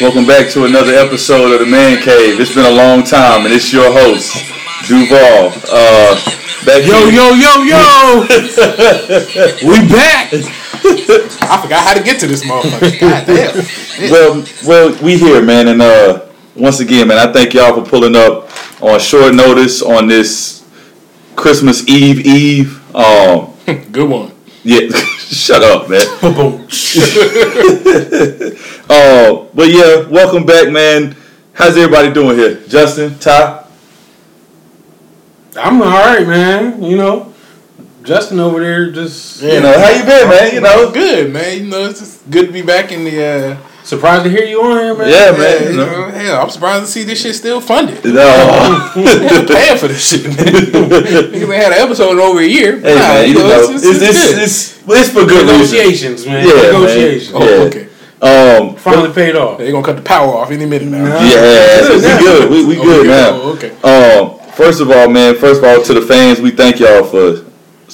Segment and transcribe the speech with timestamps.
[0.00, 2.40] Welcome back to another episode of the Man Cave.
[2.40, 4.32] It's been a long time, and it's your host,
[4.88, 5.52] Duval.
[5.70, 6.14] Uh,
[6.64, 8.26] back Yo, here- yo, yo, yo!
[9.68, 10.32] we back!
[10.32, 12.98] I forgot how to get to this motherfucker.
[13.00, 14.10] God damn.
[14.10, 18.16] Well, well, we here, man, and uh, once again, man, I thank y'all for pulling
[18.16, 18.48] up
[18.82, 20.66] on short notice on this
[21.36, 22.96] Christmas Eve Eve.
[22.96, 23.52] Um,
[23.92, 24.32] Good one.
[24.64, 24.88] yeah,
[25.30, 26.00] shut up, man.
[28.92, 31.14] Oh, Uh, but yeah, welcome back, man.
[31.52, 32.56] How's everybody doing here?
[32.66, 33.64] Justin, Ty.
[35.56, 36.82] I'm alright, man.
[36.82, 37.32] You know,
[38.02, 40.54] Justin over there just You know, how you been, man?
[40.54, 41.58] You know, Good, man.
[41.58, 43.24] You know, it's just good to be back in the.
[43.24, 45.08] Uh, surprised to hear you on here, man.
[45.08, 45.62] yeah, yeah, man.
[45.64, 45.86] you You know.
[45.86, 48.04] know, hell, I'm surprised to see this shit still funded.
[48.14, 48.90] No.
[48.94, 50.20] Paying for this shit.
[50.22, 52.80] Niggas ain't had an episode in over a year.
[52.80, 54.42] Hey Nah, man, you know, it's, it's, it's, it's, good.
[54.42, 55.46] it's, it's for good.
[55.46, 56.46] Negotiations, man.
[56.46, 56.64] Yeah, man.
[56.72, 57.32] Negotiations.
[57.34, 57.62] oh, yeah.
[57.66, 57.86] okay.
[58.22, 59.58] Um, Finally paid off.
[59.58, 61.04] They're gonna cut the power off any minute now.
[61.08, 61.20] Nah.
[61.22, 62.18] yeah, Good we now.
[62.18, 62.50] good.
[62.50, 63.30] We, we Oh, good now.
[63.32, 63.70] Oh, okay.
[63.82, 67.46] Um, first of all, man, first of all, to the fans, we thank y'all for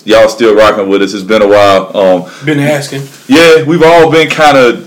[0.04, 1.14] y'all still rocking with us.
[1.14, 1.96] It's been a while.
[1.96, 3.02] Um, Been asking.
[3.28, 4.85] yeah, we've all been kind of,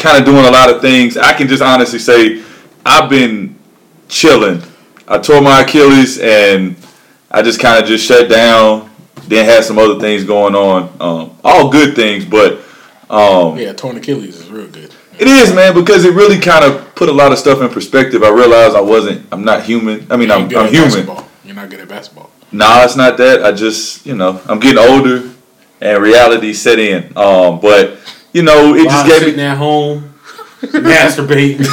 [0.00, 1.16] kind of doing a lot of things.
[1.16, 2.42] I can just honestly say,
[2.84, 3.56] I've been
[4.08, 4.62] chilling.
[5.06, 6.76] I tore my Achilles, and
[7.30, 8.90] I just kind of just shut down.
[9.28, 10.90] Then had some other things going on.
[11.00, 12.62] Um, all good things, but
[13.08, 14.94] um, Yeah, torn Achilles is real good.
[15.18, 18.22] It is, man, because it really kind of put a lot of stuff in perspective.
[18.22, 20.10] I realized I wasn't, I'm not human.
[20.10, 20.88] I mean, I'm, I'm human.
[20.88, 21.28] basketball.
[21.44, 22.30] You're not good at basketball.
[22.52, 23.44] Nah, it's not that.
[23.44, 25.30] I just, you know, I'm getting older
[25.80, 27.12] and reality set in.
[27.16, 27.98] Um, but,
[28.32, 29.42] you know, it just While gave sitting me.
[29.44, 30.12] at home,
[30.62, 31.60] masturbating.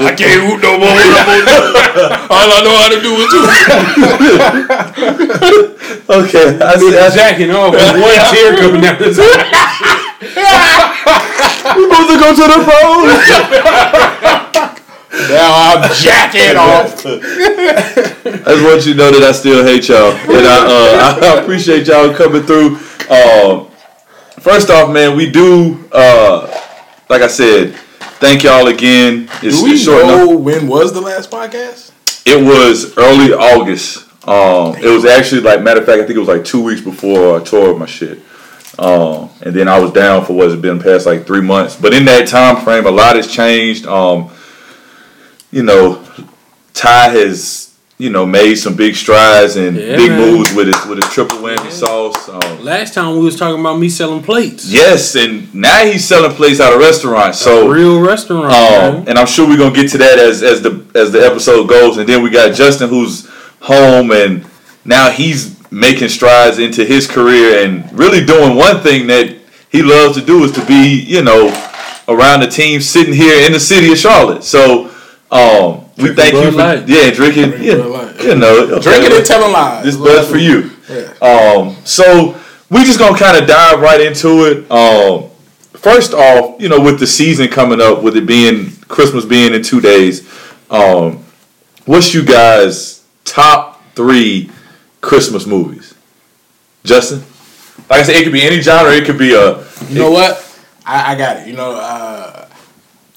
[0.00, 0.88] I can't hoop no more.
[2.30, 3.48] All I know how to do is hoop.
[6.10, 6.96] Okay, I see.
[6.98, 7.10] I.
[7.10, 9.24] Jacking off with one tear coming down his eye.
[11.76, 13.04] We supposed to go to the phone.
[15.28, 17.04] Now I'm jacking off.
[17.06, 17.08] I
[18.54, 21.86] just want you to know that I still hate y'all, and I, uh, I appreciate
[21.86, 22.78] y'all coming through.
[23.10, 23.67] Um,
[24.40, 26.46] first off, man, we do, uh,
[27.08, 27.74] like I said,
[28.20, 29.28] thank y'all again.
[29.42, 30.40] It's, Do we it's short enough.
[30.40, 31.92] when was the last podcast?
[32.26, 34.04] It was early August.
[34.28, 36.82] Um, it was actually like matter of fact, I think it was like two weeks
[36.82, 38.20] before I tore my shit.
[38.78, 41.76] Um, and then I was down for what's been past like three months.
[41.76, 43.86] But in that time frame, a lot has changed.
[43.86, 44.30] Um,
[45.50, 46.04] you know,
[46.74, 47.67] Ty has
[47.98, 50.20] you know made some big strides and Yeah, big man.
[50.20, 52.28] moves with his with his triple whammy sauce.
[52.28, 54.70] Um, Last time we was talking about me selling plates.
[54.70, 57.38] yes, and now he's selling plates out of restaurants.
[57.40, 58.52] So Real restaurant.
[58.52, 61.68] um, and I'm sure we're gonna get to that as as the as the episode
[61.68, 61.96] goes.
[61.98, 63.28] And then we got Justin who's
[63.60, 64.46] home and
[64.84, 69.36] now he's making strides into his career and really doing one thing that
[69.70, 71.48] he loves to do is to be, you know,
[72.08, 74.44] around the team sitting here in the city of Charlotte.
[74.44, 74.90] So
[75.32, 76.88] um we thank you Bud for Light.
[76.88, 79.84] yeah, drinking Drinking yeah, Bud you know okay, Drinking and telling lies.
[79.84, 80.70] this bud for you.
[80.88, 81.12] Yeah.
[81.20, 82.38] Um, so
[82.70, 84.70] we just gonna kind of dive right into it.
[84.70, 85.30] Um,
[85.74, 89.62] first off, you know, with the season coming up, with it being Christmas being in
[89.62, 90.28] two days,
[90.70, 91.24] um,
[91.84, 94.50] what's you guys' top three
[95.00, 95.94] Christmas movies?
[96.84, 97.18] Justin,
[97.90, 98.92] like I said, it could be any genre.
[98.92, 100.44] It could be a You know what?
[100.86, 101.48] I, I got it.
[101.48, 102.47] You know, uh,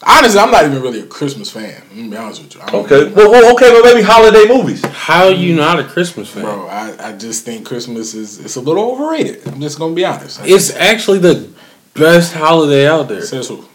[0.05, 1.81] honestly, I'm not even really a Christmas fan.
[1.91, 2.61] I'm gonna be honest with you.
[2.61, 3.11] Okay.
[3.13, 4.83] Well, well, okay, but maybe holiday movies.
[4.85, 6.43] How are you not a Christmas fan?
[6.43, 9.47] Bro, I, I just think Christmas is it's a little overrated.
[9.47, 10.39] I'm just gonna be honest.
[10.43, 11.49] It's actually the
[11.93, 13.21] best holiday out there.
[13.21, 13.65] Says who?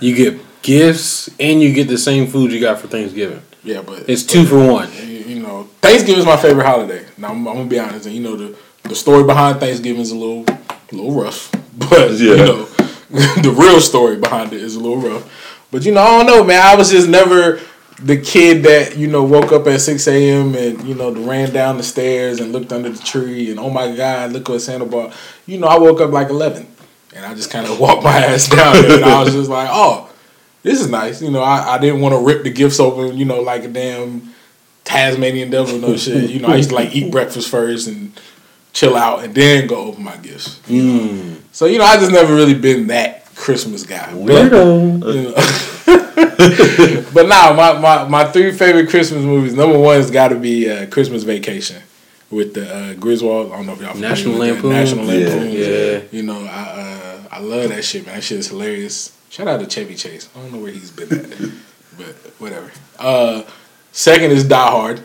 [0.00, 3.42] You get gifts and you get the same food you got for Thanksgiving.
[3.64, 4.90] Yeah, but It's two for one.
[4.94, 7.04] you, you know, Thanksgiving is my favorite holiday.
[7.16, 10.10] Now I'm, I'm gonna be honest, and you know the the story behind Thanksgiving is
[10.10, 12.64] a little a little rough, but you know
[13.12, 15.41] the real story behind it is a little rough.
[15.72, 16.60] But you know, I don't know, man.
[16.64, 17.58] I was just never
[17.98, 20.54] the kid that you know woke up at six a.m.
[20.54, 23.96] and you know ran down the stairs and looked under the tree and oh my
[23.96, 25.14] god, look what Santa brought.
[25.46, 26.68] You know, I woke up like eleven
[27.16, 29.68] and I just kind of walked my ass down there and I was just like,
[29.72, 30.10] oh,
[30.62, 31.22] this is nice.
[31.22, 33.16] You know, I, I didn't want to rip the gifts open.
[33.16, 34.34] You know, like a damn
[34.84, 36.28] Tasmanian devil, no shit.
[36.28, 38.12] You know, I used to like eat breakfast first and
[38.74, 40.60] chill out and then go open my gifts.
[40.68, 41.00] you know.
[41.00, 41.40] Mm.
[41.52, 44.06] So you know, I just never really been that Christmas guy.
[44.12, 45.14] But, Weirdo.
[45.14, 49.54] you but now my, my, my three favorite Christmas movies.
[49.54, 51.82] Number one has got to be uh, Christmas Vacation
[52.30, 53.50] with the uh, Griswold.
[53.52, 54.54] I don't know if y'all familiar National with that.
[54.54, 54.70] Lampoon.
[54.70, 55.28] National Yeah.
[55.28, 55.52] Lampoon.
[55.52, 56.00] Yeah.
[56.12, 58.14] You know, I uh, I love that shit, man.
[58.16, 59.18] That shit is hilarious.
[59.28, 60.28] Shout out to Chevy Chase.
[60.36, 61.30] I don't know where he's been at,
[61.98, 62.70] but whatever.
[62.98, 63.42] Uh,
[63.90, 65.02] second is Die Hard.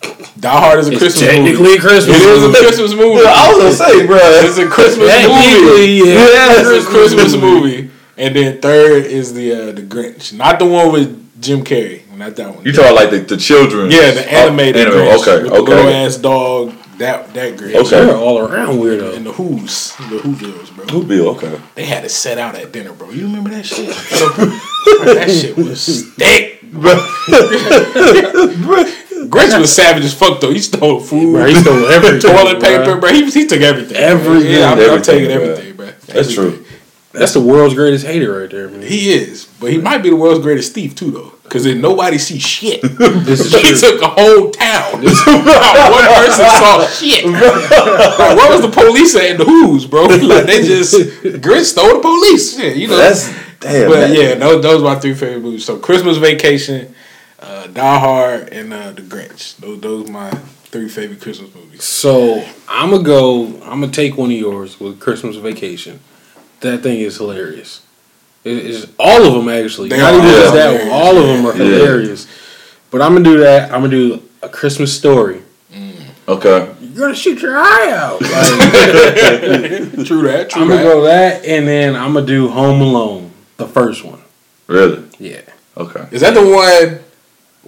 [0.00, 1.76] Die Hard is a It's Christmas technically movie.
[1.76, 2.50] a Christmas It is a.
[2.62, 3.24] Christmas movie.
[3.26, 4.18] I was gonna say, bro.
[4.22, 5.10] It's a Christmas movie.
[5.10, 6.60] Technically, yeah.
[6.60, 7.90] It's a Christmas movie.
[8.16, 12.34] And then third is the uh, the Grinch, not the one with Jim Carrey, not
[12.36, 12.64] that one.
[12.64, 13.90] You talking like the, the children?
[13.90, 16.72] yeah, the animated Oh, Grinch Okay, with the little ass dog.
[16.98, 17.74] That that Grinch.
[17.86, 18.04] Okay.
[18.06, 19.14] You're all around weirdo.
[19.16, 20.84] And the Who's, the Who girls, bro.
[20.86, 21.28] Who Bill?
[21.30, 21.60] Okay.
[21.76, 23.10] They had it set out at dinner, bro.
[23.10, 23.88] You remember that shit?
[24.88, 26.60] That shit was thick.
[29.26, 30.52] Grinch was savage as fuck though.
[30.52, 32.68] He stole food, Bro, he stole everything, toilet bro.
[32.68, 33.12] paper, bro.
[33.12, 33.96] He, he took everything.
[33.96, 34.52] Everything.
[34.52, 35.34] Yeah, I'm, I'm taking bro.
[35.42, 35.90] everything, bro.
[36.06, 36.64] That's true.
[37.12, 38.82] That's the world's greatest hater right there, man.
[38.82, 41.32] He is, but he might be the world's greatest thief too, though.
[41.42, 42.82] Because then nobody sees shit.
[42.98, 43.78] This is he true.
[43.98, 45.02] took a whole town.
[45.02, 47.24] Not one person saw shit.
[47.24, 50.04] like, where was the police at the Who's, bro?
[50.04, 52.56] Like they just Grinch stole the police.
[52.56, 52.96] Shit, you know.
[52.98, 53.28] That's
[53.60, 53.88] damn.
[53.88, 54.14] but man.
[54.14, 55.64] yeah, those, those are my three favorite movies.
[55.64, 56.94] So Christmas Vacation,
[57.40, 59.56] uh, Die Hard, and uh, The Grinch.
[59.58, 61.84] Those those are my three favorite Christmas movies.
[61.84, 63.46] So I'm gonna go.
[63.62, 66.00] I'm gonna take one of yours with Christmas Vacation.
[66.60, 67.82] That thing is hilarious.
[68.44, 69.88] It is all of them actually.
[69.90, 70.90] They Not even just that hilarious.
[70.90, 71.00] one.
[71.02, 71.76] All of them are Yeah.
[71.78, 72.26] hilarious.
[72.90, 73.70] But I'm gonna do that.
[73.72, 75.42] I'm gonna do a Christmas story.
[76.26, 76.74] Okay.
[76.82, 78.20] You're gonna shoot your eye out.
[78.20, 80.50] Like, True that.
[80.50, 80.82] True I'm gonna that.
[80.82, 84.20] go that, and then I'm gonna do Home Alone, the first one.
[84.66, 85.04] Really?
[85.18, 85.40] Yeah.
[85.76, 86.06] Okay.
[86.10, 87.00] Is that the one?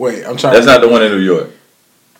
[0.00, 0.55] Wait, I'm trying.
[0.55, 1.50] That's to not the one in New York.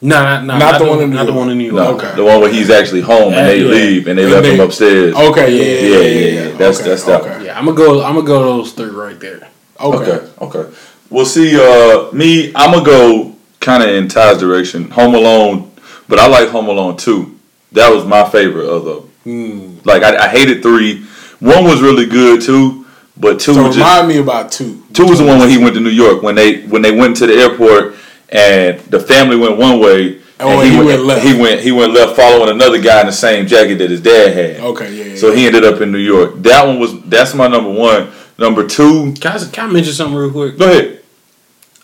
[0.03, 1.39] No, not, not, Not the one in New not the York.
[1.41, 1.77] one in New York.
[1.77, 1.95] No.
[1.97, 2.15] Okay.
[2.17, 3.69] The one where he's actually home and they Yeah.
[3.71, 5.15] leave and they And left they- him upstairs.
[5.15, 6.09] Okay, yeah, yeah, yeah, yeah.
[6.09, 6.57] yeah, yeah.
[6.59, 7.45] That's- okay, that's that okay.
[7.47, 8.03] Yeah, I'm gonna go.
[8.05, 9.49] I'm gonna go those three right there.
[9.81, 9.97] Okay.
[10.11, 10.27] Okay.
[10.43, 10.65] Okay.
[11.11, 14.91] Well, see, uh, me, I'm gonna go kind of in Ty's direction.
[14.91, 15.71] Home Alone,
[16.09, 17.35] but I like Home Alone two.
[17.73, 18.95] That was my favorite of the.
[19.25, 19.79] Hmm.
[19.85, 21.03] Like I, I hated three.
[21.41, 22.80] One was really good too,
[23.21, 24.83] but two So was just remind me about two.
[24.93, 27.17] Two was the one when he went to New York when they when they went
[27.19, 27.95] to the airport
[28.31, 31.27] and the family went one way Oh, and he went left.
[31.27, 34.33] He went he went left following another guy in the same jacket that his dad
[34.33, 34.61] had.
[34.61, 35.05] Okay, yeah.
[35.05, 36.37] yeah So he ended up in New York.
[36.37, 38.11] That one was that's my number one.
[38.39, 40.57] Number two, Can I, can I mention something real quick?
[40.59, 41.03] go ahead.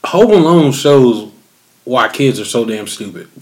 [0.05, 1.31] Home Alone shows
[1.85, 3.29] why kids are so damn stupid.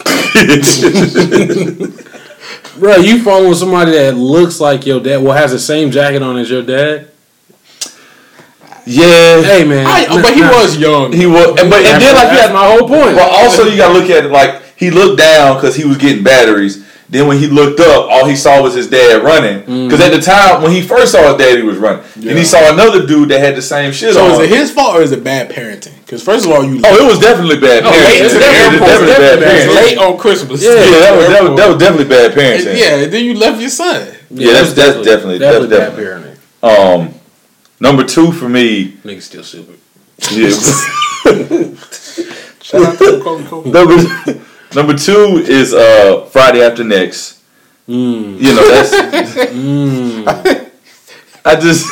[2.79, 6.37] Bro, you following somebody that looks like your dad, well, has the same jacket on
[6.37, 7.11] as your dad?
[8.87, 9.87] Yeah, Hey, man.
[9.87, 10.51] I, but he nah.
[10.61, 11.13] was young.
[11.13, 13.17] he was, and, but and then like you That's my whole point.
[13.17, 16.23] But also you gotta look at it like he looked down because he was getting
[16.25, 16.85] batteries.
[17.09, 19.61] Then when he looked up, all he saw was his dad running.
[19.61, 22.03] Because at the time when he first saw his dad, he was running.
[22.17, 24.31] And he saw another dude that had the same shit so on.
[24.33, 25.95] is it his fault or is it bad parenting?
[26.01, 28.29] Because first of all, you Oh, it was definitely bad late parenting.
[28.33, 28.89] to the It was airport.
[28.89, 29.77] definitely bad It's parenting.
[29.77, 30.63] late on Christmas.
[30.65, 32.79] Yeah, Yeah, that was, that, was, that was definitely bad parenting.
[32.79, 34.09] Yeah, and then you left your son.
[34.31, 36.05] Yeah, that's- that's definitely- that's bad definitely.
[36.05, 36.99] parenting.
[37.03, 37.14] Um,
[37.81, 39.79] number two for me, Niggas still stupid.
[40.33, 40.51] yeah,
[42.63, 43.71] Shout out to Kobe Kobe.
[43.71, 43.97] number
[44.75, 47.41] number two is uh Friday after next.
[47.89, 48.39] Mm.
[48.41, 48.93] You know that's
[51.47, 51.87] I just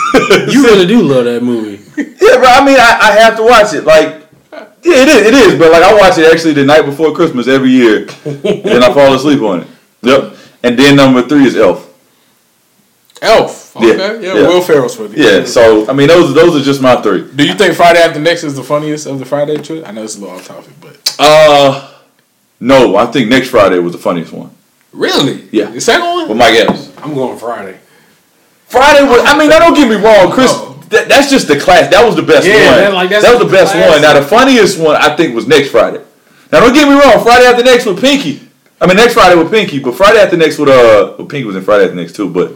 [0.54, 1.78] You really do love that movie.
[1.96, 2.46] Yeah, bro.
[2.48, 3.84] I mean, I, I have to watch it.
[3.84, 4.22] Like,
[4.82, 5.26] yeah, it is.
[5.26, 5.58] It is.
[5.58, 8.90] But like, I watch it actually the night before Christmas every year, and then I
[8.94, 9.66] fall asleep on it.
[10.00, 10.36] Yep.
[10.62, 11.86] And then number three is Elf.
[13.20, 13.61] Elf.
[13.74, 13.86] Okay.
[13.96, 14.48] Yeah, Yeah, yeah.
[14.48, 15.14] Will Ferrell's funny.
[15.16, 15.44] Yeah.
[15.46, 17.22] So I mean, those those are just my three.
[17.34, 19.86] Do you think Friday After Next is the funniest of the Friday trilogy?
[19.86, 21.88] I know it's a little off topic, but Uh,
[22.60, 24.50] no, I think next Friday was the funniest one.
[24.92, 25.70] really, Yeah.
[25.70, 26.28] the second one.
[26.28, 26.90] With Mike Epps.
[27.02, 27.76] I'm going Friday.
[28.68, 29.22] Friday was.
[29.24, 30.52] I mean, now don't get me wrong, Chris.
[30.90, 31.90] That, that's just the class.
[31.90, 32.78] That was the best Yeah, one.
[32.80, 33.90] that- like, that's that was the the best classic.
[33.92, 34.02] one.
[34.02, 36.00] Now the funniest one I think was next Friday.
[36.52, 37.22] Now don't get me wrong.
[37.24, 38.40] Friday after next with Pinky.
[38.80, 41.56] I mean next Friday with Pinky, but Friday after next with uh, well, Pinky was
[41.56, 42.28] in Friday after next too.
[42.28, 42.52] But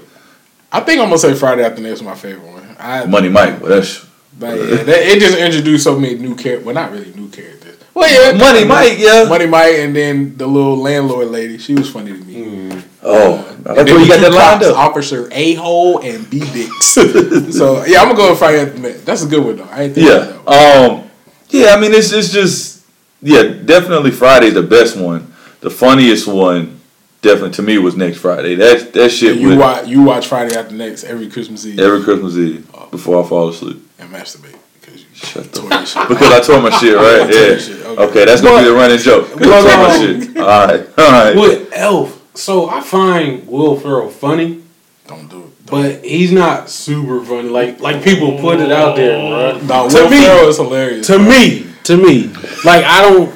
[0.76, 2.76] I think I'm gonna say Friday After Next is my favorite one.
[2.78, 4.06] I, Money Mike, well, that's
[4.38, 6.66] but yeah, that, it just introduced so many new characters.
[6.66, 7.78] Well, not really new characters.
[7.94, 9.24] Well, yeah, Money Mike, yeah.
[9.26, 11.56] Money Mike, and then the little landlord lady.
[11.56, 12.82] She was funny to me.
[13.02, 14.76] Oh, And that's where you got that lined cops, up.
[14.76, 16.86] Officer A Hole and B Dix.
[17.56, 19.06] so yeah, I'm gonna go with Friday After Next.
[19.06, 19.64] That's a good one though.
[19.64, 20.36] I ain't think Yeah.
[20.46, 21.08] Um.
[21.48, 21.68] Yeah.
[21.74, 22.84] I mean, it's it's just
[23.22, 23.44] yeah.
[23.44, 25.32] Definitely Friday's the best one.
[25.60, 26.75] The funniest one,
[27.22, 28.54] definitely to me, was next Friday.
[28.56, 32.02] That that shit you was watch you watch Friday After Next every Christmas Eve every
[32.02, 33.82] Christmas Eve uh, before I fall asleep.
[33.98, 36.08] and masturbate because you Shut the tore your shit.
[36.08, 37.18] Because I tore my shit, right?
[37.30, 37.58] Tore Yeah.
[37.58, 38.02] shit, Okay.
[38.02, 38.24] okay.
[38.26, 39.28] that's gonna be the running joke.
[39.36, 40.36] I tore my shit.
[40.38, 41.36] All right, all right.
[41.36, 44.62] With Elf, so I find Will Ferrell funny,
[45.06, 45.66] Don't do it.
[45.66, 47.48] but he's not super funny.
[47.48, 49.60] Like like people put it out there, bro.
[49.62, 51.06] No, To Will me- Ferrell is hilarious.
[51.08, 52.28] To me, to me,
[52.64, 53.30] like I don't,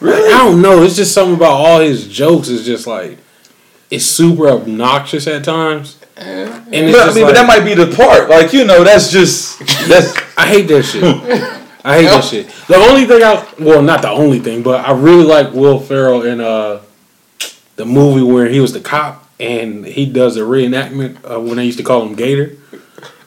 [0.00, 0.82] like, I don't know.
[0.82, 3.18] It's just something about all his jokes is just like
[3.90, 7.74] it's super obnoxious at times, and it's But, I just mean, but that might be
[7.74, 8.28] the part.
[8.28, 11.04] Like you know, that's just that's I hate that shit.
[11.84, 12.48] I hate that shit.
[12.68, 16.22] The only thing I well, not the only thing, but I really like Will Ferrell
[16.22, 16.82] in uh
[17.76, 21.64] the movie where he was the cop and he does a reenactment of when they
[21.64, 22.56] used to call him Gator.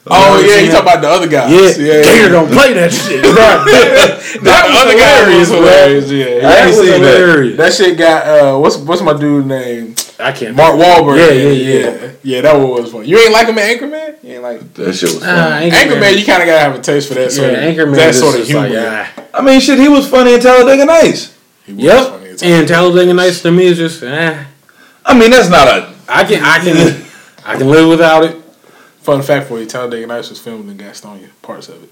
[0.06, 1.50] Oh yeah, you talking about the other guys?
[1.52, 2.02] Yeah, yeah.
[2.02, 3.20] Gator don't play that shit.
[3.22, 3.34] Bro.
[3.34, 6.10] that was other guy was hilarious, hilarious.
[6.10, 7.56] Yeah, I That ain't was seen that.
[7.58, 9.94] that shit got uh, what's what's my dude name?
[10.18, 10.56] I can't.
[10.56, 11.18] Mark Wahlberg.
[11.18, 11.90] Yeah, yeah, yeah.
[12.04, 12.12] yeah.
[12.22, 13.04] Yeah, that one was fun.
[13.06, 14.22] You ain't like him in Anchorman?
[14.24, 15.70] You ain't like That shit was Nah, funny.
[15.70, 16.18] Anchorman?
[16.18, 17.96] You kind of gotta have a taste for that sort yeah, of Anchorman.
[17.96, 18.68] that is sort of humor.
[18.68, 19.24] Like, ah.
[19.34, 21.36] I mean, shit, he was funny in Talladega Nights.
[21.66, 22.08] He was Yep.
[22.08, 24.44] funny as And Talladega Nights to me is just, eh.
[25.04, 25.94] I mean, that's not a.
[26.08, 27.04] I can, I can,
[27.44, 28.36] I can live without it.
[29.02, 31.90] Fun fact for you: Talladega Nights was filmed in Gastonia, parts of it,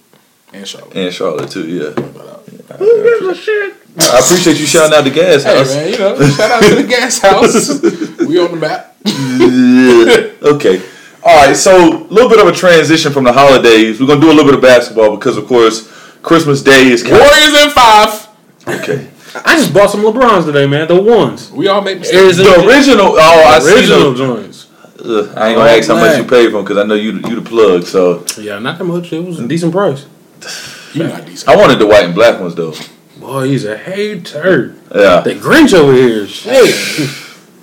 [0.52, 0.96] and Charlotte.
[0.96, 1.90] And Charlotte too, yeah.
[1.94, 3.74] But, uh, Who gives a shit?
[3.98, 5.72] I appreciate you shouting out the gas house.
[5.74, 6.18] hey house.
[6.18, 7.80] man, you know, shout out to the gas house.
[8.28, 8.94] we on the map.
[9.04, 10.50] Yeah.
[10.54, 10.82] okay.
[11.24, 11.56] All right.
[11.56, 14.00] So a little bit of a transition from the holidays.
[14.00, 15.88] We're gonna do a little bit of basketball because, of course,
[16.22, 17.18] Christmas Day is coming.
[17.20, 18.28] Warriors in five.
[18.68, 19.08] Okay.
[19.44, 20.88] I just bought some LeBrons today, man.
[20.88, 21.50] The ones.
[21.52, 22.36] We all make mistakes.
[22.36, 23.14] The original.
[23.18, 24.16] Oh, I see original them.
[24.16, 24.67] joints.
[25.00, 26.94] Ugh, I ain't gonna All ask how much you paid for them because I know
[26.94, 27.84] you you the plug.
[27.84, 29.12] So Yeah, not that much.
[29.12, 30.06] It was a decent price.
[30.94, 31.48] You not decent.
[31.48, 32.74] I wanted the white and black ones though.
[33.20, 34.74] Boy, he's a hater.
[34.94, 35.20] Yeah.
[35.20, 36.26] The Grinch over here.
[36.26, 37.10] Shit.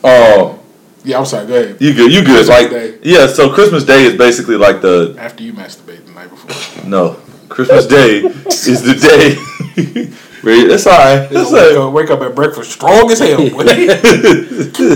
[0.03, 0.59] Oh,
[1.03, 1.45] Yeah, I'm sorry.
[1.47, 1.77] Go ahead.
[1.79, 2.11] you good?
[2.11, 2.45] You good?
[2.47, 2.97] Christmas Like Day.
[3.03, 3.27] yeah.
[3.27, 6.85] So Christmas Day is basically like the After you masturbate the night before.
[6.89, 7.19] no.
[7.49, 10.09] Christmas Day is the day.
[10.45, 11.27] Where- That's all right.
[11.29, 11.77] That's all wake, right.
[11.87, 13.41] up, wake up at breakfast strong as hell.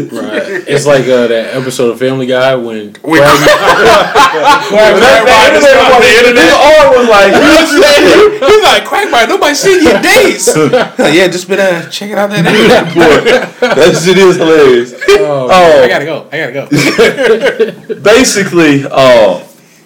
[0.10, 0.62] Right.
[0.70, 3.42] It's like uh, that episode of Family Guy when When- That's
[4.72, 6.46] Everybody the just internet on the was- internet.
[6.46, 7.34] His arm was like,
[8.50, 10.48] He's like, Quackbite, nobody seen your days.
[11.16, 12.94] yeah, just been uh, checking out that internet.
[12.94, 14.94] boy, that shit is hilarious.
[14.94, 16.28] oh, Oh, I gotta go.
[16.32, 17.96] I gotta go.
[18.02, 19.44] basically, uh,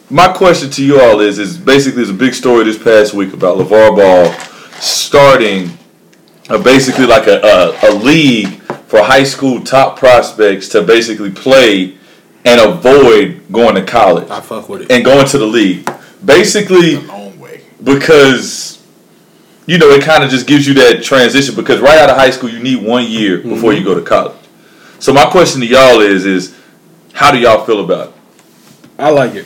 [0.10, 3.34] my question to you all is: is basically there's a big story this past week
[3.34, 4.34] about LaVar Ball
[4.84, 5.78] starting,
[6.50, 8.50] uh, basically like a, a, a league
[8.88, 11.98] for high school top prospects to basically play
[12.46, 14.92] and avoid going to college I fuck with it.
[14.92, 15.90] and going to the league.
[16.24, 17.62] Basically, Long way.
[17.84, 18.84] because
[19.66, 22.30] you know it kind of just gives you that transition because right out of high
[22.32, 24.36] school you need one year before you go to college.
[25.00, 26.58] So my question to y'all is: is
[27.14, 28.14] how do y'all feel about it?
[29.00, 29.46] I like it.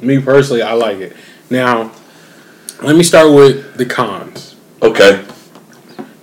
[0.00, 1.16] Me personally, I like it.
[1.50, 1.92] Now,
[2.82, 4.47] let me start with the cons.
[4.82, 5.24] Okay.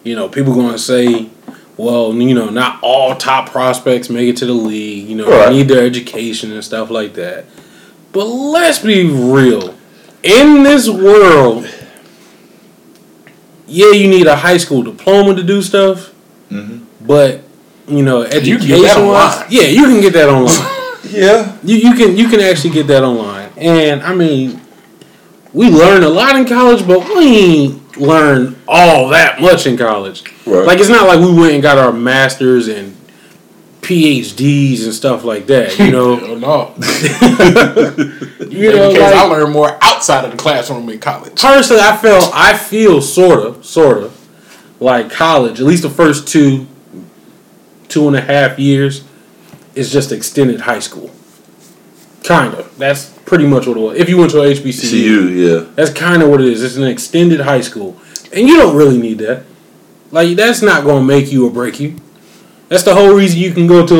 [0.04, 1.30] You know, people going to say,
[1.78, 5.08] well, you know, not all top prospects make it to the league.
[5.10, 5.50] You know, Right.
[5.50, 7.46] they need their education and stuff like that.
[8.14, 9.74] But let's be real.
[10.24, 11.68] In this world,
[13.68, 16.12] yeah, you need a high school diploma to do stuff.
[16.52, 16.82] Mhm.
[17.02, 17.42] But
[17.88, 20.72] you know, education that wise, yeah, you can get that online.
[21.12, 21.52] Yeah.
[21.64, 24.60] You you can you can actually get that online, and I mean,
[25.54, 30.24] we learn a lot in college, but we ain't learn all that much in college.
[30.46, 30.66] Right.
[30.66, 32.96] Like it's not like we went and got our masters and
[33.82, 35.78] PhDs and stuff like that.
[35.78, 36.74] You know, Hell no.
[38.50, 41.40] you know, because I learned more outside of the classroom in college.
[41.40, 44.28] personally, I feel I feel sort of sort of
[44.80, 45.60] like college.
[45.60, 46.68] At least the first two
[47.88, 49.04] two and a half years
[49.76, 51.12] is just extended high school.
[52.28, 52.78] Kind of.
[52.78, 53.98] That's pretty much what it was.
[53.98, 54.94] If you went to a HBCU.
[54.94, 55.70] You, yeah.
[55.76, 56.64] That's kind of what it is.
[56.64, 58.00] It's an extended high school,
[58.34, 59.46] and you don't really need that.
[60.12, 61.96] Like that's not going to make you or break you.
[62.70, 63.96] That's the whole reason you can go to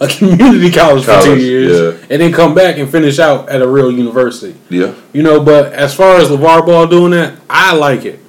[0.00, 2.06] a, a community college, for two years yeah.
[2.08, 4.58] and then come back and finish out at a real university.
[4.70, 4.94] Yeah.
[5.12, 8.20] You know, but as far as LaVar Ball doing that, I like it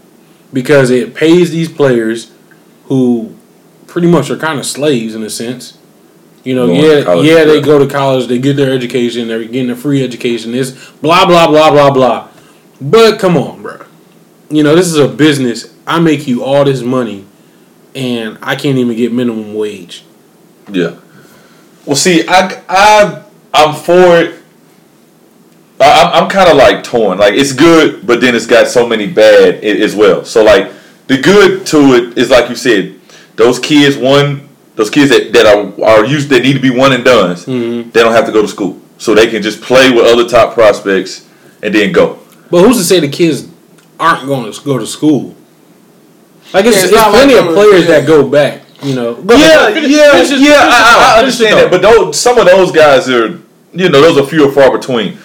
[0.51, 2.31] because it pays these players
[2.85, 3.35] who
[3.87, 5.77] pretty much are kind of slaves in a sense.
[6.43, 9.43] You know, Going yeah, college, yeah, they go to college, they get their education, they're
[9.43, 10.55] getting a free education.
[10.55, 12.29] It's blah blah blah blah blah.
[12.79, 13.85] But come on, bro.
[14.49, 15.73] You know, this is a business.
[15.85, 17.25] I make you all this money,
[17.93, 20.03] and I can't even get minimum wage.
[20.69, 20.95] Yeah.
[21.85, 24.41] Well, see, I, I, I'm for it.
[25.79, 27.17] I, I'm, I'm kind of like torn.
[27.17, 30.25] Like it's good, but then it's got so many bad as well.
[30.25, 30.71] So like
[31.07, 32.99] the good to it is like you said,
[33.35, 34.47] those kids one,
[34.81, 37.45] those kids that, that are are used they need to be one and done's.
[37.45, 37.91] Mhm.
[37.93, 40.53] They don't have to go to school, so they can just play with other top
[40.53, 41.25] prospects
[41.61, 42.17] and then go.
[42.49, 43.47] But who's to say the kids
[43.99, 45.35] aren't going to go to school?
[46.53, 47.99] Like it's, Yeah, it's it's, not like plenty they of players yeah.
[47.99, 48.61] that go back.
[48.83, 49.13] You know.
[49.15, 49.73] Go Yeah, ahead.
[49.75, 50.37] Finish- yeah, finish yeah.
[50.37, 51.71] finish this I, thought, I finish understand that, thought.
[51.71, 53.27] but those some of those guys are,
[53.73, 55.17] you know, those are few and far between.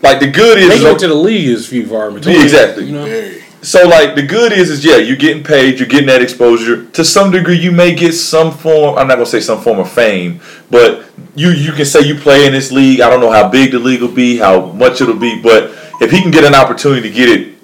[0.00, 2.36] Like the good is making it to the league is few far between.
[2.36, 2.86] Yeah, exactly.
[2.86, 3.32] You know.
[3.62, 6.84] So like the good is is yeah, you're getting paid, you're getting that exposure.
[6.86, 9.88] To some degree you may get some form I'm not gonna say some form of
[9.88, 11.04] fame, but
[11.36, 13.00] you you can say you play in this league.
[13.00, 16.10] I don't know how big the league will be, how much it'll be, but if
[16.10, 17.54] he can get an opportunity to get it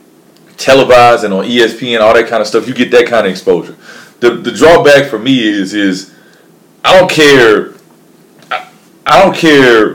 [0.56, 3.76] televised and on ESPN, all that kind of stuff, you get that kind of exposure.
[4.20, 6.14] The the drawback for me is is
[6.84, 7.72] I don't care
[8.52, 8.70] I,
[9.04, 9.94] I don't care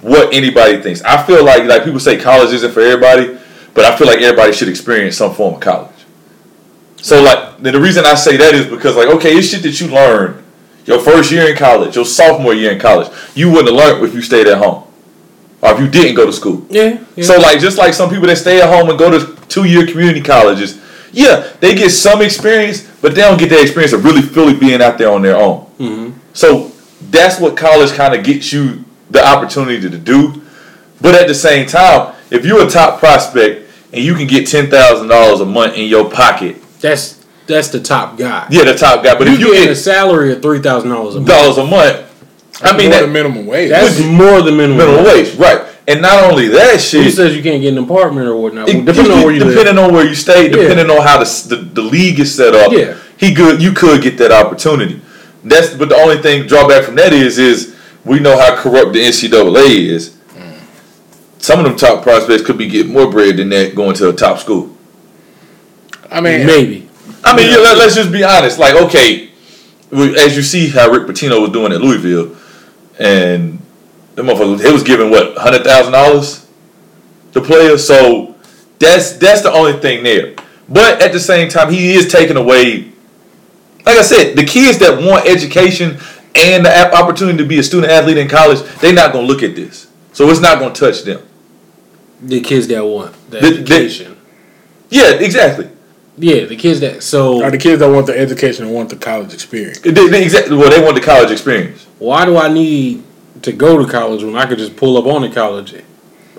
[0.00, 1.02] what anybody thinks.
[1.02, 3.39] I feel like like people say college isn't for everybody,
[3.74, 5.94] but I feel like everybody should experience some form of college.
[6.96, 9.80] So like the the reason I say that is because like okay, it's shit that
[9.80, 10.42] you learn
[10.84, 14.14] your first year in college, your sophomore year in college, you wouldn't have learned if
[14.14, 14.84] you stayed at home
[15.62, 16.66] or if you didn't go to school.
[16.70, 17.02] Yeah.
[17.16, 17.24] yeah.
[17.24, 19.86] So like just like some people that stay at home and go to two year
[19.86, 20.80] community colleges,
[21.12, 24.80] yeah, they get some experience, but they don't get that experience of really fully being
[24.80, 25.66] out there on their own.
[25.78, 26.18] Mm-hmm.
[26.32, 26.72] So
[27.10, 30.42] that's what college kind of gets you the opportunity to do.
[31.00, 34.70] But at the same time, if you're a top prospect and you can get ten
[34.70, 38.46] thousand dollars a month in your pocket, that's that's the top guy.
[38.50, 39.16] yeah, the top guy.
[39.18, 41.28] But you if you get a salary of three thousand dollars a month.
[41.28, 43.70] dollars a month, I mean More that than minimum wage.
[43.70, 45.66] That's more than minimum, minimum wage, right?
[45.88, 47.02] And not only that shit.
[47.04, 48.68] Who says you can't get an apartment or whatnot?
[48.68, 49.84] It- depending on where you depending live.
[49.86, 50.50] on where you stay, Yeah.
[50.56, 52.94] depending on how the, the the league is set up, Yeah.
[53.16, 55.00] he could you could get that opportunity.
[55.42, 59.00] That's but the only thing drawback from that is is we know how corrupt the
[59.00, 60.16] NCAA is.
[61.40, 64.12] Some of them top prospects could be getting more bread than that going to a
[64.12, 64.76] top school.
[66.10, 66.90] I mean, Maybe.
[67.24, 68.58] I mean, yeah, let, us just be honest.
[68.58, 69.30] Like, okay,
[69.92, 72.36] as you see how Rick Pitino was doing at Louisville,
[72.98, 73.60] and
[74.14, 76.46] the motherfucker, he was giving what hundred thousand dollars
[77.32, 77.86] to players.
[77.86, 78.34] So
[78.78, 80.34] that's that's the only thing there.
[80.68, 82.92] But at the same time, he is taking away.
[83.84, 85.98] Like I said, the kids that want education
[86.34, 89.54] and the opportunity to be a student athlete in college, they're not gonna look at
[89.54, 89.88] this.
[90.12, 91.26] So it's not gonna touch them.
[92.22, 94.16] The kids that want the, The- the- education.
[94.90, 95.70] Yeah, exactly.
[96.18, 98.96] yeah, the kids that so are the kids that want the education and want the
[98.96, 99.78] college experience?
[99.78, 100.56] They, they exactly.
[100.56, 101.86] Well, they want the college experience.
[101.98, 103.04] why do I need
[103.42, 105.74] to go to college when I could just pull up on the college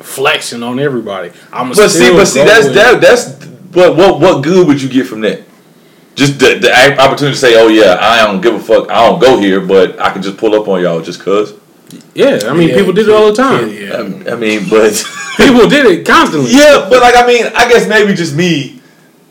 [0.02, 1.32] flexing on everybody?
[1.54, 3.00] I'm But see, but see, that's that.
[3.02, 3.32] That's
[3.72, 5.44] but what what good would you get from that?
[6.16, 8.92] Just the, the opportunity to say, "Oh yeah, I don't give a fuck.
[8.92, 11.54] I don't go here, but I can just pull up on y'all just cause."
[12.14, 13.50] Yeah, I mean, Yeah, people did it all the yeah,
[14.02, 14.26] time.
[14.26, 14.92] Yeah, I, I mean, but
[15.38, 16.52] People did it constantly.
[16.52, 18.82] yeah, but like I mean, I guess maybe just me.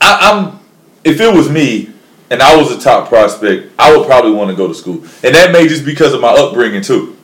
[0.01, 0.59] I, I'm
[1.05, 1.91] if it was me
[2.31, 5.35] and I was a top prospect, I would probably want to go to school, and
[5.35, 7.17] that may just because of my upbringing too.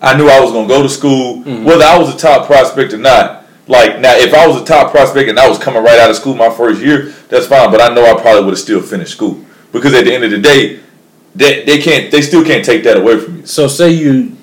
[0.00, 1.64] I knew I was gonna go to school, mm-hmm.
[1.64, 3.44] whether I was a top prospect or not.
[3.66, 6.16] Like now, if I was a top prospect and I was coming right out of
[6.16, 7.70] school my first year, that's fine.
[7.70, 10.30] But I know I probably would have still finished school because at the end of
[10.30, 10.80] the day,
[11.34, 13.46] they they can't they still can't take that away from you.
[13.46, 14.36] So say you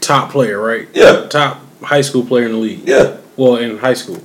[0.00, 0.88] top player, right?
[0.94, 2.82] Yeah, Top high school player in the league.
[2.86, 4.20] yeah, Well, in high school,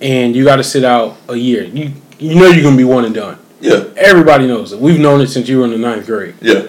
[0.00, 1.62] and you got to sit out a year.
[1.64, 3.38] You you know you're gonna be one and done.
[3.60, 4.80] yeah, Everybody knows it.
[4.80, 6.34] We've known it since you were in the ninth grade.
[6.40, 6.66] yeah.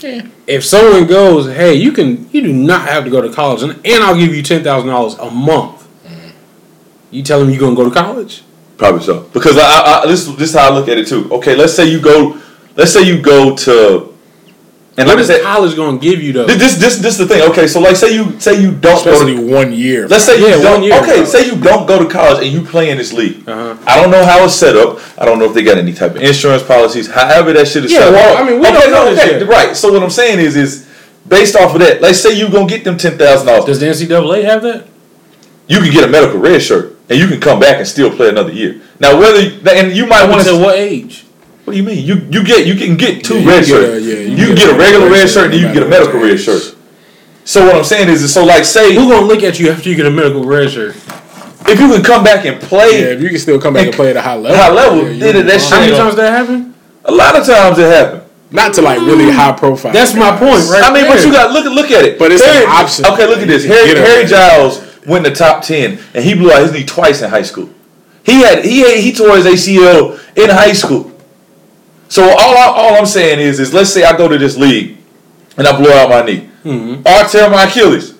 [0.00, 0.26] yeah.
[0.46, 3.72] If someone goes, hey, you can you do not have to go to college, and,
[3.84, 5.86] and I'll give you ten thousand dollars a month.
[6.04, 6.30] Mm-hmm.
[7.10, 8.42] You tell them you're gonna go to college.
[8.76, 9.22] Probably so.
[9.32, 11.32] Because I, I, I this this is how I look at it too.
[11.32, 12.38] Okay, let's say you go,
[12.76, 14.13] let's say you go to,
[14.96, 16.46] and What like is said, college gonna give you though?
[16.46, 17.42] this this this is the thing.
[17.50, 20.06] Okay, so like say you say you don't go to, one year.
[20.06, 22.52] let's say Yeah, you don't, one year okay, say you don't go to college and
[22.52, 23.48] you play in this league.
[23.48, 23.76] Uh-huh.
[23.86, 25.00] I don't know how it's set up.
[25.20, 27.10] I don't know if they got any type of insurance policies.
[27.10, 28.40] However that shit is Yeah, set well, up.
[28.40, 29.48] I mean, we okay, don't know okay, yet.
[29.48, 29.76] right.
[29.76, 30.86] So what I'm saying is is
[31.26, 32.00] based off of that.
[32.00, 33.64] Let's say you're gonna get them ten thousand dollars.
[33.64, 34.86] Does the NCAA have that?
[35.66, 38.28] You can get a medical red shirt and you can come back and still play
[38.28, 38.80] another year.
[39.00, 40.56] Now whether and you might want to.
[40.58, 41.23] what age?
[41.64, 42.04] What do you mean?
[42.04, 44.04] You you get you can get two Yeah, red shirts.
[44.04, 46.38] yeah, you, can get, a regular red shirt and you can get a medical red
[46.38, 46.76] shirt.
[47.44, 49.96] So what I'm saying is, so like say Who gonna look at you after you
[49.96, 50.94] get a medical red shirt?
[51.66, 53.94] if you can come back and play, Yeah, if you can still come back and
[53.94, 54.56] play at a high level.
[54.58, 55.70] High level, yeah, yeah, that fine.
[55.70, 56.74] How many times that happen?
[57.04, 58.20] a lot of times it happen.
[58.50, 59.92] Not to like really high profile.
[59.92, 60.84] That's my point, right?
[60.84, 62.18] I mean, but you got look look at it.
[62.18, 63.06] But it's an Harry- option.
[63.06, 63.64] Okay, look at this.
[63.64, 67.22] Harry, Harry Giles went in the top ten and he blew out his knee twice
[67.22, 67.70] in high school.
[68.22, 71.10] He had he had, he tore his ACL in high school.
[72.14, 74.98] So all I, all I'm saying is is let's say I go to this league
[75.58, 77.06] and I blow out my knee Mm-hmm.
[77.06, 78.14] or I tear my Achilles,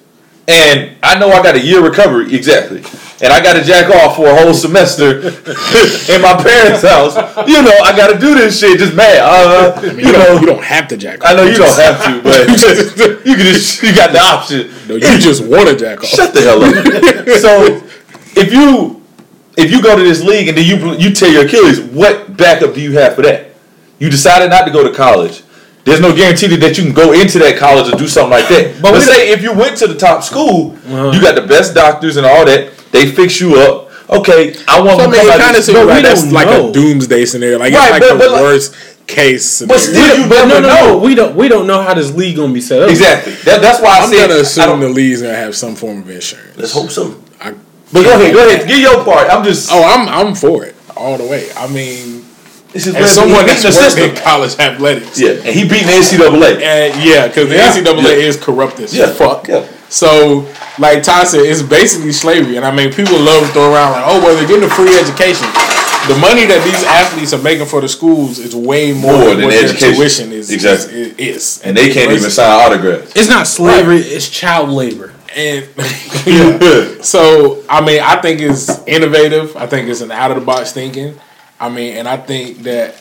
[0.48, 2.78] and I know I got a year recovery exactly,
[3.22, 5.20] and I got to jack off for a whole semester
[6.12, 7.14] in my parents' house.
[7.48, 9.16] You know I got to do this shit just mad.
[9.20, 11.30] Uh, I mean, you you, know don't, you don't have to jack off.
[11.30, 12.96] I know you don't have to, but You just-
[13.28, 14.70] you can just you got the option.
[14.88, 16.06] No, you just want to jack off.
[16.06, 16.74] Shut the hell up.
[17.38, 17.80] so
[18.38, 19.00] if you
[19.56, 22.74] if you go to this league and then you you tear your Achilles, what backup
[22.74, 23.53] do you have for that?
[23.98, 25.42] You decided not to go to college.
[25.84, 28.80] There's no guarantee that you can go into that college or do something like that.
[28.80, 31.10] But, But we say if you went to the top school, Uh-huh.
[31.12, 32.70] you got the best doctors and all that.
[32.90, 33.90] They fix you up.
[34.08, 36.02] Okay, I want So, I to mean, come it kind of this- seems we like
[36.02, 36.70] that's don't like know.
[36.70, 37.58] a doomsday scenario.
[37.58, 38.74] Like Right, it's like but- the but like- worst
[39.06, 39.74] case scenario.
[39.74, 40.86] But still, you But no, no, know.
[40.92, 40.98] no.
[40.98, 41.34] We don't.
[41.36, 42.88] We don't know how this league gonna be set up.
[42.90, 43.32] Exactly.
[43.44, 45.74] That, that's why I I'm said gonna I assume don't- the league's gonna have some
[45.76, 46.56] form of insurance.
[46.56, 47.14] Let's hope so.
[47.42, 47.52] I,
[47.92, 49.28] But go ahead, go ahead, get your part.
[49.30, 51.48] I'm just oh, I'm I'm for it all the way.
[51.58, 52.24] I mean,
[52.74, 55.18] It's his As last- someone that's beat the worked in college athletics.
[55.18, 56.60] Yeah, and he beat the NCAA.
[56.62, 57.70] And yeah, because the Yeah.
[57.72, 58.28] NCAA Yeah.
[58.28, 59.12] is corrupt as Yeah.
[59.12, 59.46] fuck.
[59.48, 59.62] Yeah.
[59.88, 60.44] So,
[60.80, 62.56] like Ty said, it's basically slavery.
[62.56, 64.92] And I mean, people love to throw around like, oh, well, they're getting a free
[64.98, 65.46] education.
[66.08, 69.36] The money that these athletes are making for the schools is way more, More than,
[69.38, 69.80] than what education.
[69.88, 70.50] their tuition is.
[70.50, 71.14] Exactly.
[71.16, 71.60] Is, is.
[71.64, 73.12] And they can't even sign autographs.
[73.14, 74.00] It's not slavery.
[74.00, 75.12] It's child labor.
[75.36, 75.64] And
[76.26, 76.88] yeah.
[77.02, 79.56] so I mean, I think it's innovative.
[79.56, 81.14] I think it's an out of the box thinking.
[81.60, 82.94] I mean, and I think that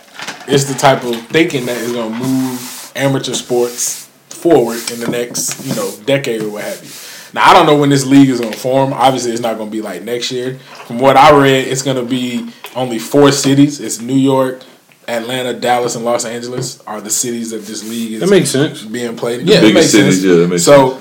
[0.47, 5.07] it's the type of thinking that is going to move amateur sports forward in the
[5.07, 6.89] next you know decade or what have you.
[7.33, 8.93] Now I don't know when this league is going to form.
[8.93, 10.59] Obviously, it's not going to be like next year.
[10.85, 13.79] From what I read, it's going to be only four cities.
[13.79, 14.61] It's New York,
[15.07, 18.83] Atlanta, Dallas, and Los Angeles are the cities that this league is That makes sense.
[18.83, 19.39] being played.
[19.41, 19.47] in.
[19.47, 20.25] Yeah, it biggest makes cities, sense.
[20.25, 20.99] yeah, that makes so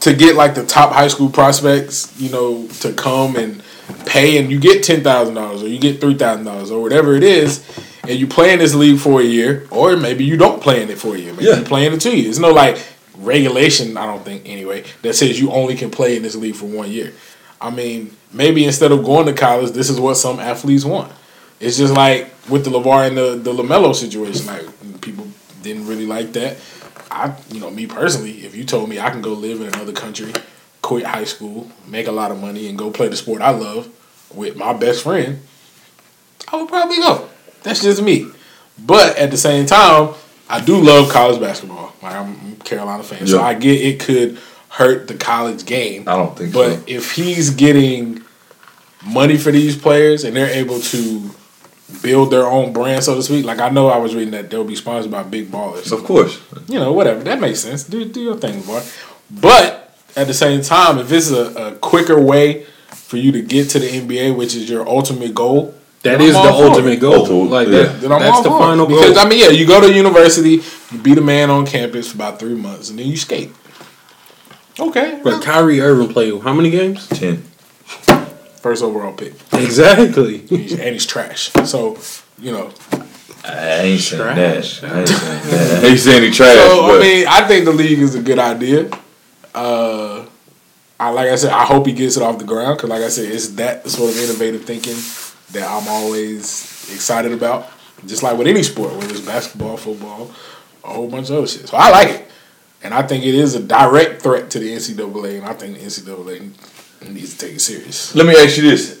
[0.00, 3.62] to get like the top high school prospects, you know, to come and
[4.06, 7.14] pay, and you get ten thousand dollars or you get three thousand dollars or whatever
[7.14, 7.62] it is,
[8.02, 10.90] and you play in this league for a year, or maybe you don't play in
[10.90, 11.58] it for a year, maybe Yeah.
[11.58, 12.24] you play in it two years.
[12.24, 12.78] There's no like
[13.18, 16.66] regulation, I don't think anyway, that says you only can play in this league for
[16.66, 17.12] one year.
[17.60, 21.12] I mean, maybe instead of going to college, this is what some athletes want.
[21.60, 24.46] It's just like with the LaVar and the the LaMelo situation.
[24.46, 25.26] Like people
[25.62, 26.56] didn't really like that.
[27.10, 29.92] I, you know, me personally, if you told me I can go live in another
[29.92, 30.32] country,
[30.90, 33.88] quit high school, make a lot of money, and go play the sport I love
[34.34, 35.40] with my best friend,
[36.48, 37.28] I would probably go.
[37.62, 38.26] That's just me.
[38.76, 40.14] But at the same time,
[40.48, 41.92] I do love college basketball.
[42.02, 44.36] Like I'm a Carolina fan, so I get it could
[44.68, 46.08] hurt the college game.
[46.08, 46.84] I don't think But so.
[46.88, 48.24] if he's getting
[49.06, 51.30] money for these players and they're able to
[52.02, 54.64] build their own brand, so to speak, like I know I was reading that they'll
[54.64, 55.92] be sponsored by big ballers.
[55.92, 56.40] Of course.
[56.66, 57.22] You know, whatever.
[57.22, 57.84] That makes sense.
[57.84, 58.82] Do do your thing, boy.
[59.30, 63.70] But at the same time, if it's a, a quicker way for you to get
[63.70, 66.64] to the NBA, which is your ultimate goal, That then is I'm the all for
[66.66, 66.70] it.
[66.70, 67.14] ultimate goal.
[67.14, 67.82] Ultimate, Like yeah.
[67.84, 69.00] that, Then I'm that's all the for final goal.
[69.00, 72.16] Because I mean, yeah, you go to university, you be the man on campus for
[72.16, 73.52] about three months, and then you skate.
[74.78, 77.06] Okay, but Kyrie Irving played how many games?
[77.08, 77.42] Ten.
[78.62, 80.38] first overall pick, Exactly.
[80.38, 81.50] He's- and he's trash.
[81.64, 81.98] So
[82.38, 82.70] you know,
[83.44, 84.80] I ain't saying Trash.
[84.80, 84.90] that.
[84.92, 85.80] I ain't saying that.
[85.84, 86.56] I ain't saying he trash.
[86.56, 88.88] So but I mean, I think the league is a good idea.
[89.54, 90.26] Uh,
[90.98, 93.08] I like I said, I hope he gets it off the ground because, like I
[93.08, 94.96] said, it's that sort of innovative thinking
[95.52, 97.68] that I'm always excited about.
[98.06, 100.30] Just like with any sport, whether it's basketball, football,
[100.84, 101.68] a whole bunch of other shit.
[101.68, 102.28] So I like it,
[102.82, 105.84] and I think it is a direct threat to the NCAA, and I think the
[105.84, 106.50] NCAA
[107.10, 108.14] needs to take it serious.
[108.14, 109.00] let me ask you this.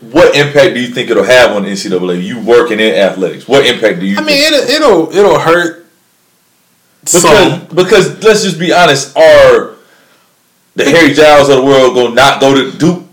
[0.00, 2.22] What impact do you think it'll have on the NCAA?
[2.22, 3.48] You working in athletics.
[3.48, 4.28] What impact do you I think?
[4.28, 4.68] mean, it'll
[5.08, 5.86] it'll, it'll hurt.
[7.00, 7.66] Because, some.
[7.74, 9.74] because let's just be honest, are
[10.74, 13.04] the Harry Giles of the world gonna not go to Duke?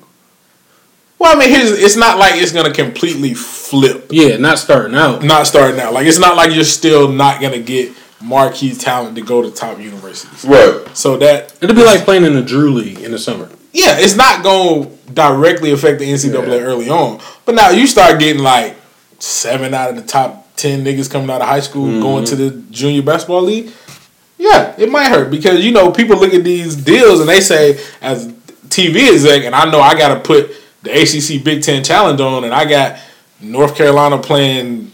[1.17, 4.07] Well, I mean, here's, it's not like it's gonna completely flip.
[4.11, 5.23] yeah, not starting out.
[5.23, 5.93] not starting out.
[5.93, 7.91] Like it's not like you're still not gonna get
[8.21, 10.43] marquee talent to go to top universities.
[10.45, 10.85] Right.
[10.95, 13.49] So that It'll be like playing in the Drew League in the summer.
[13.71, 16.63] yeah, it's not gonna directly affect the NCAA Yeah.
[16.65, 17.19] early on.
[17.45, 18.75] But now you start getting like
[19.19, 22.01] seven out of the top ten niggas coming out of high school Mm-hmm.
[22.01, 23.71] going to the junior basketball league.
[24.37, 27.79] Yeah, it might hurt because you know people look at these deals and they say
[28.01, 28.27] as
[28.67, 32.43] TV exec, and I know I got to put the ACC Big Ten Challenge on,
[32.43, 32.99] and I got
[33.39, 34.91] North Carolina playing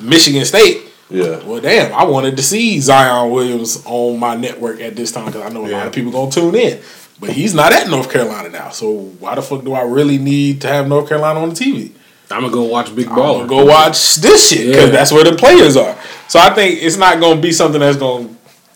[0.00, 0.82] Michigan State.
[1.08, 1.44] Yeah.
[1.44, 5.42] Well, damn, I wanted to see Zion Williams on my network at this time because
[5.42, 6.80] I know a lot of people gonna tune in.
[7.20, 10.60] But he's not at North Carolina now, so why the fuck do I really need
[10.62, 11.92] to have North Carolina on the TV?
[12.32, 13.38] I'm gonna go watch Big I'm Baller.
[13.38, 14.96] gonna go watch this shit because Yeah.
[14.96, 15.96] that's where the players are.
[16.28, 18.28] So I think it's not gonna be something that's gonna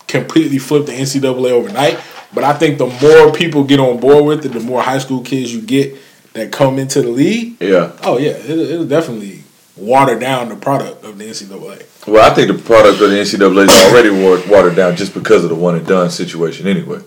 [0.07, 1.97] completely flip the NCAA overnight.
[2.33, 5.21] But I think the more people get on board with it, the more high school
[5.21, 5.95] kids you get
[6.33, 7.55] that come into the league.
[7.59, 7.91] Yeah.
[8.03, 9.43] Oh yeah, it'll, it'll definitely
[9.75, 11.83] water down the product of the NCAA.
[12.05, 14.09] Well, I think the product of the NCAA is already
[14.49, 16.99] watered down just because of the one and done situation anyway.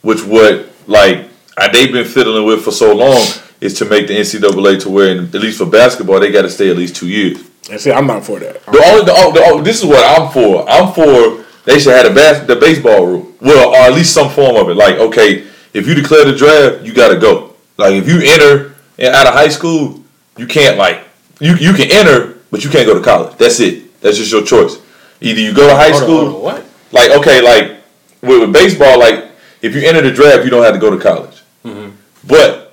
[0.00, 1.28] Which what like
[1.72, 3.24] they've been fiddling with for so long
[3.62, 6.68] is to make the NCAA to where, at least for basketball, they got to stay
[6.68, 7.38] at least two years.
[7.70, 8.64] And see, I'm not for that.
[8.66, 10.68] The only, the, oh, the, oh, this is what I'm for.
[10.68, 14.28] I'm for they should have the bas- the baseball rule, well, or at least some
[14.30, 14.74] form of it.
[14.74, 17.54] Like, okay, if you declare the draft, you got to go.
[17.78, 20.02] Like, if you enter in- out of high school,
[20.36, 21.04] you can't like
[21.38, 23.36] you you can enter, but you can't go to college.
[23.38, 24.00] That's it.
[24.00, 24.78] That's just your choice.
[25.20, 26.66] Either you go to high Hold school, hold on, what?
[26.90, 27.78] like okay, like
[28.22, 30.98] with, with baseball, like if you enter the draft, you don't have to go to
[30.98, 31.42] college.
[31.64, 31.90] Mm-hmm.
[32.26, 32.71] But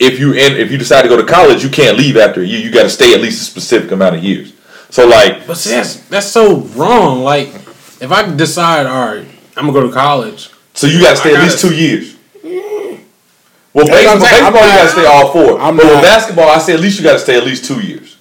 [0.00, 2.44] if you in, if you decide to go to college, you can't leave after a
[2.46, 2.58] year.
[2.58, 4.54] You got to stay at least a specific amount of years.
[4.88, 7.22] So like, But see, that's that's so wrong.
[7.22, 7.48] Like,
[8.00, 10.50] if I decide, all right, I'm gonna go to college.
[10.74, 12.16] so you got to stay I at least gotta- two years.
[13.72, 14.44] Well, That's baseball, saying.
[14.44, 16.80] I'm baseball you got to stay all 4 I'm but with basketball, I say at
[16.80, 18.16] least you got to stay at least two years.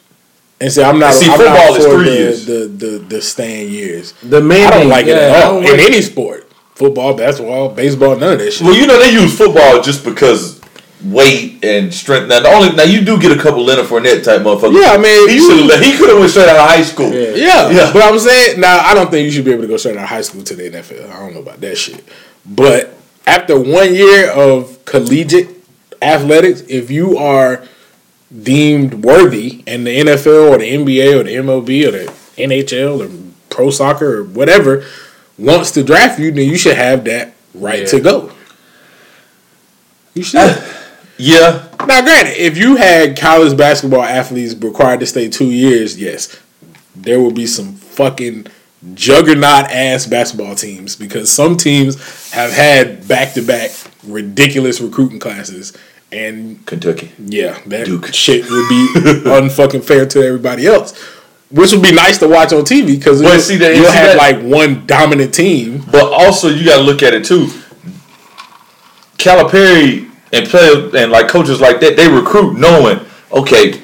[0.62, 1.15] And see, I'm not.
[1.15, 2.46] See, I'm football not is three the, years.
[2.46, 4.12] The, the the staying years.
[4.22, 6.46] The man, I don't like it at all don't in like- any sport.
[6.76, 8.62] Football, basketball, baseball, none of that shit.
[8.65, 10.59] Well, you know they use football just because
[11.04, 12.28] weight and strength.
[12.28, 14.82] Now the only now you do get a couple Leonard Fournette type motherfuckers.
[14.82, 17.12] Yeah, I mean, he should have he could have went straight out of high school.
[17.14, 17.36] Yeah.
[17.36, 17.94] Yeah, Yeah.
[17.94, 20.04] But I'm saying now, I don't think you should be able to go straight out
[20.04, 21.10] of high school to the NFL.
[21.10, 22.04] I don't know about that shit.
[22.46, 22.94] But
[23.26, 25.50] after one year of collegiate
[26.02, 27.64] athletics, if you are
[28.44, 33.10] deemed worthy, and the NFL or the NBA or the MLB or the NHL or
[33.50, 34.86] pro soccer or whatever
[35.38, 37.86] wants to draft you, then you should have that right Yeah.
[37.88, 38.32] to go.
[40.14, 40.64] You should.
[41.22, 46.40] Yeah, Now, granted, if you had college basketball athletes required to stay two years, yes,
[46.96, 48.48] there would be some fucking
[48.94, 53.72] juggernaut ass basketball teams because some teams have had back to back
[54.08, 55.76] ridiculous recruiting classes,
[56.12, 57.12] and Kentucky.
[57.20, 58.14] yeah, that Duke.
[58.14, 58.88] shit would be
[59.30, 60.98] unfucking fair to everybody else.
[61.52, 64.18] Which would be nice to watch on TV because you'll, see that- you'll see have
[64.18, 65.84] that- like one dominant team.
[65.92, 67.48] But also you got to look at it too.
[69.18, 73.00] Calipari and players and like coaches like that, they recruit knowing
[73.32, 73.82] okay.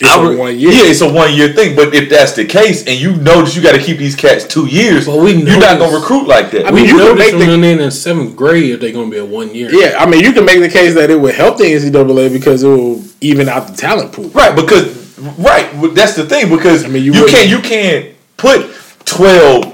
[0.00, 0.72] It's I a one year.
[0.72, 1.76] Yeah, it's a one year thing.
[1.76, 4.44] But if that's the case, and you know that you got to keep these cats
[4.44, 6.66] two years, Well, we you're not gonna recruit like that.
[6.66, 8.70] I mean, We you know can this make from the- when they're in seventh grade
[8.72, 9.70] if they're gonna be a one year.
[9.72, 12.64] Yeah, I mean, you can make the case that it would help the NCAA because
[12.64, 14.30] it will even out the talent pool.
[14.30, 16.50] Right, because right, that's the thing.
[16.50, 18.06] Because I mean, you you, wouldn't- can't you can't
[18.36, 18.68] put
[19.04, 19.64] 12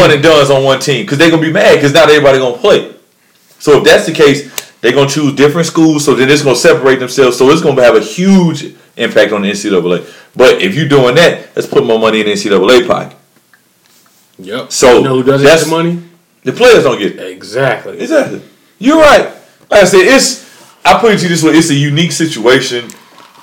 [0.00, 2.58] one and done's on one team because they're gonna be mad because not everybody gonna
[2.58, 2.92] play.
[3.58, 4.50] So if that's the case,
[4.84, 6.04] they're gonna choose different schools.
[6.04, 7.38] So then it's gonna separate themselves.
[7.38, 10.04] So it's gonna have a huge impact on the NCAA.
[10.36, 13.16] But if you're doing that, let's put more money in the NCAA pocket.
[14.38, 14.70] Yep.
[14.70, 16.02] So, you know who doesn't that's- get the money?
[16.42, 17.30] The players don't get it.
[17.32, 17.98] Exactly.
[17.98, 18.42] Exactly.
[18.78, 19.26] You're right.
[19.70, 20.44] Like I said, it's.
[20.84, 22.84] I put it to you this way: it's a unique situation.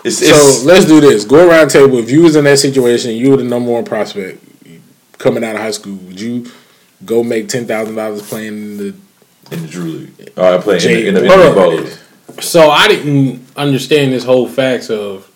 [0.03, 1.25] It's, it's So let's do this.
[1.25, 1.97] Go around table.
[1.97, 4.43] If you was in that situation, you were the number one prospect
[5.17, 5.95] coming out of high school.
[5.95, 6.51] Would you
[7.03, 8.93] go make ten thousand dollars playing in the?
[9.51, 10.31] In the Drew League.
[10.37, 11.97] All right, playing Jay- in the, in the, in the
[12.33, 12.41] on.
[12.41, 15.29] So I didn't understand this whole facts of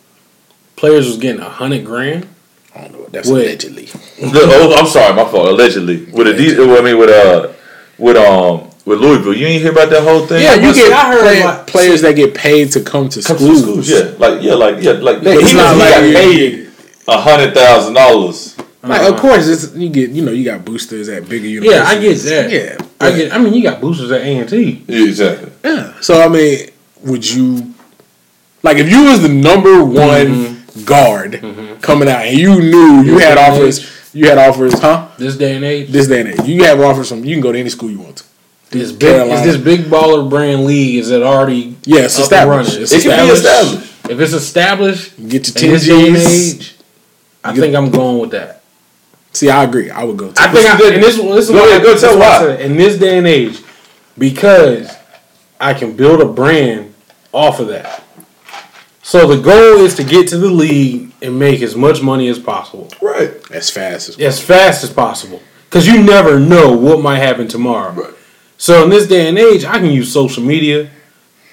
[0.75, 2.27] players was getting a hundred grand.
[2.75, 3.07] I don't know.
[3.11, 3.45] That's Wait.
[3.47, 3.89] allegedly.
[4.23, 5.47] Oh, I'm sorry, my fault.
[5.47, 7.53] Allegedly, with a D, I mean, with uh,
[7.97, 10.41] with um, with Louisville, you ain't hear about that whole thing.
[10.43, 13.37] Yeah, you get I heard play- like- players that get paid to come to Come
[13.37, 13.61] to schools.
[13.61, 16.69] schools, yeah, like yeah, like yeah, like It's he, was, not he like got paid
[17.07, 18.55] a hundred thousand dollars.
[18.85, 19.03] Uh-huh.
[19.03, 21.81] Like, of course, it's, you get you know you got boosters at bigger universities.
[21.81, 22.51] Yeah, I get that.
[22.51, 23.33] Yeah, I get.
[23.33, 24.85] I mean, you got boosters at A and T.
[24.87, 25.51] Yeah, exactly.
[25.63, 25.99] Yeah.
[26.01, 26.69] So I mean,
[27.03, 27.73] would you
[28.61, 29.95] like if you was the number one
[30.27, 30.83] mm-hmm.
[30.85, 31.79] guard mm-hmm.
[31.81, 35.09] coming out and you knew you This had day and offers, you had offers, huh?
[35.17, 37.51] This day and age, This day and age, you have offers from you can go
[37.51, 38.23] to any school you want to.
[38.69, 40.95] this big is this big baller brand league.
[40.95, 41.75] Is it already?
[41.85, 42.69] Yeah, it's up and established.
[42.69, 42.81] running?
[42.83, 44.09] It's It can be established.
[44.11, 46.55] If it's established, You get your in ten this day and G's.
[46.55, 46.75] age,
[47.43, 48.61] I think I'm going with that.
[49.35, 49.89] See, I agree.
[49.91, 50.31] I would go.
[50.31, 52.17] To I think I, and this, this is Go why ahead, I- go this tell
[52.19, 53.59] why said in this day and age,
[54.17, 54.89] because
[55.59, 56.93] I can build a brand
[57.33, 58.03] off of that.
[59.03, 62.39] So the goal is to get to the league and make as much money as
[62.39, 63.31] possible, Right.
[63.51, 67.91] as fast as as fast as possible, because you never know what might happen tomorrow.
[67.91, 68.13] Right.
[68.57, 70.89] So in this day and age, I can use social media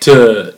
[0.00, 0.54] to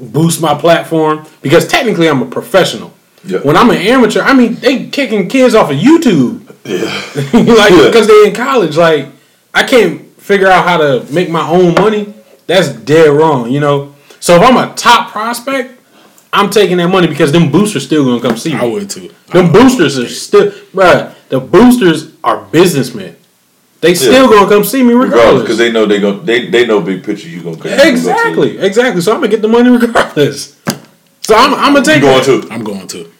[0.00, 2.92] boost my platform because technically I'm a professional.
[3.24, 3.38] Yeah.
[3.40, 6.39] When I'm an amateur, I mean they kicking kids off of YouTube.
[6.64, 7.02] Yeah.
[7.14, 7.86] like Yeah.
[7.86, 8.76] because they in college.
[8.76, 9.08] Like
[9.54, 12.14] I can't figure out how to make my own money.
[12.46, 13.94] That's dead wrong, you know.
[14.20, 15.80] So if I'm a top prospect,
[16.32, 18.58] I'm taking that money because them boosters still gonna come see me.
[18.60, 19.10] I would too.
[19.32, 23.16] Them boosters are still, bruh, The boosters are businessmen.
[23.80, 25.42] They still gonna come see me Regardless, regardless.
[25.42, 27.28] because they know they go they they know big picture.
[27.28, 29.00] You gonna you gonna go exactly, exactly.
[29.00, 30.60] So I'm gonna get the money regardless.
[31.22, 32.02] So I'm, I'm gonna take.
[32.02, 32.42] You take going it.
[32.48, 32.52] to?
[32.52, 33.10] I'm going to.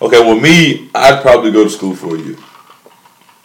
[0.00, 2.18] Okay, well me, I'd probably go to school for a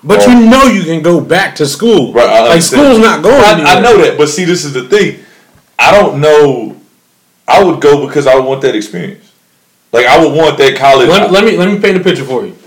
[0.04, 2.14] But you know you can go back to school.
[2.14, 3.36] Right, like school's not going.
[3.42, 5.24] I, I know that, but see, this is the thing.
[5.80, 6.78] I don't know.
[7.48, 9.32] I would go because I want that experience.
[9.92, 11.08] Like I would want that college.
[11.08, 12.58] Let, let me let me paint a picture for you.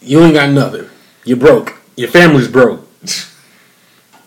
[0.00, 0.88] You ain't got nothing.
[1.24, 1.74] You broke.
[1.96, 2.86] Your family's broke.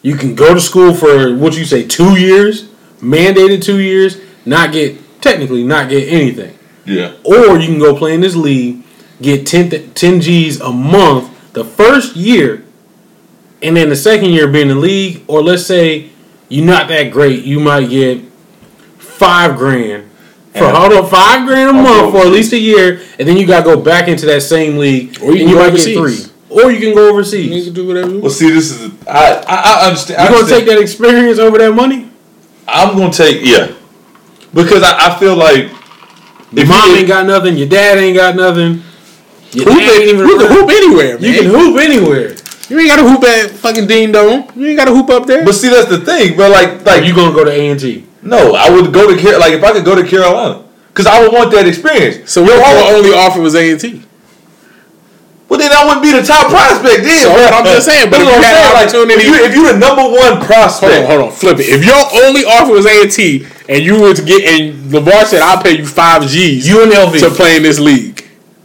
[0.04, 2.70] You can go to school for what you say two years,
[3.02, 8.14] mandated two years, not get technically not get anything, yeah, or you can go play
[8.14, 8.84] in this league,
[9.22, 12.64] get 10, th- 10 G's a month the first year,
[13.64, 16.10] and then the second year being in the league, or let's say
[16.50, 18.22] you're not that great, you might get
[18.98, 20.04] five grand
[20.54, 23.28] for And- hold on five grand a I'll month for at least a year, and
[23.28, 25.68] then you gotta go back into that same league, Or you and can go might
[25.70, 25.96] overseas.
[25.96, 27.50] get three, or you can go overseas.
[27.52, 30.20] You can do whatever you Well, see, this is I I, I understand.
[30.20, 30.66] I You gonna understand.
[30.68, 32.10] take that experience over that money?
[32.68, 33.70] I'm gonna take yeah,
[34.54, 35.70] because I, I feel like
[36.54, 37.58] Your If mom you- ain't got nothing.
[37.58, 38.82] Your dad ain't got nothing.
[39.54, 41.24] Your Hoop ain't even You can hoop anywhere, man.
[41.24, 42.36] You can hoop anywhere.
[42.70, 44.46] You ain't got to hoop at fucking Dean Dome.
[44.56, 45.46] You ain't got to hoop up there.
[45.46, 46.36] But see, that's the thing.
[46.36, 48.06] But like, Like like you gonna go to A and T?
[48.22, 51.22] no, I would go to Car- like if I could go to Carolina because I
[51.22, 52.30] would want that experience.
[52.30, 54.02] so what Yo, if your only offer was A and T?
[55.48, 57.04] Well, then I wouldn't be the top prospect.
[57.04, 57.46] Then, So, bro.
[57.46, 59.56] I'm just saying, but That's if you I'm had saying, like, opportunity- if you if
[59.56, 61.70] you the number one prospect, Hold on, hold on, flip it.
[61.70, 65.26] If your only offer was A and T, and you were to get, and LaVar
[65.26, 67.20] said, "I'll pay you five G's you and UNLV.
[67.22, 68.17] to play in this league."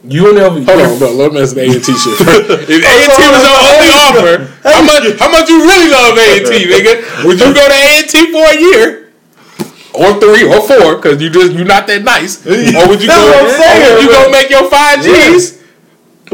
[0.03, 0.67] UNLV.
[0.67, 1.13] Hold on, bro.
[1.15, 2.19] Let me mess with A and T shit.
[2.67, 4.35] If A and T was your only offer,
[4.67, 5.05] how much?
[5.19, 7.25] How much you really love A and T, nigga?
[7.25, 9.13] Would you go to A and T for a year?
[9.95, 12.45] Or three or four, because you just you're not that nice.
[12.47, 13.31] Or would you That's go?
[13.31, 15.63] what I'm saying, would you go make your five G's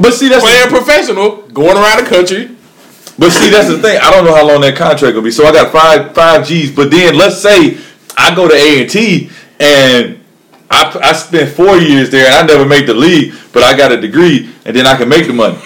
[0.01, 2.55] but see that's playing professional, going around the country?
[3.19, 3.99] But see, that's the thing.
[4.01, 5.33] I don't know how long that contract will be.
[5.33, 6.71] So I got five five G's.
[6.71, 7.79] But then let's say
[8.17, 9.29] I go to A and T
[9.59, 10.18] and
[10.71, 13.93] I I spent four years there and I never made the league, but I got
[13.93, 15.59] a degree and then I can make the money.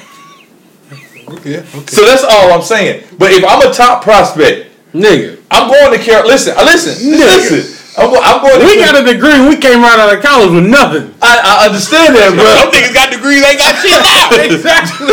[1.45, 1.65] Yeah.
[1.87, 3.05] So that's all I'm saying.
[3.19, 5.41] But if I'm a top prospect, nigga.
[5.51, 6.29] I'm going to Carolina.
[6.29, 7.82] Listen, listen, listen.
[7.93, 8.57] I'm, go- I'm going.
[8.61, 9.37] To We got a degree.
[9.45, 11.13] We came right out of college with nothing.
[11.21, 12.49] I, I understand that, bro.
[12.57, 14.33] Some niggas got degrees, ain't got shit now.
[14.49, 15.13] Exactly.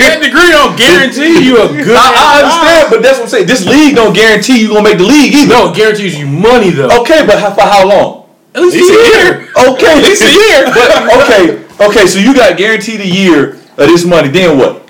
[0.00, 1.96] that degree don't guarantee you a good.
[1.96, 3.46] I, I understand, but that's what I'm saying.
[3.46, 5.52] This league don't guarantee you gonna make the league either.
[5.52, 6.88] No, it guarantees you money though.
[7.02, 8.24] Okay, but how, for how long?
[8.54, 9.24] At least He's a a year.
[9.44, 9.52] year.
[9.74, 10.64] Okay, At least a year.
[10.72, 10.88] But
[11.28, 12.06] okay, okay.
[12.06, 14.28] So you got guaranteed a year of this money.
[14.28, 14.83] Then what?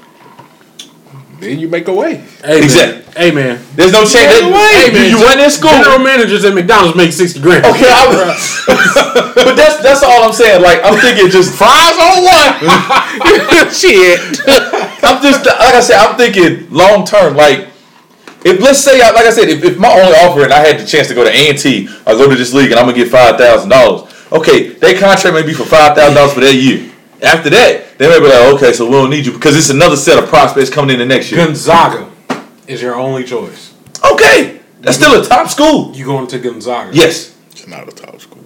[1.44, 2.16] Then you make a way.
[2.42, 2.62] Hey, man.
[2.64, 3.00] Exactly.
[3.14, 3.62] Hey man.
[3.76, 4.26] There's no chance.
[4.26, 5.70] By the way, Hey, man, you run in school.
[5.70, 7.64] General managers at McDonald's make sixty grand.
[7.64, 8.10] Okay, I,
[9.36, 10.60] but that's that's all I'm saying.
[10.62, 13.70] Like I'm thinking, just Fries on one.
[13.70, 14.18] shit.
[15.04, 17.36] I'm just like I said, I'm thinking long term.
[17.36, 17.68] Like
[18.44, 20.80] if let's say, I- like I said, if, if my only offer and I had
[20.80, 22.86] the chance to go to A and T, I go to this league and I'm
[22.86, 24.10] gonna get five thousand dollars.
[24.32, 26.90] Okay, their contract may be for five thousand dollars for that year.
[27.24, 29.96] After that, they may be like, okay, so we don't need you because it's another
[29.96, 31.44] set of prospects coming in the next year.
[31.44, 32.10] Gonzaga
[32.66, 33.72] is your only choice.
[34.12, 35.92] Okay, that's still a top school.
[35.94, 36.94] You going to Gonzaga?
[36.94, 37.34] Yes.
[37.50, 38.42] It's not a top school.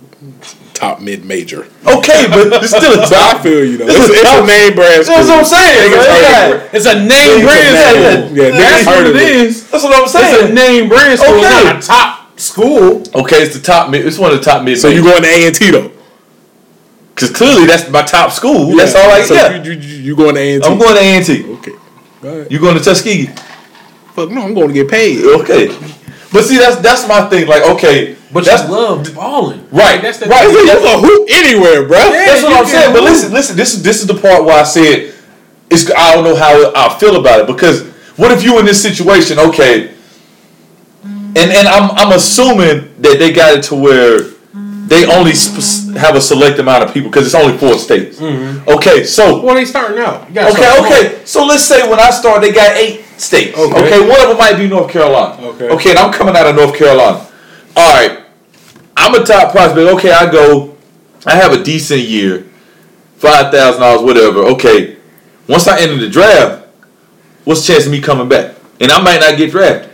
[0.74, 1.66] Top mid major.
[1.84, 3.86] Okay, but it's still a But I feel you though.
[3.86, 5.16] This It's, is it's a name brand school.
[5.16, 5.90] That's what I'm saying.
[5.90, 6.06] Niggas man.
[6.06, 6.46] heard Yeah.
[6.46, 6.76] of it.
[6.76, 8.36] It's a name brand Yeah, school.
[8.36, 9.28] yeah, yeah, That's what heard it of it.
[9.48, 9.70] is.
[9.70, 10.34] That's what I'm saying.
[10.44, 11.34] It's a name brand school.
[11.34, 13.02] It's not a top school.
[13.22, 14.06] Okay, it's the top mid.
[14.06, 14.78] It's one of the top mid.
[14.78, 15.90] So you going to A and T though?
[17.18, 18.76] Because clearly that's my top school.
[18.76, 19.60] That's all I so yeah.
[19.60, 20.68] You, you, you going to A and T?
[20.70, 21.52] I'm going to A&T.
[21.54, 21.72] Okay.
[22.22, 22.52] Go ahead.
[22.52, 23.26] You going to Tuskegee?
[24.14, 25.24] Fuck no, I'm going to get paid.
[25.40, 25.66] Okay.
[26.32, 27.48] But see, that's that's my thing.
[27.48, 29.68] Like, okay, But that's you love balling.
[29.72, 30.00] right.
[30.00, 30.44] That's the right.
[30.48, 31.98] You That's, can hoop anywhere, bro.
[31.98, 32.92] that's what I'm can saying.
[32.92, 33.56] But listen, listen.
[33.56, 35.12] This is this is the part where I said
[35.70, 35.90] it's.
[35.90, 37.82] I don't know how I feel about it because
[38.16, 39.40] what if you in this situation?
[39.40, 39.92] Okay,
[41.02, 44.37] and and I'm I'm assuming that they got it to where
[44.88, 48.18] they only sp- have a select amount of people because it's only four states.
[48.18, 48.68] Mm-hmm.
[48.70, 50.30] Okay, so Well, they starting out.
[50.30, 51.22] Okay, start okay.
[51.26, 53.56] So let's say when I start, they got eight states.
[53.58, 53.86] Okay.
[53.86, 54.00] Okay.
[54.08, 55.42] one of them might be North Carolina.
[55.48, 55.68] Okay.
[55.68, 57.26] Okay, and I'm coming out of North Carolina.
[57.76, 58.24] All right.
[58.96, 59.86] I'm a top prospect.
[59.96, 60.76] Okay, I go.
[61.26, 62.46] I have a decent year,
[63.16, 64.40] five thousand dollars, whatever.
[64.54, 64.96] Okay.
[65.48, 66.66] Once I enter the draft,
[67.44, 68.54] what's the chance of me coming back?
[68.80, 69.87] And I might not get drafted.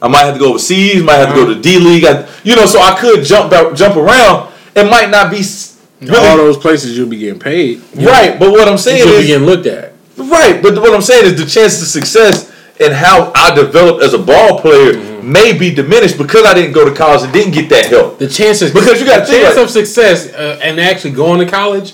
[0.00, 1.02] I might have to go overseas.
[1.02, 2.04] Might have to go to D League.
[2.44, 4.52] You know, so I could jump jump around.
[4.74, 7.82] It might not be s- All those places you'll be getting paid.
[7.96, 8.38] right.
[8.38, 9.92] But what I'm saying is You'll be getting looked at.
[10.16, 14.14] Right, but what I'm saying is the chance of success and how I developed as
[14.14, 15.32] a ball player Mm-hmm.
[15.32, 18.18] may be diminished because I didn't go to college and didn't get that help.
[18.18, 21.92] The chances Because you the chance like- of success uh, and actually going to college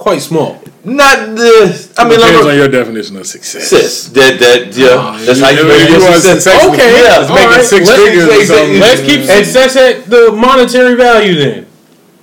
[0.00, 0.60] quite small.
[0.82, 3.68] Not the, I mean, Depends on your definition of success.
[3.68, 4.08] success.
[4.16, 6.44] That that yeah, that's how you you- you your want success.
[6.44, 8.80] success Okay, yeah, It's making right, six let's- figures or something.
[8.80, 11.66] Let's keep And- success at the monetary value then.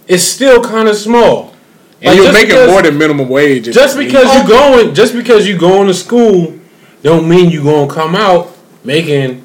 [0.08, 1.54] It's still kind of small.
[2.02, 3.66] And Like, you're making because- more than minimum wage.
[3.74, 6.54] Just because you going, just because you going to school,
[7.04, 9.44] don't mean you're gonna come out making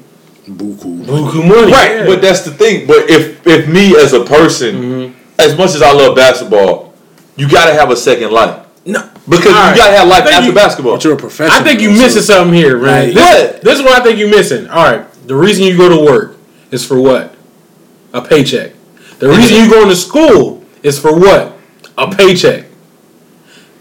[0.49, 1.05] Buku.
[1.05, 1.71] buku money.
[1.71, 2.05] Right, Yeah.
[2.05, 2.85] but that's the thing.
[2.87, 5.11] But if if me as a person, Mm-hmm.
[5.39, 6.92] as much as I love basketball,
[7.35, 9.71] you got to have a second life no, because All right.
[9.71, 10.95] you got to have life after you- basketball.
[10.95, 11.57] But you're a professional.
[11.57, 13.05] I think you're missing something here, man.
[13.05, 13.61] Like- This, What?
[13.61, 14.67] this is what I think you're missing.
[14.69, 16.35] All right, the reason you go to work
[16.71, 17.33] is for what?
[18.13, 18.73] A paycheck.
[19.19, 21.57] The reason you going to school is for what?
[21.97, 22.65] A paycheck.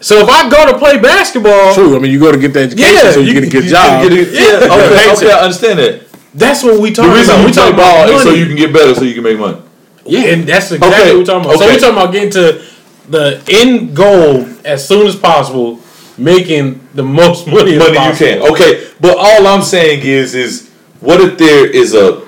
[0.01, 1.97] So if I go to play basketball, True.
[1.97, 3.65] I mean, you go to get that education Yeah, so you, you- get a good
[3.69, 4.03] job.
[4.09, 6.01] get a- yeah, okay, okay, I understand that.
[6.35, 7.47] that's what we The talking reason about.
[7.47, 9.39] We play talking ball about is so you can get better, so you can make
[9.39, 9.59] money.
[10.05, 11.59] Yeah, and that's exactly Okay, what we're talking about.
[11.59, 11.75] So okay.
[11.75, 12.63] we're talking about getting to
[13.09, 15.81] the end goal as soon as possible,
[16.19, 18.43] making the most money, money you can.
[18.53, 22.27] Okay, but all I'm saying is, is what if there is a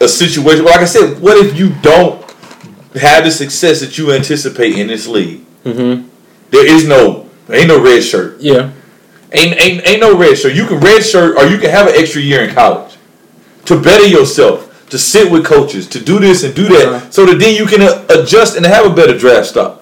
[0.00, 0.64] a situation?
[0.64, 2.18] Like I said, what if you don't
[2.94, 6.08] have the success that you anticipate in this league, Mm-hmm.
[6.50, 8.40] there is no ain't no red shirt.
[8.40, 8.72] Yeah.
[9.32, 10.54] Ain't ain't ain't no red shirt.
[10.54, 12.96] You can red shirt or you can have an extra year in college
[13.66, 17.10] to better yourself, to sit with coaches, to do this and do that, Uh-huh.
[17.10, 19.79] so that then you can uh, adjust and have a better draft stock.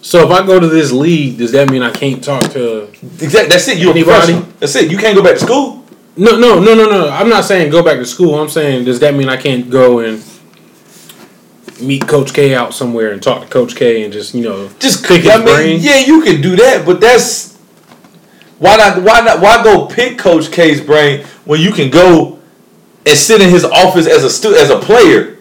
[0.00, 2.84] So if I go to this league, does that mean I can't talk to?
[3.02, 3.48] Exactly.
[3.48, 3.78] That's it.
[3.78, 4.34] You're Anybody?
[4.60, 4.90] That's it.
[4.90, 5.84] You can't go back to school.
[6.16, 7.08] No, no, no, no, no.
[7.10, 8.34] I'm not saying go back to school.
[8.36, 10.22] I'm saying does that mean I can't go and
[11.80, 15.04] meet Coach K out somewhere and talk to Coach K and just you know Just
[15.04, 15.78] pick his I mean, brain?
[15.80, 17.56] Yeah, you can do that, but that's
[18.58, 19.02] why not?
[19.02, 19.40] Why not?
[19.40, 22.40] Why go pick Coach K's brain when you can go
[23.06, 25.38] and sit in his office as a stu- as a player?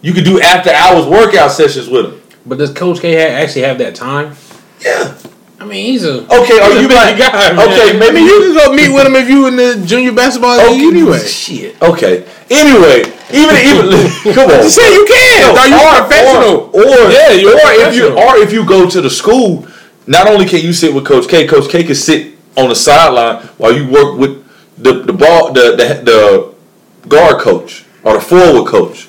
[0.00, 2.22] You can do after hours workout sessions with him.
[2.46, 4.36] But does Coach K actually have that time?
[4.80, 5.18] Yeah.
[5.58, 6.60] I mean, he's a Okay.
[6.60, 7.16] Are you guy,
[7.52, 7.58] man.
[7.58, 7.98] Okay.
[7.98, 8.26] Maybe you.
[8.26, 11.18] you can go meet with him if you in the junior basketball league Okay, anyway.
[11.26, 11.82] Shit.
[11.82, 12.24] Okay.
[12.50, 13.00] Anyway,
[13.32, 13.86] even even
[14.34, 14.62] come on.
[14.62, 15.54] Just say you can.
[15.54, 16.70] No, Are you or, professional?
[16.72, 19.66] Or, or, Yeah, you're or if you or if you go to the school,
[20.06, 23.46] not only can you sit with Coach K, Coach K can sit on the sideline
[23.56, 24.44] while you work with
[24.76, 29.08] the the ball the the, the guard coach or the forward coach.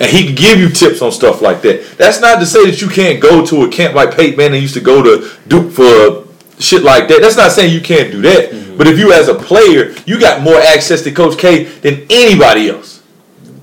[0.00, 1.96] And he can give you tips on stuff like that.
[1.98, 4.74] That's not to say that you can't go to a camp like Peyton Manning used
[4.74, 6.26] to go to Duke for
[6.58, 7.20] shit like that.
[7.20, 8.50] That's not saying you can't do that.
[8.50, 8.76] Mm-hmm.
[8.78, 12.70] But if you as a player, you got more access to Coach K than anybody
[12.70, 13.02] else.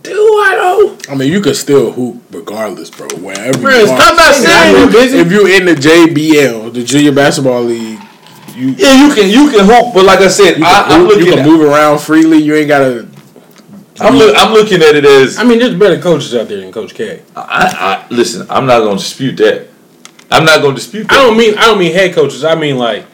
[0.04, 0.98] do I know?
[1.12, 3.08] I mean, you could still hoop regardless, bro.
[3.20, 3.98] Wherever Bro, you are.
[4.00, 5.18] I'm not saying if, you busy.
[5.18, 8.00] if you're in the JBL, the Junior Basketball League,
[8.54, 11.02] you Yeah, you can you can hoop, but like I said, you I, can, I'm
[11.08, 11.34] hoop, you looking.
[11.34, 12.38] can At, move around freely.
[12.38, 13.08] You ain't gotta.
[14.00, 16.72] I'm, look, I'm looking at it as I mean, there's better coaches out there than
[16.72, 17.24] Coach K.
[17.36, 18.46] I, I listen.
[18.50, 19.68] I'm not going to dispute that.
[20.30, 21.14] I'm not going to dispute That.
[21.20, 22.44] I don't mean I don't mean head coaches.
[22.44, 23.06] I mean like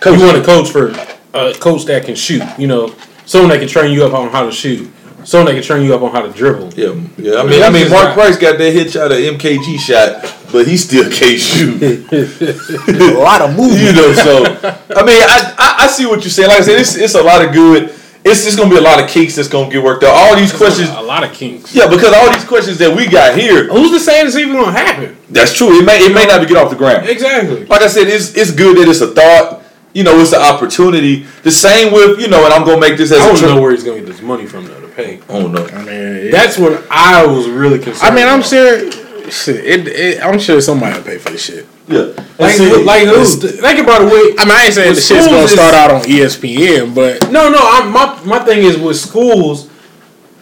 [0.00, 0.88] Coach- you want a coach for
[1.34, 2.42] a coach that can shoot.
[2.58, 2.94] You know,
[3.26, 4.90] someone that can train you up on how to shoot.
[5.24, 6.74] Someone that can train you up on how to dribble.
[6.74, 7.36] Yeah, yeah.
[7.38, 10.66] I mean, I mean, Mark not- Price got that hit shot, a MKG shot, but
[10.66, 11.80] he still can't shoot.
[12.10, 13.80] A lot of movement.
[13.82, 16.48] you know, so I mean, I, I I see what you're saying.
[16.48, 17.94] Like I said, it's it's a lot of good.
[18.24, 20.14] It's just gonna be a lot of kinks that's gonna get worked out.
[20.14, 21.74] All these questions, a lot of kinks.
[21.74, 24.70] yeah, because all these questions that we got here, Who's to say it's even gonna
[24.72, 25.16] happen?
[25.28, 25.76] that's true.
[25.78, 27.08] It may it may not be get off the ground.
[27.08, 27.64] Exactly.
[27.66, 29.60] like I said, it's it's good that it's a thought.
[29.94, 31.26] You know, it's an opportunity.
[31.42, 33.48] The same with you know, and I'm gonna make this as I a don't tri-
[33.54, 35.20] know where he's gonna get this money from though to pay.
[35.28, 38.12] Oh no, I mean, That's what I was really concerned.
[38.12, 38.48] I mean, I'm about.
[38.48, 38.92] sure.
[39.30, 41.66] Shit, it, it, I'm sure somebody will pay for this shit.
[41.88, 42.12] Yeah.
[42.38, 43.24] Like, See, who- like who?
[43.24, 44.04] Think about it.
[44.06, 47.30] With, I mean, I ain't saying the shit's gonna is- start out on ESPN, but
[47.30, 47.58] No, no.
[47.60, 49.68] I'm, my my thing is with schools,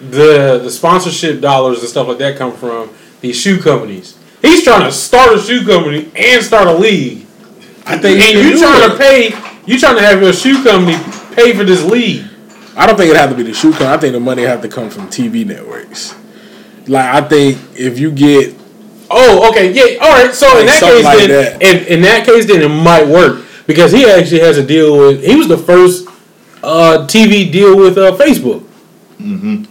[0.00, 4.16] the the sponsorship dollars and stuff like that come from these shoe companies.
[4.42, 7.26] He's trying to start a shoe company and start a league,
[7.84, 9.34] I think and you trying to pay.
[9.66, 10.96] You trying to have your shoe company
[11.34, 12.24] pay for this league.
[12.76, 13.90] I don't think it have to be the shoe company.
[13.90, 16.14] I think the money have to come from TV networks.
[16.86, 18.54] Like I think if you get
[19.10, 20.32] Oh, okay, yeah, all right.
[20.34, 21.62] So in that case, like then, that.
[21.62, 25.24] in, in that case, then it might work because he actually has a deal with.
[25.24, 26.06] He was the first
[26.62, 28.64] uh, TV deal with uh, Facebook.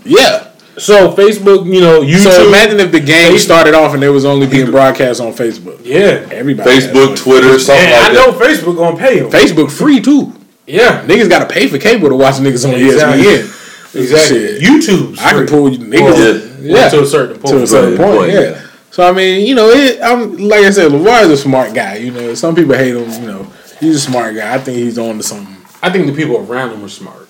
[0.06, 0.46] yeah.
[0.78, 2.24] So Facebook, you know, YouTube.
[2.34, 3.40] So imagine if the game Facebook.
[3.40, 5.82] started off and it was only being broadcast on Facebook.
[5.84, 8.12] yeah, Everybody Facebook, Twitter, something like that.
[8.12, 8.50] I like know that.
[8.50, 9.30] Facebook gonna pay him.
[9.30, 10.34] Facebook free too.
[10.68, 13.24] Yeah, Niggas got to pay for cable to watch niggas on Exactly.
[13.24, 13.96] ESPN.
[13.96, 14.38] exactly.
[14.60, 14.62] Shit.
[14.62, 16.62] YouTube's I can pull you niggas.
[16.62, 16.76] Yeah.
[16.84, 16.90] Yeah.
[16.90, 17.56] to a certain point.
[17.56, 18.20] to a certain point.
[18.20, 18.62] right, Yeah.
[18.90, 18.96] Yeah.
[18.96, 21.98] So I mean, you know, it, I'm like I said, LaVar is a smart guy.
[21.98, 23.10] You know, some people hate him.
[23.22, 23.44] You know,
[23.80, 24.54] he's a smart guy.
[24.54, 25.56] I think he's on to something.
[25.82, 27.28] I think the people around him are smart.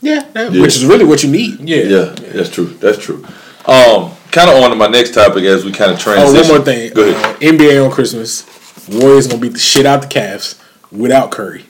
[0.00, 0.62] Yeah, that- Yeah.
[0.62, 1.60] which is really what you need.
[1.60, 2.66] Yeah, Yeah, that's true.
[2.80, 3.24] That's true.
[3.66, 6.34] Um, kind of on to my next topic as we kind of Oh, transition.
[6.34, 6.92] one more thing.
[6.92, 7.24] Go ahead.
[7.36, 8.44] Uh, NBA on Christmas.
[8.90, 10.56] Warriors gonna beat the shit out of the Cavs
[10.90, 11.66] without Curry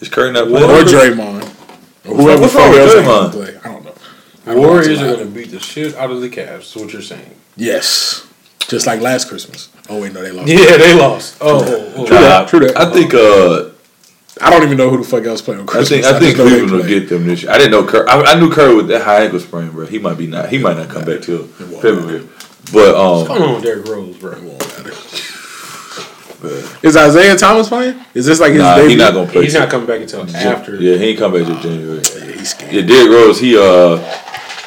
[0.00, 0.64] Is Curry not playing?
[0.70, 1.14] or playing?
[1.16, 1.44] Draymond
[2.06, 3.32] or whoever what's wrong with else Draymond?
[3.32, 3.54] play.
[3.64, 3.92] I don't know.
[4.46, 6.62] I don't Warriors what's are gonna beat the shit out of the Cavs.
[6.64, 7.30] Is what you're saying?
[7.56, 8.24] Yes,
[8.68, 9.70] just like last Christmas.
[9.88, 10.48] Oh wait, no, they lost.
[10.48, 11.38] Yeah, they lost.
[11.40, 12.06] Oh, oh, oh.
[12.06, 12.76] True that, true that.
[12.76, 13.14] I think.
[13.14, 13.70] Uh,
[14.40, 15.88] I don't even know who the fuck else playing on I Christmas.
[15.88, 16.04] think.
[16.04, 17.50] I think just know they Cleveland will get them this year.
[17.50, 18.06] I didn't know Curry.
[18.08, 19.86] I, I knew Curry with that high ankle sprain, bro.
[19.86, 20.48] He might be not.
[20.48, 22.28] He might not come back till February.
[22.72, 24.34] But What's um, going on with Derrick Rose, bro?
[26.82, 27.98] Is Isaiah Thomas playing?
[28.14, 28.90] Is this like his nah, debut?
[28.90, 29.42] he not gonna play.
[29.42, 30.76] He's till- not coming back until after.
[30.76, 31.96] Yeah, he ain't come back till January.
[31.96, 32.72] Yeah, he's scared.
[32.72, 33.40] Yeah, Derrick Rose.
[33.40, 33.96] He uh,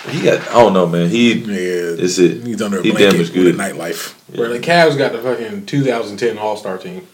[0.09, 0.41] he got.
[0.49, 1.09] I don't know, man.
[1.09, 2.43] He Yeah, is it.
[2.45, 3.55] he's under a he blanket damaged with good.
[3.55, 7.07] a nightlife Bro, the Cavs got the fucking 2010 All Star team.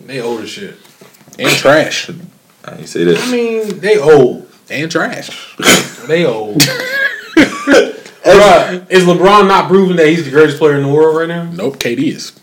[0.00, 0.76] They old as shit.
[1.38, 2.10] and trash
[2.64, 3.18] I ain't say that.
[3.18, 4.46] I mean, they old.
[4.70, 5.56] and trash.
[6.06, 6.58] They old.
[8.28, 11.44] Bruh, is LeBron not proving that he's the greatest player in the world right now?
[11.50, 12.38] Nope, KD is.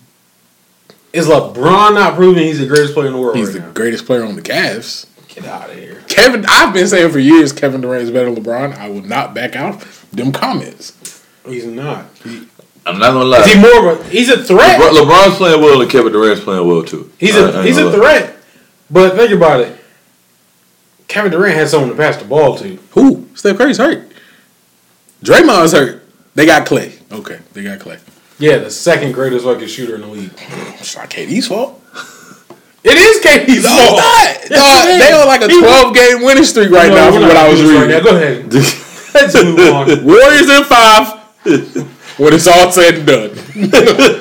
[1.14, 3.72] Is LeBron not proving he's the greatest player in the world He's right the now?
[3.74, 5.06] greatest player on the Cavs.
[5.30, 5.95] Get out of here.
[6.08, 8.78] Kevin, I've been saying for years Kevin Durant is better than LeBron.
[8.78, 9.82] I will not back out
[10.12, 11.24] them comments.
[11.46, 12.06] He's not.
[12.86, 13.40] I'm not gonna lie.
[13.40, 14.04] Is he more of a?
[14.10, 14.80] He's a threat.
[14.80, 17.12] LeBron, LeBron's playing well, and Kevin Durant's playing well too.
[17.18, 18.20] He's I- I a ain't he's a gonna lie.
[18.20, 18.38] threat.
[18.90, 19.78] But think about it.
[21.08, 22.78] Kevin Durant has someone to pass the ball to.
[22.92, 23.28] Who?
[23.36, 24.12] Steph Curry's hurt.
[25.24, 26.04] Draymond's hurt.
[26.36, 26.94] They got Clay.
[27.12, 27.98] Okay, they got Clay.
[28.38, 30.32] Yeah, the second greatest fucking shooter in the league.
[30.80, 31.82] It's not KD's fault.
[32.88, 34.00] It is KD's No, fault.
[34.00, 34.52] it's not.
[34.52, 37.24] Yes, Dog, they on like a He- 12 game winning streak right No, now from
[37.24, 37.90] what I was reading.
[37.90, 38.04] right.
[38.04, 38.54] Go ahead.
[39.16, 40.06] Let's move on.
[40.06, 41.14] Warriors in five.
[42.18, 43.32] when it's all said and done.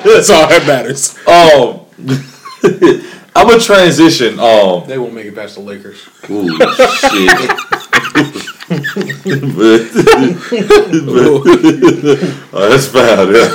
[0.03, 1.15] That's all that matters.
[1.27, 1.81] Um,
[3.37, 4.39] I'm gonna transition.
[4.39, 5.97] Um, They won't make it past the Lakers.
[6.29, 7.51] ooh, shit.
[11.37, 13.29] oh, that's bad.
[13.29, 13.47] Yeah.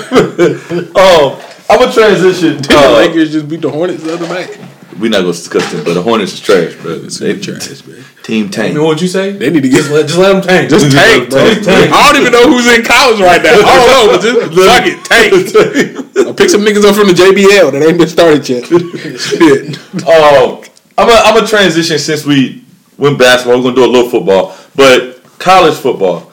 [1.00, 2.56] um, I'm gonna transition.
[2.58, 4.58] the Uh, Lakers just beat the Hornets the other night.
[5.00, 6.98] We not gonna discuss them, but the Hornets is trash, bro.
[6.98, 8.04] They trash, man.
[8.22, 8.48] Team Tank.
[8.48, 8.74] You tank.
[8.74, 9.32] know what you say?
[9.32, 10.70] They need to get Just let, just let them tank.
[10.70, 11.40] just tank, bro.
[11.54, 11.92] Just tank.
[11.92, 13.54] I don't even know who's in college right now.
[13.54, 14.38] I don't know, but just
[14.68, 16.16] fuck it, tank.
[16.26, 18.64] I'll pick some niggas up from the JBL that ain't been started yet.
[19.20, 19.76] Shit.
[20.06, 20.62] Um,
[20.98, 22.62] I'm gonna I'm gonna transition since we
[22.98, 23.56] went basketball.
[23.58, 26.30] We're gonna do a little football, but college football.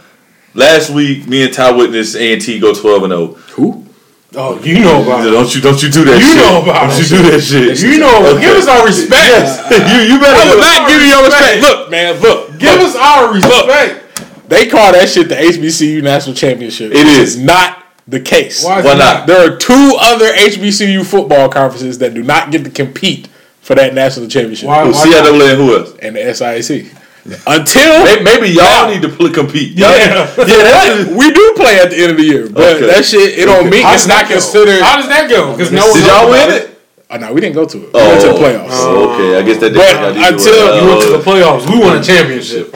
[0.53, 3.27] Last week, me and Ty witnessed A and T go 12 and 0.
[3.55, 3.86] Who?
[4.35, 5.31] Oh, you know about it.
[5.31, 6.19] Don't you don't you do that?
[6.19, 6.21] Shit.
[6.21, 6.37] You shit.
[6.43, 7.11] know about Don't it.
[7.11, 7.81] you do that shit?
[7.81, 8.41] You know, Okay.
[8.41, 9.71] give us our respect.
[9.71, 10.35] you you better.
[10.35, 11.61] I will not give you your respect.
[11.61, 12.59] Look, man, look.
[12.59, 12.89] Give look.
[12.89, 14.03] us our respect.
[14.49, 16.91] They call that shit the HBCU National Championship.
[16.91, 18.63] It is not the case.
[18.63, 19.27] Why is Why it not?
[19.27, 23.27] There are two other HBCU football conferences that do not get to compete
[23.59, 24.67] for that national championship.
[24.67, 25.93] Why- Who, why CIAA and who else?
[26.01, 26.96] And the SIAC.
[27.45, 28.89] Until Maybe, maybe y'all Now.
[28.89, 29.73] need to pl- compete.
[29.77, 30.31] Y'all Yeah.
[30.37, 32.87] need- yeah, that's we do play at the end of the year, but Okay.
[32.87, 34.35] that shit it don't mean How it's not go?
[34.35, 34.81] considered.
[34.81, 35.51] How does that go?
[35.51, 36.79] Because no one Did y'all win it?
[37.09, 37.93] Oh no, we didn't go to it.
[37.93, 38.67] We Oh, went to the playoffs.
[38.71, 39.73] oh, okay, I guess that.
[39.73, 40.81] But didn't- I didn't do until.
[40.81, 41.21] You went to the Oh.
[41.21, 41.69] playoffs.
[41.71, 42.75] We won a championship.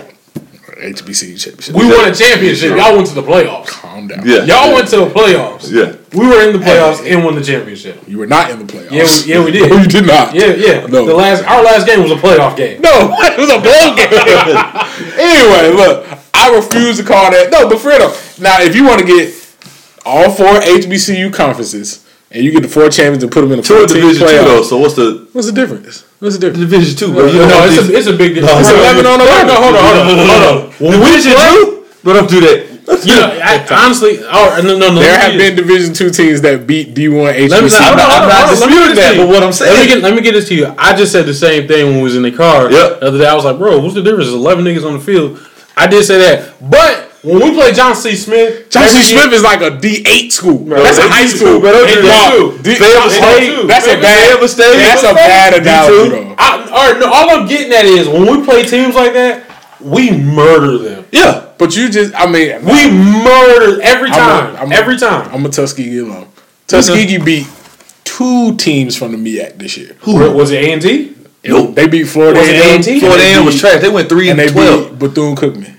[0.81, 1.75] HBCU championship.
[1.75, 2.75] We won a championship.
[2.75, 3.67] Y'all went to the playoffs.
[3.67, 4.21] Calm down.
[4.25, 4.43] Yeah.
[4.45, 5.69] Y'all went to the playoffs.
[5.71, 5.93] Yeah.
[6.13, 8.03] We were in the uh, playoffs and won the championship.
[8.07, 8.91] You were not in the playoffs.
[8.91, 9.69] Yeah, we, yeah, we did.
[9.69, 10.33] No, you did not.
[10.35, 10.85] Yeah, yeah.
[10.87, 11.05] No.
[11.05, 12.81] The last, our last game was a playoff game.
[12.81, 14.11] No, it was a blow game.
[15.17, 17.49] anyway, look, I refuse to call that.
[17.51, 18.09] No, but for real.
[18.39, 19.33] Now, if you want to get
[20.05, 23.63] all four HBCU conferences and you get the four champions and put them in the
[23.63, 24.63] Two 14 division two though.
[24.63, 26.03] So what's the what's the difference?
[26.19, 26.59] What's the difference?
[26.69, 27.25] division two, bro?
[27.27, 28.67] No, You don't it's these- a, it's a big difference.
[28.67, 29.47] It's 11 on 11.
[29.47, 30.79] No, hold on, hold on, hold on.
[30.79, 31.85] We division two.
[32.03, 32.70] But don't do that.
[33.03, 34.99] You know, I, honestly, oh, no, no, no.
[34.99, 37.51] There have been Division two teams that beat D one HBCU.
[37.51, 37.67] I'm
[37.97, 40.03] not- I'm not on, let me disputing that, but what I'm Let saying- me get,
[40.03, 40.73] let me get this to you.
[40.77, 42.99] I just said the same thing when we was in the car Yep.
[42.99, 43.25] the other day.
[43.27, 44.25] I was like, bro, what's the difference?
[44.25, 45.39] There's 11 niggas on the field.
[45.77, 48.15] I did say that, but when we play John C.
[48.15, 50.59] Smith, Johnson every year- Smith is like a D eight school.
[50.65, 51.59] that's a they high D2, school.
[51.59, 51.71] bro.
[51.71, 52.29] Don't do Hey, that.
[52.37, 53.67] dog, D- Fayetteville that's- State.
[53.67, 54.49] That's a bad.
[54.49, 54.77] State.
[54.77, 56.35] That's a bad analogy, though.
[56.37, 59.43] I, all, right, no, all I'm getting at is when we play teams like that,
[59.79, 61.05] we murder them.
[61.11, 61.41] Yeah.
[61.61, 64.55] But you just, I mean, We murder every I'm a- time.
[64.57, 65.29] I'm a- every time.
[65.31, 66.25] I'm a Tuskegee alum.
[66.65, 67.23] Tuskegee mm-hmm.
[67.25, 67.47] beat
[68.03, 69.95] two teams from the MEAC this year.
[69.99, 70.63] Who was it?
[70.63, 71.13] A and T?
[71.45, 71.75] Nope.
[71.75, 72.99] They beat Florida Was A&M, A&T?
[72.99, 73.81] Florida they A&M was beat- trash.
[73.81, 74.89] They went three and and, they twelve.
[74.99, 75.75] beat Bethune Cookman.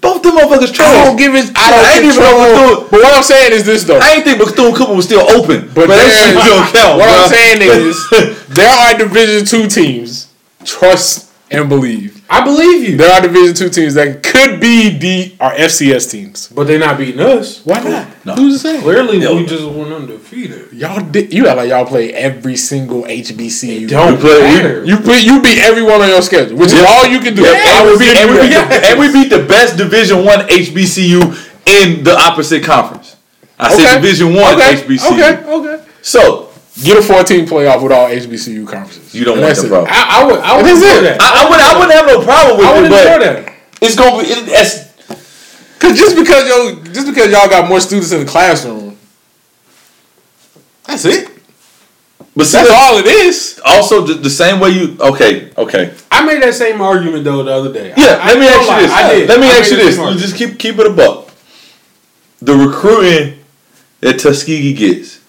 [0.00, 0.88] Both them motherfuckers trash.
[0.88, 1.50] I don't give it.
[1.56, 2.38] I don't I ain't even control.
[2.40, 3.98] know Bethune- But what I'm saying is this though.
[3.98, 5.68] I ain't think Bethune Cookman was still open.
[5.68, 6.98] But But, that there's- shit don't count.
[6.98, 7.20] What bro.
[7.20, 10.28] I'm saying is there are Division two teams.
[10.64, 12.17] Trust and believe.
[12.30, 12.96] I believe you.
[12.98, 16.48] There are Division two teams that could be D or FCS teams.
[16.48, 17.64] But they're not beating us.
[17.64, 18.06] Why not?
[18.26, 18.34] No.
[18.34, 18.82] Who's saying?
[18.82, 19.32] Clearly, Yeah.
[19.32, 20.68] we just went undefeated.
[20.72, 21.32] Y'all did.
[21.32, 23.88] You act like y'all play every single HBCU.
[23.88, 24.84] Don't play- we- matter.
[24.84, 27.42] You beat you beat everyone on your schedule, which is all you can do.
[27.42, 29.76] Yeah, I and, we beat, give and, we beat the, and we beat the best
[29.78, 31.20] Division One HBCU
[31.66, 33.16] in the opposite conference.
[33.58, 34.76] I said Division One okay.
[34.76, 35.12] HBCU.
[35.12, 35.84] Okay, okay.
[36.02, 36.47] So
[36.84, 39.14] Get a 14 playoff with all HBCU conferences.
[39.14, 39.70] you don't And want that's the it.
[39.70, 39.92] problem.
[39.92, 40.40] I, I would.
[40.40, 41.18] I would enjoy that.
[41.20, 41.58] I, I would.
[41.60, 43.54] I wouldn't have no problem with I would it, enjoy but that.
[43.82, 44.28] it's gonna be.
[44.30, 44.88] It, it's,
[45.78, 48.96] Cause just because yo, just because y'all got more students in the classroom,
[50.84, 51.28] that's it.
[52.36, 53.60] but see, That's the- all it is.
[53.64, 54.96] also the, the same way you.
[55.00, 55.50] Okay.
[55.56, 55.94] Okay.
[56.10, 57.92] I made that same argument though the other day.
[57.96, 58.18] Yeah.
[58.20, 58.92] I, let me I ask you lie, this.
[58.92, 59.28] I did.
[59.28, 59.94] Let me I ask you made that this.
[59.96, 60.20] same You argument.
[60.30, 61.30] just keep keep it a buck.
[62.40, 63.38] The recruiting
[64.00, 65.20] that Tuskegee gets.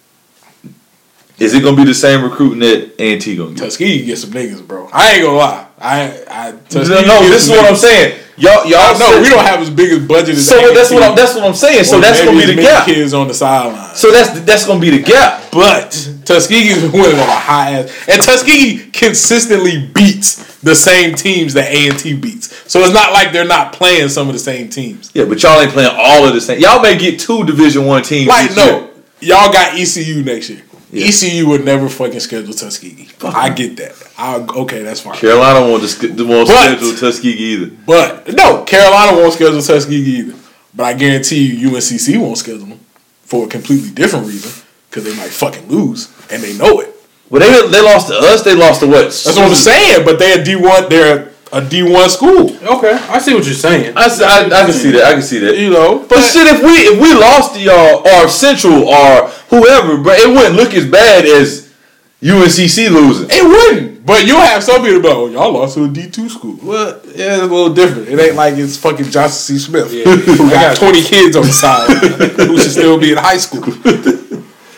[1.39, 3.59] Is it gonna be the same recruiting that A&T gonna get?
[3.59, 4.89] Tuskegee get some niggas, bro.
[4.91, 5.67] I ain't gonna lie.
[5.79, 8.19] I, I No, Tuskegee no, get this is what I'm saying.
[8.39, 8.97] Y'all, y'all.
[8.97, 11.11] No, we don't have as big a budget as So that's what I'm.
[11.11, 11.15] A&T.
[11.15, 11.83] That's what I'm saying.
[11.83, 12.85] So Or that's gonna be the gap.
[12.85, 13.95] Kids on the sideline.
[13.95, 15.43] So that's that's gonna be the gap.
[15.51, 15.91] But
[16.25, 21.69] Tuskegee's been winning on a high ass, and Tuskegee consistently beats the same teams that
[21.71, 22.55] A and T beats.
[22.71, 25.11] So it's not like they're not playing some of the same teams.
[25.13, 26.59] Yeah, but y'all ain't playing all of the same.
[26.59, 28.27] Y'all may get two Division One teams.
[28.27, 28.89] Like no, year.
[29.21, 30.61] y'all got ECU next year.
[30.91, 31.05] Yeah.
[31.07, 33.09] ECU would never fucking schedule Tuskegee.
[33.23, 33.95] I get that.
[34.17, 35.15] I okay, that's fine.
[35.15, 37.71] Carolina won't sch- won't But- schedule Tuskegee either.
[37.85, 40.33] But no, Carolina won't schedule Tuskegee either.
[40.73, 42.79] But I guarantee you, UNCC won't schedule them.
[43.23, 44.51] for a completely different reason
[44.89, 46.95] because they might fucking lose and they know it.
[47.29, 48.41] Well, they they lost to us.
[48.43, 49.03] They lost to what?
[49.03, 50.03] That's what I'm saying.
[50.05, 50.89] But they're D one.
[50.89, 52.55] They're a D one school.
[52.63, 53.93] Okay, I see what you're saying.
[53.95, 55.05] I I can see that.
[55.05, 55.57] I can see that.
[55.57, 59.97] You know, But shit, if we if we lost to y'all or Central or whoever,
[59.97, 61.73] but it wouldn't look as bad as
[62.21, 63.27] UNCC losing.
[63.31, 64.05] It wouldn't.
[64.05, 66.57] But you'll have some people go, oh, y'all lost to a D two school.
[66.63, 68.09] Well, yeah, it's a little different.
[68.09, 69.59] It ain't like it's fucking Johnson C.
[69.59, 73.37] Smith yeah, who got twenty kids on the side who should still be in high
[73.37, 73.63] school.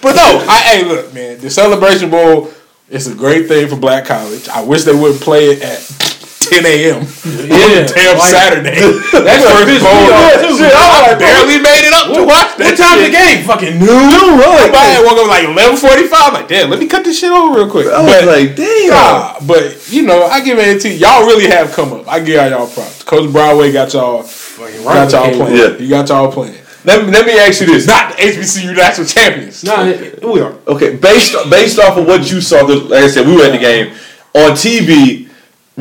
[0.01, 2.49] But no, I hey look, man, the celebration bowl
[2.89, 4.49] is a great thing for black college.
[4.49, 6.10] I wish they wouldn't play it at
[6.51, 7.07] 10 a.m.
[7.47, 8.75] Yeah, Damn like- Saturday.
[9.15, 9.95] That's first pissed bowl.
[9.95, 10.59] me.
[10.59, 12.67] Shit, I barely made it up to watch that.
[12.67, 13.07] What time's shit.
[13.07, 13.39] the game?
[13.47, 13.87] Fucking noon.
[13.87, 16.33] I had woke up like eleven forty five.
[16.33, 17.87] Like, damn, let me cut this shit over real quick.
[17.87, 18.89] I was like, damn.
[18.91, 21.25] Nah, but you know, I give it to y'all.
[21.25, 22.07] Really have come up.
[22.07, 23.03] I give y'all props.
[23.03, 25.55] Coach Broadway got y'all, Fucking got y'all playing.
[25.57, 25.77] Yeah.
[25.77, 26.57] He got y'all playing.
[26.83, 27.85] Let me, let me ask you this.
[27.87, 29.63] Not the HBCU national champions.
[29.63, 29.83] Nah,
[30.27, 30.53] we are.
[30.67, 33.51] Okay, based based off of what you saw, 'cause like I said, we were at
[33.51, 33.93] the game
[34.33, 35.20] on TV,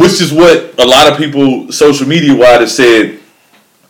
[0.01, 3.19] which is what a lot of people social media wide have said,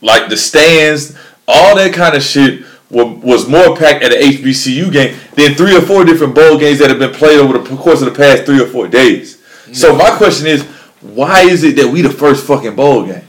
[0.01, 5.17] like the stands, all that kind of shit was more packed at an HBCU game
[5.35, 8.13] than three or four different bowl games that have been played over the course of
[8.13, 9.41] the past three or four days.
[9.73, 10.65] So my question is,
[11.01, 13.23] why is it that we the first fucking bowl game?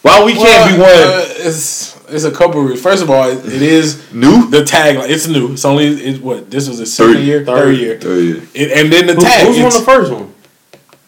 [0.00, 2.72] Why we can't be one uh, it's it's a couple.
[2.72, 4.50] Of, first of all, it, it is new?
[4.50, 5.08] the tagline.
[5.08, 5.52] It's new.
[5.52, 7.22] It's only it, what this was a second Third.
[7.24, 8.42] year, third, year, Third year.
[8.54, 9.46] It- and then the Who, tag.
[9.46, 10.31] who's won the first one?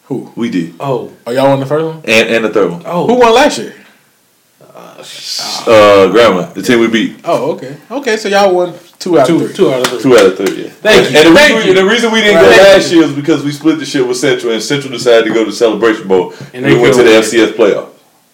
[0.05, 0.31] Who?
[0.35, 2.01] We did, Oh, Oh, y'all won the first one.
[2.05, 2.83] and and the third one.
[2.85, 3.07] oh.
[3.07, 3.73] Who won last year?
[5.67, 7.19] Uh, Grambling, the team we beat.
[7.23, 8.17] Oh, okay, okay.
[8.17, 9.55] So y'all won two out of Two, three.
[9.55, 10.01] two out of three.
[10.01, 10.69] Two out of three, yeah.
[10.69, 11.17] Thank you.
[11.17, 11.73] And the, Thank reason, you.
[11.83, 12.55] the reason we didn't Right.
[12.57, 15.33] go last year is because we split the shit with Central, and Central decided to
[15.33, 17.89] go to Celebration Bowl, and, And we went to the couldn't FCS playoff.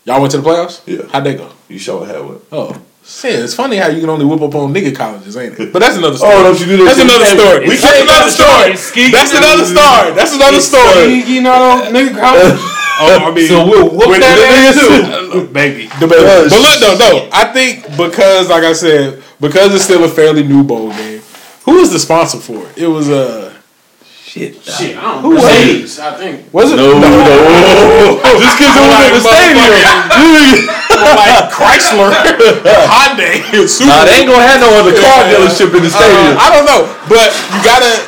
[0.05, 0.81] Y'all went to the playoffs.
[0.85, 1.07] Yeah.
[1.11, 1.49] How'd they go?
[1.67, 2.39] You sure had one.
[2.51, 2.75] Oh,
[3.05, 3.39] shit!
[3.39, 5.73] It's funny how you can only whip up on nigga colleges, ain't it?
[5.73, 6.33] But that's another story.
[6.33, 7.59] Oh, don't you do that That's another story.
[7.67, 9.11] We That's can't another go story.
[9.11, 10.07] That's another story.
[10.15, 11.13] That's another story.
[11.29, 12.59] You know, nigga, college.
[13.03, 15.47] Oh, I mean, So we'll whoop that ass too.
[15.53, 15.87] baby.
[15.99, 16.27] Debatable.
[16.27, 20.07] Oh, but look, though, no, I think because, like I said, because it's still a
[20.07, 21.21] fairly new bowl game.
[21.65, 22.77] Who was the sponsor for it?
[22.77, 23.50] It was uh,
[24.31, 24.63] Shit.
[24.63, 25.35] Shit, I don't Who know.
[25.35, 25.51] was it?
[25.83, 26.53] Mercedes, I think.
[26.55, 29.67] was it No, no, Just because it was in the stadium.
[31.19, 32.15] like Chrysler,
[32.87, 33.87] Hyundai, Subaru.
[33.87, 36.37] Nah, they ain't gonna have no other car dealership in the Uh, stadium.
[36.39, 38.07] I don't know, but you gotta.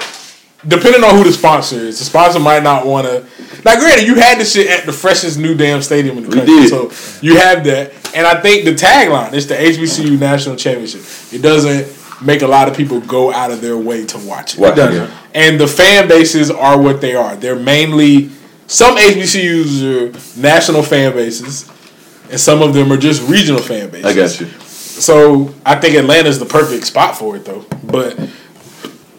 [0.65, 3.25] Depending on who the sponsor is, the sponsor might not want to.
[3.65, 6.35] Now, granted, you had this shit at the freshest new damn stadium in the We
[6.37, 6.69] country, did.
[6.69, 6.89] so
[7.21, 7.91] you have that.
[8.15, 11.01] And I think the tagline is the HBCU National Championship.
[11.33, 11.85] It doesn't
[12.25, 14.59] make a lot of people go out of their way to watch it.
[14.61, 15.03] Watch It doesn't.
[15.03, 15.09] it.
[15.33, 17.35] And the fan bases are what they are.
[17.35, 18.29] They're mainly
[18.67, 21.69] some HBCUs are national fan bases,
[22.29, 24.05] and some of them are just regional fan bases.
[24.05, 24.47] I got you.
[24.59, 27.65] So I think Atlanta's the perfect spot for it, though.
[27.83, 28.17] But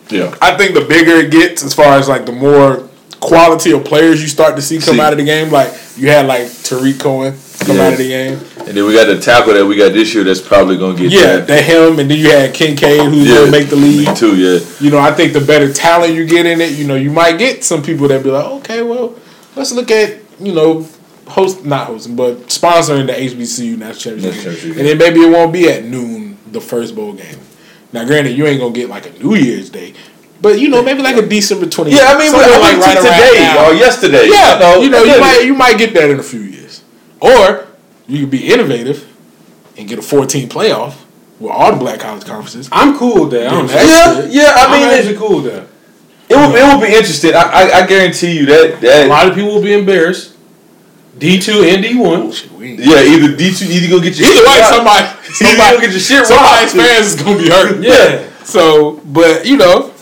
[0.09, 0.35] Yeah.
[0.41, 2.89] I think the bigger it gets, as far as like the more
[3.21, 5.01] quality of players you start to see come See.
[5.01, 7.35] out of the game, like you had like Tarik Cohen
[7.65, 7.87] come Yeah.
[7.87, 8.39] out of the game.
[8.67, 11.11] And then we got the tackle that we got this year that's probably gonna get
[11.11, 11.47] Yeah, drafted.
[11.49, 14.09] that him, and then you had Kincaid who's gonna make the league.
[14.09, 14.61] Me too, yeah.
[14.81, 17.39] You know, I think the better talent you get in it, you know, you might
[17.39, 19.15] get some people that be like, okay, well,
[19.57, 20.87] let's look at you know.
[21.27, 25.31] Host not hosting, but sponsoring the HBCU national championship, National championship, and then maybe it
[25.31, 27.39] won't be at noon the first bowl game.
[27.95, 29.95] Now, granted, you ain't gonna get like a New Year's Day,
[30.43, 31.93] but you know maybe like a December twenty.
[31.93, 34.29] Yeah, I mean, we somewhere like right today or yesterday.
[34.29, 35.47] Yeah, know, you know, you might it.
[35.47, 36.64] you might get that in a few years,
[37.25, 37.67] or
[38.07, 38.99] you could be innovative
[39.77, 40.95] and get a fourteen playoff
[41.41, 42.69] with all the black college conferences.
[42.71, 43.53] I'm cool with that.
[43.53, 44.53] I'm, Yeah, Yeah, yeah.
[44.57, 45.67] I I mean, am actually cool with that.
[46.29, 47.35] it would it would be interesting.
[47.35, 50.33] I, I I guarantee you that A lot of people will be embarrassed.
[51.19, 52.23] D two and D one.
[52.23, 54.61] Oh, shit, we ain't- yeah either D two either go get your Either shit way,
[54.61, 54.75] rocked.
[54.75, 57.83] somebody, Either somebody, go get your shit somebody's fans is gonna be hurt.
[57.93, 58.29] Yeah.
[58.45, 59.93] So, but you know,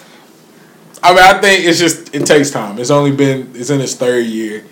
[1.03, 2.79] I mean, I think it's just it takes time.
[2.79, 4.65] It's only been it's in its third year.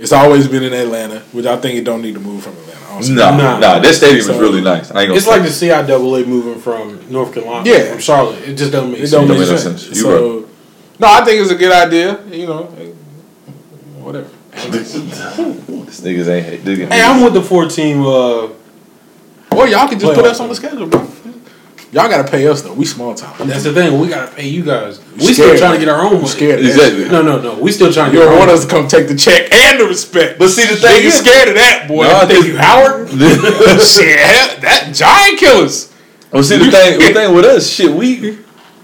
[0.00, 2.66] It's always been in Atlanta, which I think it don't need to move from Atlanta.
[2.90, 3.14] honestly.
[3.14, 3.58] Nah, Nah.
[3.58, 4.90] nah, that stadium So- is really nice.
[4.90, 5.52] I ain't gonna It's like front.
[5.52, 7.90] the CIAA moving from North Carolina, Yeah.
[7.90, 8.38] from Charlotte.
[8.48, 9.12] It just doesn't make It sense.
[9.12, 9.82] don't Don't make make no sense.
[9.84, 9.96] sense.
[9.96, 10.44] You So,
[10.98, 12.18] no, I think it's a good idea.
[12.32, 12.68] You know,
[14.00, 14.26] whatever.
[14.70, 14.94] this
[16.00, 16.64] niggas ain't.
[16.64, 18.04] Niggas, Hey, I'm with the four team.
[18.06, 18.48] Uh,
[19.52, 21.06] Or y'all can just put us on the schedule, bro.
[21.92, 22.72] Y'all gotta pay us though.
[22.72, 23.48] We small time.
[23.48, 23.98] that's the thing.
[23.98, 25.00] We gotta pay you guys.
[25.16, 26.26] We scared, still trying to get our own money.
[26.28, 27.08] scared of that Exactly.
[27.08, 27.58] No, no, no.
[27.60, 28.48] We still trying to You get our don't own.
[28.48, 30.38] want us to come take the check and the respect.
[30.38, 32.04] But see, the They thing you scared of that, boy.
[32.04, 33.08] No, I think just- you Howard?
[33.10, 35.92] shit, hell, that giant killers.
[36.30, 36.98] well, see the thing.
[37.00, 38.38] The thing with us, shit, we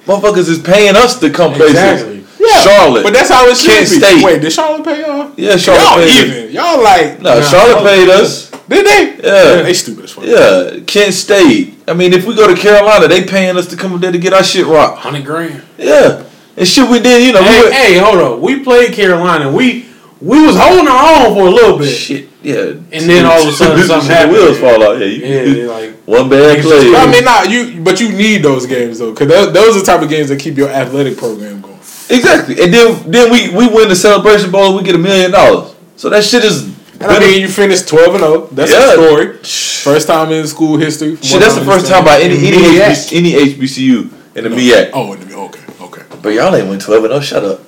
[0.05, 2.25] motherfuckers is paying us to come places.
[2.39, 3.99] Yeah, Charlotte, But that's how it should Kent be.
[3.99, 4.25] State.
[4.25, 5.33] Wait, did Charlotte pay y'all?
[5.37, 6.37] Yeah, Charlotte Y'all paid us.
[6.37, 6.55] even.
[6.55, 8.46] Y'all like No, Nah, Charlotte Charlotte paid paid us.
[8.69, 9.17] Did they?
[9.23, 9.63] Yeah.
[9.63, 10.25] They stupid as fuck.
[10.25, 11.75] Yeah, Kent State.
[11.87, 14.19] I mean, if we go to Carolina, they paying us to come up there to
[14.19, 14.99] get our shit rocked.
[14.99, 15.63] Hundred grand.
[15.79, 16.25] Yeah,
[16.57, 17.25] and shit we did.
[17.27, 18.41] You know, we Hey, hey, hold on.
[18.41, 19.51] We played Carolina.
[19.53, 19.87] We
[20.21, 21.89] we was holding our own for a little bit.
[21.95, 22.29] shit.
[22.43, 24.33] Yeah, And then all of a sudden something happened.
[24.33, 24.99] wheels fall out.
[25.01, 26.95] Yeah, you, Yeah, like one bad play.
[26.95, 29.85] I mean, not you, but you need those games though, because those, those are the
[29.85, 31.75] type of games that keep your athletic program going.
[32.09, 32.61] exactly.
[32.63, 34.67] And then then we we win the celebration bowl.
[34.69, 35.75] and We get a million dollars.
[35.97, 36.75] So that shit is.
[37.01, 38.47] And I mean, you finished twelve and zero.
[38.53, 38.91] That's Yeah.
[38.91, 39.37] a story.
[39.43, 41.17] First time in school history.
[41.23, 44.91] Shit, that's the first time by any any HBC, any HBCU in the MEAC.
[44.93, 46.03] Oh, in the- okay, okay.
[46.23, 47.61] But y'all ain't went twelve and oh, shut up.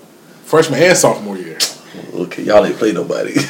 [0.44, 1.58] Freshman and sophomore year.
[2.14, 3.34] Okay, y'all ain't play nobody.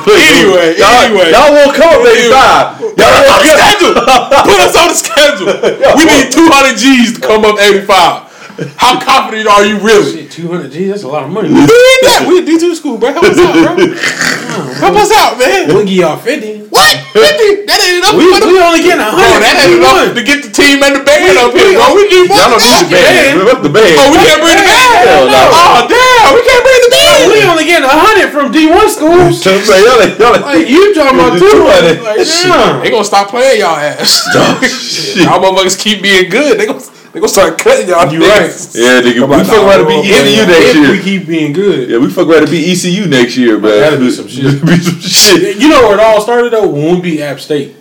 [0.00, 1.30] Anyway, y'all, anyway.
[1.30, 2.30] y'all won't come up Anyway.
[2.30, 2.80] 85.
[2.80, 3.94] Y'all on the schedule.
[3.94, 5.46] Put us on the schedule.
[5.98, 8.29] We need two hundred G's to come up eighty five.
[8.76, 10.12] How confident are you really?
[10.12, 10.86] shit, two hundred G.
[10.88, 11.48] That's a lot of money.
[11.54, 12.20] We ain't that.
[12.28, 13.12] We a D two school, bro.
[13.12, 13.72] Help us out, bro.
[14.84, 15.68] Help us out, man.
[15.68, 16.60] We'll give y'all fifty.
[16.68, 16.92] What?
[17.12, 17.64] Fifty?
[17.66, 19.36] That ain't enough We, for we only getting a Bro, hundred.
[19.36, 21.92] Oh, that ain't enough to get the team and the band up here, bro.
[21.96, 22.38] We need more.
[22.38, 23.32] Y'all don't need the band.
[23.40, 23.94] Remember the band.
[24.00, 24.90] Oh, we can't bring the band.
[25.08, 25.42] Hell no.
[25.50, 27.18] Oh, damn, we can't bring the band.
[27.30, 29.40] We only getting a hundred from D one schools.
[29.42, 31.96] So, man, y'all ain't, y'all ain't, Like you talking about The two hundred?
[32.00, 32.06] 200.
[32.06, 32.50] Like Shit.
[32.54, 32.80] damn.
[32.84, 34.30] They gonna stop playing y'all ass.
[34.62, 35.26] shit.
[35.26, 36.58] y'all motherfuckers keep being good.
[36.58, 36.82] They gonna
[37.12, 38.10] they gonna start cutting y'all.
[38.12, 38.74] You niggas.
[38.76, 40.02] Yeah, nigga, Come we fuck around to bro.
[40.02, 41.90] be ECU next If we keep being good.
[41.90, 43.80] Yeah, we fuck around to be ECU next year, man.
[43.80, 44.44] That'd be some shit.
[44.64, 45.56] be some shit.
[45.60, 46.68] You know where it all started though?
[46.68, 47.74] When we beat App State.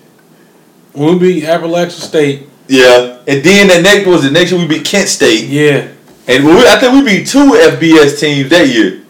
[0.93, 2.47] When we beat Appalachian State.
[2.67, 5.87] Yeah, and then that next was the next year we beat Kent State, Yeah.
[6.27, 9.01] and we, I think we beat two FBS teams that year.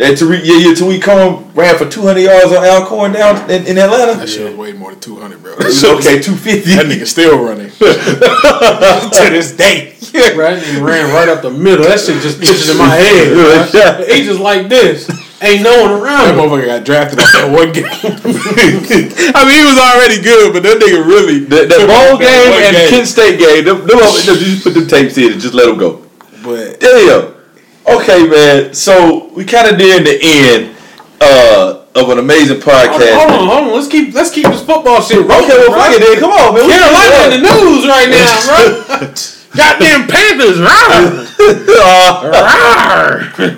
[0.00, 3.76] That Tarik, yeah, yeah, Tarik Cohen ran for 200 yards on Alcorn down in, in
[3.76, 4.16] Atlanta.
[4.16, 5.52] That shit was way more than two hundred, bro.
[5.52, 6.72] okay, 250.
[6.72, 9.92] That nigga still running to this day.
[10.34, 10.56] Right?
[10.56, 11.84] And ran right up the middle.
[11.84, 13.28] That shit just pictured in my head.
[13.76, 14.00] Yeah.
[14.08, 15.04] He just like this.
[15.42, 17.84] Ain't no one around That motherfucker got drafted off that one game.
[19.36, 22.20] I mean, he was already good, but that nigga really That, the took bowl off
[22.20, 25.16] that game and the Kent State game, them, them, them, you just put them tapes
[25.16, 26.04] in and just let them go.
[26.42, 27.39] But Damn.
[27.88, 28.74] Okay, man.
[28.74, 30.74] So we kind of near the end
[31.20, 33.14] uh, of an amazing podcast.
[33.16, 33.74] hold on, hold on.
[33.74, 35.44] Let's keep let's keep this football shit rolling.
[35.44, 36.18] Okay, well, fuck it, then.
[36.20, 36.66] Come on, man.
[36.66, 39.14] We Carolina in the news right now, bro.
[39.50, 41.26] Goddamn Panthers, rawr.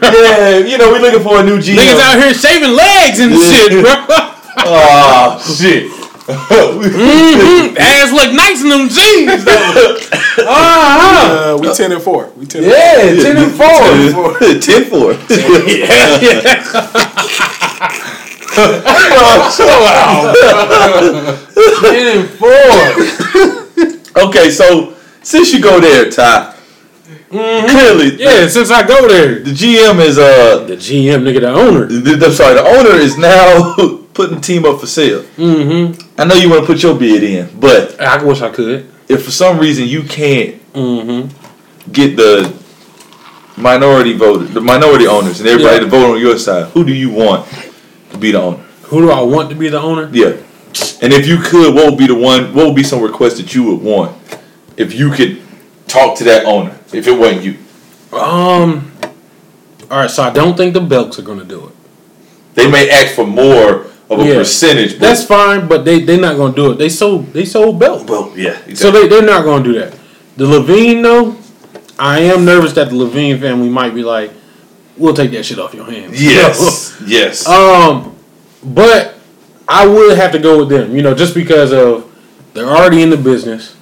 [0.01, 1.77] yeah, you know, we looking for a new GM.
[1.77, 3.93] Niggas out here shaving legs and shit, bro.
[4.65, 5.93] Oh, shit.
[6.27, 7.77] Mhm.
[7.79, 9.97] Ass look nice in them jeans, though.
[10.39, 11.55] Uh-huh.
[11.55, 12.31] uh, we ten and four.
[12.37, 12.63] We ten.
[12.63, 14.39] Yeah, and 10 and 4.
[14.61, 15.13] 10 and 4.
[15.67, 17.73] Yeah, yeah.
[21.81, 24.25] Ten and four.
[24.25, 26.55] Okay, so since you go there, Ty,
[27.31, 29.41] clearly Yeah, since I go there.
[29.41, 31.87] the GM is, uh, The GM, nigga, the owner.
[31.87, 33.75] the, I'm sorry, the owner is now
[34.15, 35.23] putting the team up for sale.
[35.37, 36.21] Mm-hmm.
[36.21, 38.91] I know you want to put your bid in, but I wish I could.
[39.09, 41.93] if for some reason you can't Mm-hmm.
[41.93, 42.51] get the
[43.59, 45.81] minority voter, the minority owners, and everybody Yeah.
[45.81, 47.47] to vote on your side, who do you want
[48.11, 48.63] to be the owner?
[48.85, 50.09] Who do I want to be the owner?
[50.13, 50.37] Yeah.
[51.03, 52.55] And if you could, what would be the one?
[52.55, 54.17] What would be some request that you would want
[54.79, 55.43] if you could
[55.89, 56.79] talk to that owner?
[56.93, 57.57] If it wasn't you,
[58.19, 58.91] Um.
[59.91, 61.73] All right, so I don't think the Belks are gonna do it.
[62.55, 64.35] they may ask for more of a Yeah.
[64.37, 64.99] percentage.
[64.99, 66.79] That's fine, but they they're not gonna do it.
[66.79, 68.09] They sold they sold Belk.
[68.09, 68.51] well, yeah.
[68.67, 68.75] Exactly.
[68.77, 69.95] So they, they're not going to do that.
[70.37, 71.37] The Levine, though,
[71.99, 74.31] I am nervous that the Levine family might be like,
[74.97, 76.23] we'll take that shit off your hands.
[76.23, 77.47] yes, yes.
[77.47, 78.17] um,
[78.65, 79.15] but
[79.69, 82.11] I would have to go with them, you know, just because of
[82.55, 83.77] they're already in the business.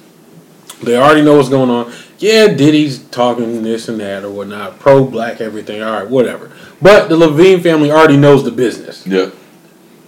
[0.83, 1.93] They already know what's going on.
[2.17, 5.81] Yeah, Diddy's talking this and that or whatnot, pro black everything.
[5.81, 6.51] All right, whatever.
[6.81, 9.29] But the Levine family already knows the business, yeah,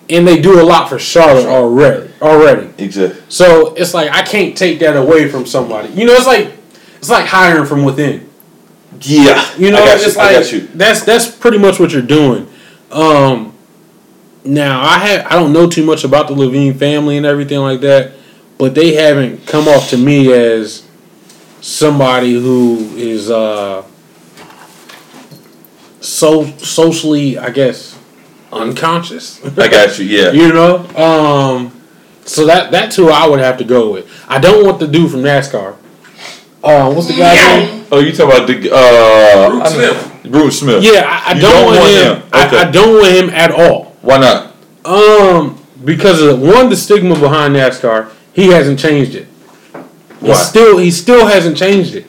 [0.09, 2.11] and they do a lot for Charlotte already.
[2.21, 2.71] Already.
[2.83, 3.21] exactly.
[3.29, 5.89] So it's like I can't take that away from somebody.
[5.93, 6.53] You know, it's like
[6.97, 8.29] it's like hiring from within.
[9.01, 10.61] Yeah, You know, I got it's you.
[10.61, 12.47] Like that's that's pretty much what you're doing.
[12.91, 13.53] Um,
[14.45, 17.81] now I have I don't know too much about the Levine family and everything like
[17.81, 18.13] that,
[18.57, 20.85] but they haven't come off to me as
[21.61, 23.83] somebody who is uh
[25.99, 27.92] so socially, I guess,
[28.53, 29.43] unconscious.
[29.57, 30.05] I got you.
[30.05, 30.31] Yeah.
[30.31, 31.81] You know, um,
[32.25, 34.09] so that that's who I would have to go with.
[34.27, 35.75] I don't want the dude from NASCAR.
[36.63, 37.85] Uh, what's the guy's name?
[37.91, 40.31] Oh, you talking about the uh, Bruce I know- Smith.
[40.31, 40.83] Bruce Smith.
[40.83, 42.15] Yeah, I, I don't, don't want, want him.
[42.21, 42.29] him.
[42.31, 42.57] I, Okay.
[42.57, 43.95] I don't want him at all.
[44.01, 44.55] Why not?
[44.85, 49.27] Um, because of one, the stigma behind NASCAR, he hasn't changed it.
[50.21, 52.05] He still he still hasn't changed it.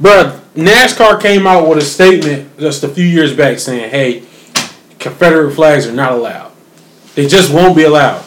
[0.00, 4.22] Bruh, NASCAR came out with a statement just a few years back saying, hey,
[4.98, 6.52] Confederate flags are not allowed.
[7.14, 8.24] They just won't be allowed.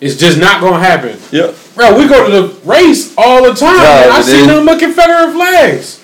[0.00, 1.18] It's just not gonna happen.
[1.30, 1.54] Yep.
[1.74, 3.76] Bro, we go to the race all the time.
[3.76, 5.96] Yeah, and I see then- them with Confederate flags.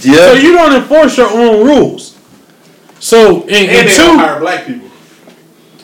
[0.00, 0.14] Yeah.
[0.16, 2.16] So you don't enforce your own rules.
[3.00, 4.88] So and, and, And they two, don't hire black people.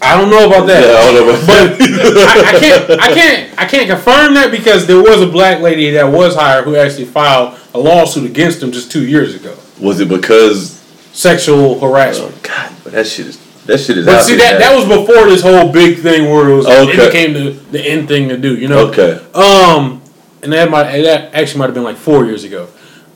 [0.05, 0.82] I don't know about that.
[0.82, 2.45] yeah, I don't know about But that.
[2.45, 5.90] I, I can't, I can't, I can't confirm that because there was a black lady
[5.93, 10.01] that was hired who actually filed a lawsuit against them just two years ago, Was
[10.01, 10.82] it because?
[11.13, 12.35] Sexual harassment.
[12.35, 14.07] Oh, God, but that shit is that shit is.
[14.07, 16.91] But see that that was before this whole big thing where it was Okay.
[16.93, 18.57] it became the the end thing to do.
[18.57, 18.89] You know.
[18.89, 19.21] Okay.
[19.35, 20.03] Um,
[20.43, 22.69] and that might that actually might have been like four years ago.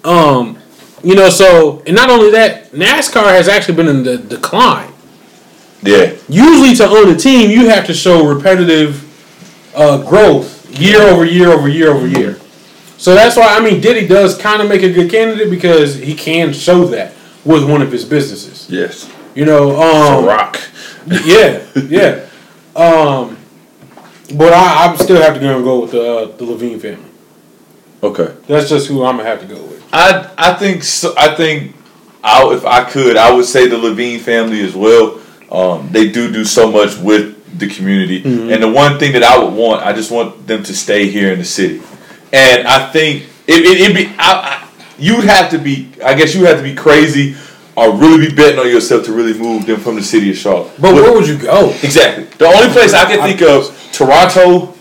[0.04, 0.58] Um,
[1.02, 4.92] you know, so and not only that, NASCAR has actually been in the decline.
[5.82, 6.14] Yeah.
[6.28, 9.02] Usually, to own a team, you have to show repetitive
[9.74, 12.38] uh, growth year over year over year over year.
[12.98, 16.14] So that's why I mean Diddy does kind of make a good candidate because he
[16.14, 17.12] can show that
[17.46, 18.68] with one of his businesses.
[18.68, 19.10] Yes.
[19.34, 20.58] You know, um, Rock.
[21.24, 22.26] yeah, yeah.
[22.74, 23.38] Um,
[24.34, 27.10] but I, I still have to go and go with the uh, the Levine family.
[28.02, 28.34] Okay.
[28.46, 29.84] That's just who I'm gonna have to go with.
[29.92, 31.74] I I think so, I think
[32.24, 35.20] I if I could I would say the Levine family as well.
[35.50, 39.38] Um, they do do so much with the community, and the one thing that I
[39.38, 41.80] would want, I just want them to stay here in the city.
[42.32, 44.65] And I think it it would be I, I,
[44.98, 47.36] you'd have to be I guess you have to be crazy
[47.76, 50.72] or really be betting on yourself to really move them from the city of Charlotte.
[50.80, 51.70] But where would you go?
[51.82, 52.24] Exactly.
[52.24, 54.74] The only place I can think of Toronto,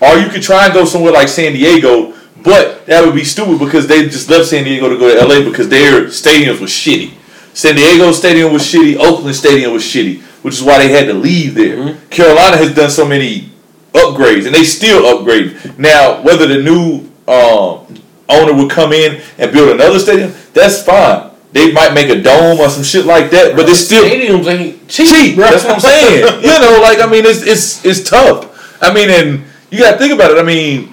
[0.00, 3.64] or you could try and go somewhere like San Diego, but that would be stupid
[3.64, 7.12] because they just left San Diego to go to LA because their stadiums were shitty.
[7.54, 8.96] San Diego Stadium was shitty.
[8.96, 11.96] Oakland Stadium was shitty, which is why they had to leave there.
[12.08, 13.50] Carolina has done so many
[13.92, 15.56] upgrades, and they still upgrade.
[15.76, 21.30] Now, whether the new um, owner would come in and build another stadium, that's fine.
[21.52, 24.88] They might make a dome or some shit like that, but it's still Stadiums ain't
[24.88, 25.08] cheap.
[25.08, 25.36] cheap.
[25.36, 25.46] bro.
[25.50, 26.42] That's what I'm saying.
[26.42, 28.82] you know, like I mean, it's it's it's tough.
[28.82, 30.38] I mean, and you got to think about it.
[30.38, 30.92] I mean,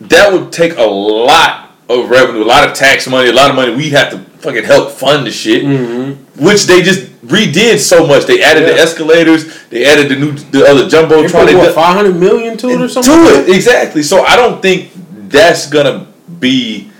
[0.00, 3.56] that would take a lot of revenue, a lot of tax money, a lot of
[3.56, 3.74] money.
[3.74, 5.62] We have to fucking help fund the shit,
[6.36, 8.24] which they just redid so much.
[8.26, 8.78] They added the Mm-hmm.
[8.80, 11.46] Escalators, they added the new the other They jumbotron.
[11.46, 13.12] put what five hundred million to it or something.
[13.14, 14.02] to like it exactly.
[14.02, 14.90] So I don't think
[15.28, 16.08] that's gonna
[16.42, 16.90] be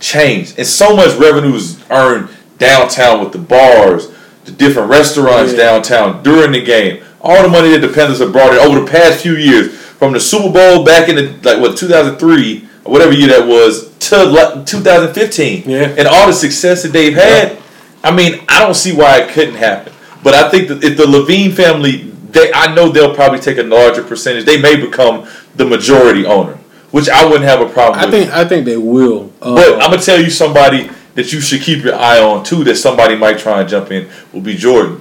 [0.00, 0.58] changed.
[0.58, 2.28] And so much revenue is earned
[2.58, 4.08] downtown with the bars,
[4.44, 5.58] the different restaurants Yeah.
[5.58, 6.98] downtown during the game.
[7.20, 10.12] All the money that the Panthers have brought in over the past few years, from
[10.12, 14.24] the Super Bowl back in the like what 2003 or whatever year that was to
[14.24, 15.88] like 2015, Yeah.
[15.96, 17.56] and all the success that they've had.
[18.04, 19.92] I mean, I don't see why it couldn't happen.
[20.22, 23.62] But I think that if the Levine family, they I know they'll probably take a
[23.62, 24.44] larger percentage.
[24.44, 25.24] They may become
[25.56, 26.58] the majority owner,
[26.90, 28.14] which I wouldn't have a problem I with.
[28.14, 29.32] think I think they will.
[29.40, 32.64] But um, I'm gonna tell you somebody that you should keep your eye on too.
[32.64, 35.00] That somebody might try and jump in will be Jordan,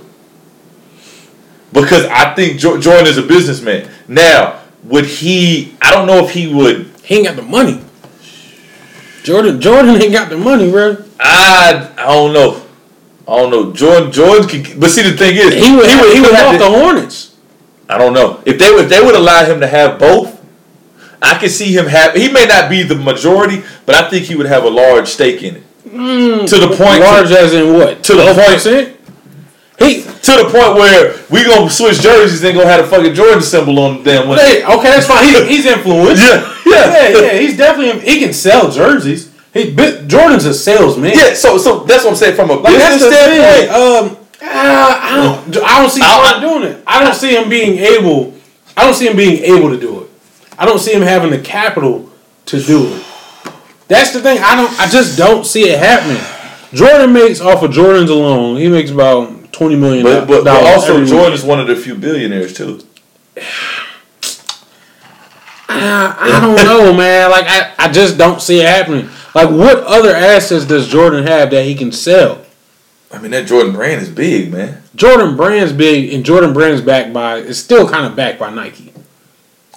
[1.72, 3.90] because I think jo- Jordan is a businessman.
[4.08, 5.76] Now, would he?
[5.82, 6.92] I don't know if he would.
[7.04, 7.82] he ain't got the money.
[9.24, 10.98] Jordan Jordan ain't got the money, bro.
[11.20, 12.62] I I don't know.
[13.28, 13.74] I don't know.
[13.74, 16.36] Jordan Jordan could, but see the thing is, He would he would, he would come
[16.36, 17.36] have off to, the Hornets.
[17.90, 20.35] I don't know if they would if they would allow him to have both.
[21.26, 22.14] I can see him have.
[22.16, 25.42] He may not be the majority, but I think he would have a large stake
[25.44, 25.64] in it.
[26.48, 27.02] to the point.
[27.02, 28.04] Large as in what?
[28.04, 28.92] To the point- percent.
[29.78, 33.42] He to the point where we gonna switch jerseys and gonna have a fucking Jordan
[33.42, 34.30] symbol on them.
[34.30, 35.26] When, Hey, okay, that's fine.
[35.26, 36.24] He, he's influenced.
[36.24, 37.34] yeah, yeah, yeah, yeah.
[37.40, 39.32] He's definitely he can sell jerseys.
[39.54, 41.12] He but Jordan's a salesman.
[41.14, 41.34] yeah.
[41.34, 43.42] So, so that's what I'm saying from a Like that's business the thing.
[43.42, 43.72] standpoint.
[43.72, 45.64] Um, uh, I don't.
[45.64, 46.84] I don't see I- Jordan doing it.
[46.88, 48.34] I don't see him being able.
[48.78, 50.10] I don't see him being able to do it.
[50.58, 52.10] I don't see him having the capital
[52.48, 53.06] to do it.
[53.88, 54.40] That's the thing.
[54.40, 54.80] I don't.
[54.80, 56.22] I just don't see it happening.
[56.74, 58.58] Jordan makes off of Jordans alone.
[58.58, 60.04] He makes about twenty million.
[60.04, 62.82] But, but, but also is one of the few billionaires too.
[65.68, 67.30] I, I don't know, man.
[67.30, 69.10] Like I, I just don't see it happening.
[69.34, 72.44] Like what other assets does Jordan have that he can sell?
[73.12, 74.82] I mean that Jordan brand is big, man.
[74.96, 77.38] Jordan Brand's big, and Jordan Brand's backed by.
[77.40, 78.94] It's still kind of backed by Nike.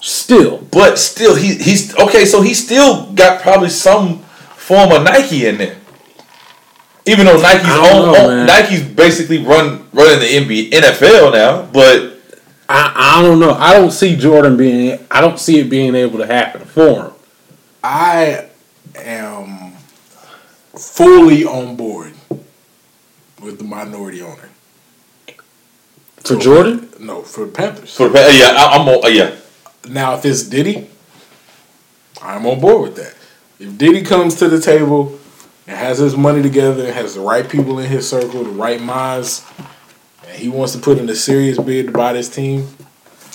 [0.01, 2.25] Still, But still, he he's okay.
[2.25, 4.21] So he still got probably some
[4.57, 5.77] form of Nike in there.
[7.07, 10.27] Even though Nike's own, know, own- Nike's basically run running the
[10.71, 12.21] NBA, NFL now, but
[12.69, 13.53] I, I don't know.
[13.53, 14.99] I don't see Jordan being.
[15.11, 17.13] I don't see it being able to happen for him.
[17.83, 18.49] I
[18.95, 19.73] am
[20.77, 22.13] fully on board
[23.43, 24.49] with the minority owner.
[26.25, 27.97] For Jordan, No, for the Panthers.
[27.97, 29.35] for the yeah, I, I'm on, uh, yeah.
[29.87, 30.89] Now, if it's Diddy,
[32.23, 33.15] I'm on board with that.
[33.59, 35.19] If Diddy comes to the table
[35.67, 38.81] and has his money together and has the right people in his circle, the right
[38.81, 39.45] minds,
[40.27, 42.69] and he wants to put in a serious bid to buy this team,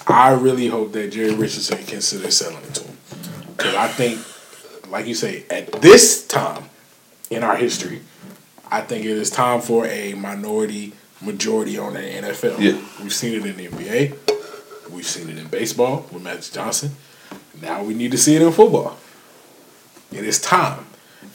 [0.08, 2.98] I really hope that Jerry Richardson considers selling it to him.
[3.56, 4.20] Because I think,
[4.89, 6.70] like you say, at this time
[7.30, 8.02] in our history,
[8.70, 12.60] I think it is time for a minority majority on the NFL.
[12.60, 12.82] Yeah.
[13.02, 14.33] We've seen it in the NBA.
[14.92, 16.92] We've seen it in baseball with Magic Johnson.
[17.62, 18.98] Now we need to see it in football.
[20.12, 20.86] It is time.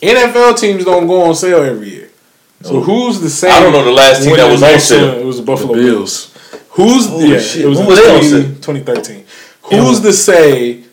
[0.01, 2.11] NFL teams don't go on sale every year.
[2.63, 3.53] So who's the same?
[3.53, 5.19] I don't know the last team that was on sale.
[5.19, 6.35] It was the Buffalo The Bills.
[6.71, 7.39] Who's oh, Holy yeah?
[7.39, 7.65] shit.
[7.65, 9.25] It was were 20 2013.
[9.71, 10.85] Who's to say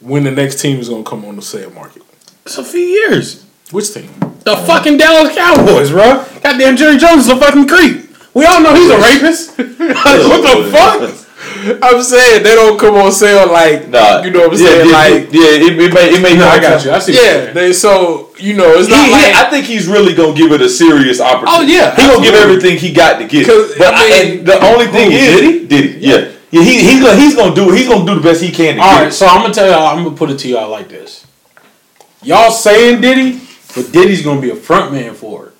[0.00, 2.02] when the next team is going to come on the sale market?
[2.44, 3.44] It's a few years.
[3.70, 4.10] Which team?
[4.44, 6.24] The fucking Dallas Cowboys, bro.
[6.42, 8.10] Goddamn Jerry Jones is a fucking creep.
[8.34, 9.56] We all know he's a rapist.
[9.58, 11.18] what the fuck?
[11.82, 14.86] I'm saying they don't come on sale like Nah, you know what I'm yeah, saying
[14.88, 16.90] yeah, like yeah, it, it may it may No, I not got you.
[16.92, 17.14] I see.
[17.14, 20.34] yeah they so you know it's He, not he- like I think he's really gonna
[20.34, 21.52] give it a serious opportunity.
[21.56, 23.46] Oh, yeah, he gonna give everything he got to get.
[23.46, 25.66] 'Cause, But I I mean- and the only thing Who, is, did he?
[25.66, 26.08] Did he?
[26.10, 26.16] Yeah,
[26.50, 26.62] yeah.
[26.62, 28.76] He he's gonna he's gonna do he's gonna do the best he can.
[28.76, 29.86] To All get right, so I'm gonna tell y'all.
[29.86, 31.26] I'm gonna put it to y'all like this.
[32.22, 33.40] Y'all saying Diddy,
[33.74, 35.52] but Diddy's gonna be a front man for it.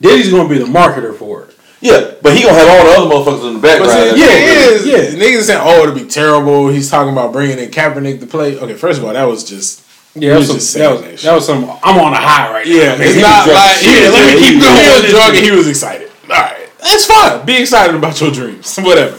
[0.00, 1.53] Diddy's gonna be the marketer for it.
[1.84, 4.16] Yeah, but he gonna have all the other motherfuckers in the But background.
[4.16, 5.20] see, Yeah, yeah, yeah, is, yeah.
[5.20, 8.56] Niggas saying, "Oh, it'll be terrible." He's talking about bringing in Kaepernick to play.
[8.58, 9.82] Okay, first of all, that was just
[10.14, 11.64] Yeah, that was was, just some, that, was, that that was some.
[11.82, 12.72] I'm on a high right now.
[12.72, 12.96] yeah.
[12.98, 14.08] It's not like as yeah.
[14.08, 14.76] Let me keep he- going.
[14.76, 16.10] he He was was drunk and he was excited.
[16.24, 17.44] All right, that's fine.
[17.44, 18.76] Be excited about your dreams.
[18.78, 19.18] Whatever.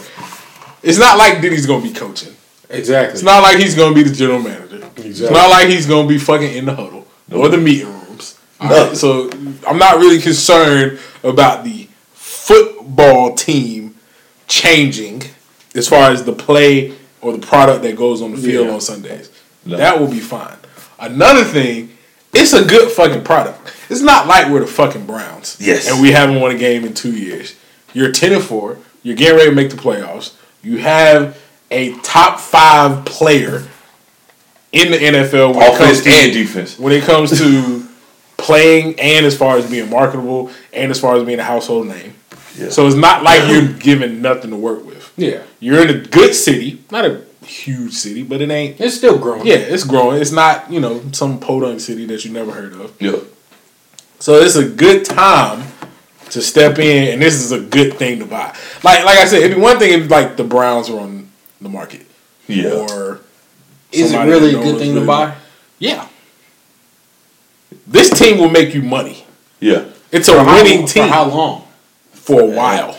[0.82, 2.34] It's not like Diddy's gonna be coaching.
[2.68, 3.14] exactly.
[3.14, 4.76] It's not like he's gonna be the general manager.
[4.76, 5.08] Exactly.
[5.10, 8.38] It's not like he's gonna be fucking in the huddle or the meeting rooms.
[8.60, 8.66] No.
[8.66, 9.30] Alright, so
[9.68, 11.86] I'm not really concerned about the
[12.86, 13.94] football team
[14.48, 15.22] changing
[15.74, 18.74] as far as the play or the product that goes on the field Yeah.
[18.74, 19.30] on Sundays.
[19.64, 19.76] No.
[19.76, 20.56] That will be fine.
[20.98, 21.90] Another thing,
[22.32, 23.72] it's a good fucking product.
[23.90, 25.56] It's not like we're the fucking Browns.
[25.60, 25.88] Yes.
[25.90, 27.54] And we haven't won a game in two years.
[27.92, 28.78] You're 10 and 4.
[29.02, 30.32] You're getting ready to make the playoffs.
[30.62, 33.64] You have a top five player
[34.72, 36.78] in the NFL when it comes offense to and defense.
[36.78, 37.86] when it comes to
[38.36, 42.14] playing and as far as being marketable and as far as being a household name.
[42.58, 42.70] Yeah.
[42.70, 45.12] So it's not like you're given nothing to work with.
[45.16, 48.80] Yeah, You're in a good city, not a huge city, but it ain't.
[48.80, 49.46] it's still growing.
[49.46, 50.20] Yeah, it's growing.
[50.20, 52.92] It's not you know some podunk city that you never heard of.
[53.00, 53.16] Yeah.
[54.18, 55.64] So it's a good time
[56.30, 58.54] to step in, and this is a good thing to buy.
[58.84, 61.30] Like like I said, it'd be one thing if like the Browns were on
[61.60, 62.06] the market,
[62.46, 62.70] Yeah.
[62.72, 63.20] or
[63.92, 65.34] Is it really a good knows thing to really- buy?
[65.78, 66.08] Yeah,
[67.86, 69.24] this team will make you money.
[69.60, 69.84] Yeah.
[70.12, 71.65] It's a For how- winning team For how long?
[72.26, 72.98] For a while.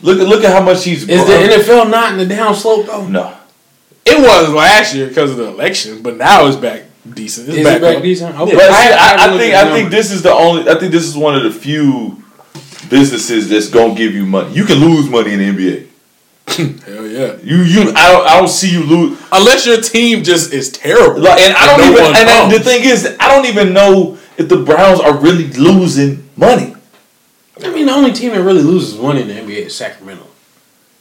[0.00, 1.08] Look at look at how much he's.
[1.08, 3.06] Is the NFL not in the downslope though?
[3.06, 3.36] No.
[4.06, 7.48] It was last year because of the election, but now it's back decent.
[7.48, 8.38] It's Is back, it back decent?
[8.38, 8.54] Okay.
[8.54, 10.68] But see, I, haven't I think I think this is the only.
[10.68, 12.22] I think this is one of the few
[12.88, 14.52] businesses that's gonna give you money.
[14.52, 15.86] You can lose money in the NBA.
[16.84, 17.36] Hell yeah!
[17.42, 19.18] You you I don't I don't see you lose.
[19.32, 21.22] Unless your team just is terrible.
[21.22, 22.14] Like, and I don't no even.
[22.14, 26.74] And the thing is, I don't even know if the Browns are really losing money.
[27.62, 30.26] I mean, the only team that really loses money in the NBA is Sacramento.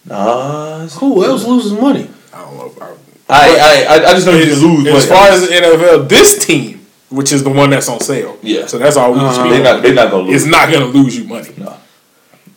[0.05, 2.09] Nah, Who else loses money?
[2.33, 2.65] I don't know.
[2.67, 2.97] About
[3.29, 6.09] I I I, I just know you as, can lose as far as the NFL,
[6.09, 8.67] this team, which is the one that's on sale, Yeah.
[8.67, 9.33] So that's all we Uh-huh.
[9.33, 9.51] speak.
[9.51, 10.43] they not they not gonna lose.
[10.43, 11.49] It's not gonna lose you money.
[11.57, 11.77] No.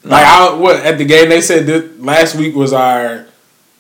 [0.04, 3.26] Like I what at the game they said that last week was our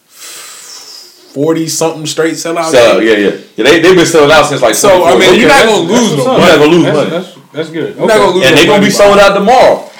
[0.06, 2.70] forty something straight sellout.
[2.70, 3.08] So game.
[3.08, 3.64] yeah, yeah, yeah.
[3.64, 4.74] They they've been selling out since like.
[4.74, 6.38] So, I mean, you're not gonna lose what's no up.
[6.38, 6.46] money.
[6.46, 7.10] You're not gonna lose That's, money.
[7.10, 7.96] that's, that's good.
[7.96, 9.90] You're not gonna lose and no they gonna be sold out tomorrow.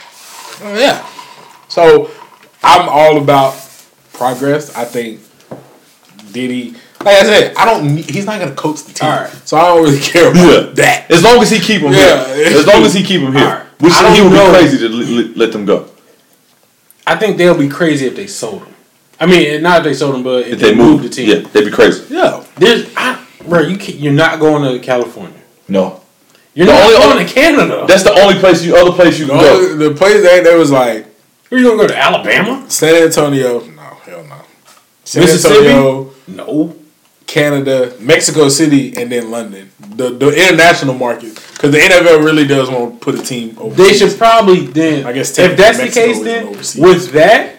[0.62, 1.06] Oh, yeah.
[1.68, 2.10] So
[2.62, 3.54] I'm all about
[4.12, 4.74] progress.
[4.74, 5.20] I think
[6.32, 6.72] Diddy,
[7.04, 7.96] like I said, I don't.
[7.98, 9.30] He's not gonna coach the team, Alright.
[9.44, 10.72] so I don't really care about Yeah.
[10.74, 11.10] that.
[11.10, 12.34] As long as he keep them Yeah.
[12.34, 12.46] here.
[12.58, 13.44] As long as he keep them here.
[13.44, 13.62] Alright.
[13.80, 15.86] Which he don't would be crazy to let, let- let them go.
[17.06, 18.74] I think they'll be crazy if they sold him.
[19.20, 21.28] I mean, not if they sold him, but if, If they moved move the team.
[21.28, 22.02] Yeah, they'd be crazy.
[22.14, 22.42] Yeah.
[22.56, 25.38] There's, I, bro, you can't, you're not going to California.
[25.68, 26.02] No.
[26.56, 27.84] You're The not only- going to Canada.
[27.86, 29.54] That's the only place you other place you The, can go.
[29.74, 31.06] only, the place that they was like
[31.52, 32.64] Are you going to go to Alabama?
[32.68, 33.60] San Antonio.
[33.60, 34.36] No, hell no.
[35.04, 35.68] San Mississippi?
[35.68, 36.74] Antonio, No.
[37.26, 39.70] Canada, Mexico City, and then London.
[39.96, 43.74] The the international market because the NFL really does want to put a team over.
[43.74, 45.04] They should probably then.
[45.06, 46.82] I guess if that's the Mexico case, is then overseas.
[46.82, 47.56] with that,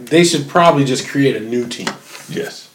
[0.00, 1.88] they should probably just create a new team.
[2.30, 2.65] Yes.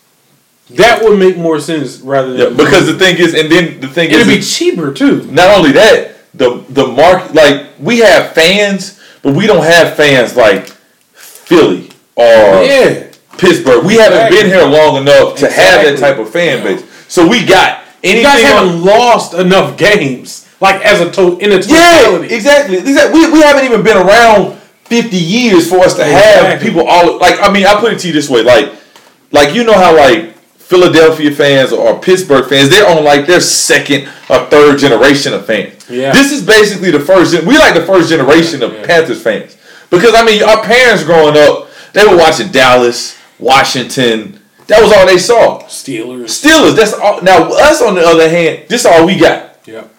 [0.77, 3.87] That would make more sense rather Yeah, than because the thing is, and then the
[3.87, 5.23] thing is it'd be cheaper too.
[5.31, 10.35] not only that, the the market like we have fans, but we don't have fans
[10.35, 10.67] like
[11.13, 12.25] Philly or
[12.63, 13.07] Yeah,
[13.37, 13.85] Pittsburgh.
[13.85, 16.83] We haven't been here long enough to have that type of fan base.
[17.07, 18.23] So we got you anything.
[18.23, 22.77] guys haven't lost enough games, like as a to in a Yeah, exactly.
[22.77, 23.19] Exactly.
[23.19, 27.39] We, we haven't even been around fifty years for us to have people all like.
[27.41, 28.71] I mean, I put it to you this way: like
[29.31, 30.35] like you know how like
[30.71, 35.89] Philadelphia fans or Pittsburgh fans, they're on like their second or third generation of fans.
[35.89, 36.13] Yeah.
[36.13, 37.33] This is basically the first.
[37.43, 38.85] We like the first generation of Yeah.
[38.85, 39.57] Panthers fans
[39.89, 44.39] because I mean our parents growing up, they were watching Dallas, Washington.
[44.67, 45.61] That was all they saw.
[45.63, 46.27] Steelers.
[46.41, 46.77] Steelers.
[46.77, 47.21] That's all.
[47.21, 49.57] Now us on the other hand, this all we got.
[49.65, 49.93] Yep.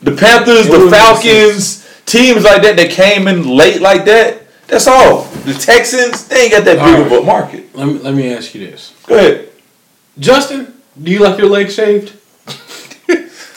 [0.00, 4.44] The Panthers, It the Falcons, teams like that that came in late like that.
[4.68, 5.24] That's all.
[5.44, 7.74] The Texans, they ain't got that big All of a market.
[7.76, 9.47] Let me let me ask you this, Go ahead.
[10.18, 10.74] Justin.
[11.00, 12.14] Do you like your legs shaved?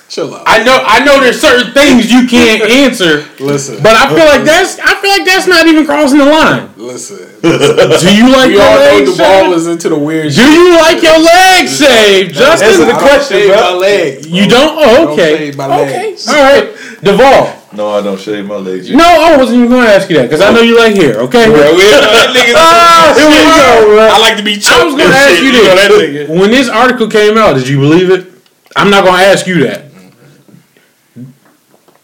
[0.09, 0.43] Chill out.
[0.45, 4.43] I know I know there's certain things you can't answer, Listen, but I feel like
[4.43, 6.70] that's I feel like that's not even crossing the line.
[6.76, 7.18] listen.
[7.41, 10.34] Do you like We your all know legs the ball is into the weird.
[10.34, 12.88] Do you like your legs shaved, Answer Justin?
[12.88, 13.62] the question, shave bro.
[13.62, 14.28] my legs.
[14.28, 14.78] You don't?
[14.78, 15.38] Oh, Don't okay.
[15.38, 16.09] shave my okay.
[16.12, 16.28] legs.
[16.28, 16.76] All right.
[17.01, 17.61] Duvall.
[17.74, 18.89] No, I don't shave my legs.
[18.91, 21.19] No, I wasn't even going to ask you that because I know you like hair.
[21.22, 21.45] Okay.
[22.53, 24.09] Ah, here we go, bro.
[24.11, 24.67] I like to be choked.
[24.67, 26.30] I was going to ask shit, you know that this.
[26.30, 28.32] When this article came out, did you believe it?
[28.76, 29.86] I'm not going to ask you that.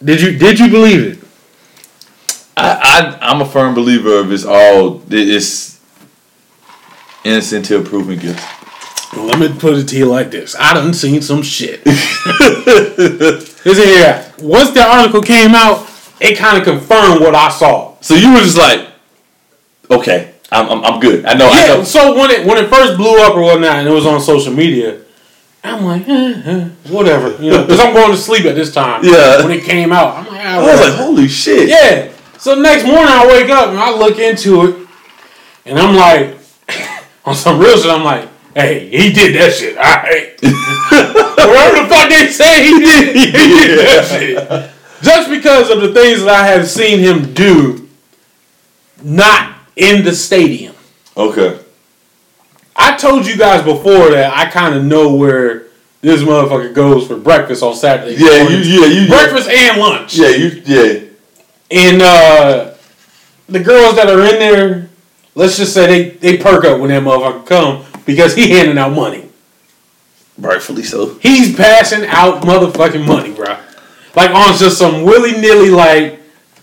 [0.04, 0.38] Did you?
[0.38, 1.28] Did you believe it?
[2.56, 5.80] I, I I'm a firm believer of it's all it's
[7.24, 8.42] innocent till proven guilty.
[9.16, 11.86] Let me put it to you like this: I done seen some shit.
[11.86, 14.27] Listen here.
[14.42, 15.88] Once that article came out,
[16.20, 17.96] it kind of confirmed what I saw.
[18.02, 18.88] So you were just like,
[19.90, 21.26] okay, I'm I'm, I'm good.
[21.26, 21.48] I know.
[21.48, 21.68] I Yeah.
[21.76, 21.84] know.
[21.84, 24.54] So when it when it first blew up or whatnot, and it was on social
[24.54, 25.00] media,
[25.64, 29.04] I'm like, eh, eh, whatever, you know, because I'm going to sleep at this time.
[29.04, 29.44] Yeah.
[29.44, 31.68] When it came out, I'm like, ah, I was like, holy shit.
[31.70, 32.12] yeah.
[32.38, 34.88] So next morning I wake up and I look into it,
[35.66, 36.38] and I'm like,
[37.26, 39.78] on some real shit, I'm like, hey, he did that shit.
[39.78, 40.34] All right.
[41.48, 44.72] Whatever the fuck they say he did, he did that shit.
[45.02, 47.88] Just because of the things that I have seen him do,
[49.04, 50.76] not in the stadium.
[51.16, 51.60] Okay.
[52.76, 55.68] I told you guys before that I kind of know where
[56.02, 58.16] this motherfucker goes for breakfast on Saturday.
[58.18, 60.16] Yeah, you yeah you breakfast and lunch.
[60.16, 61.00] Yeah, you yeah.
[61.70, 62.74] And uh,
[63.48, 64.90] the girls that are in there,
[65.36, 68.94] let's just say they, they perk up when that motherfucker come because he handing out
[68.94, 69.30] money.
[70.40, 71.16] Rightfully so.
[71.16, 73.58] He's passing out motherfucking money, bro.
[74.16, 76.20] Like on just some willy nilly like,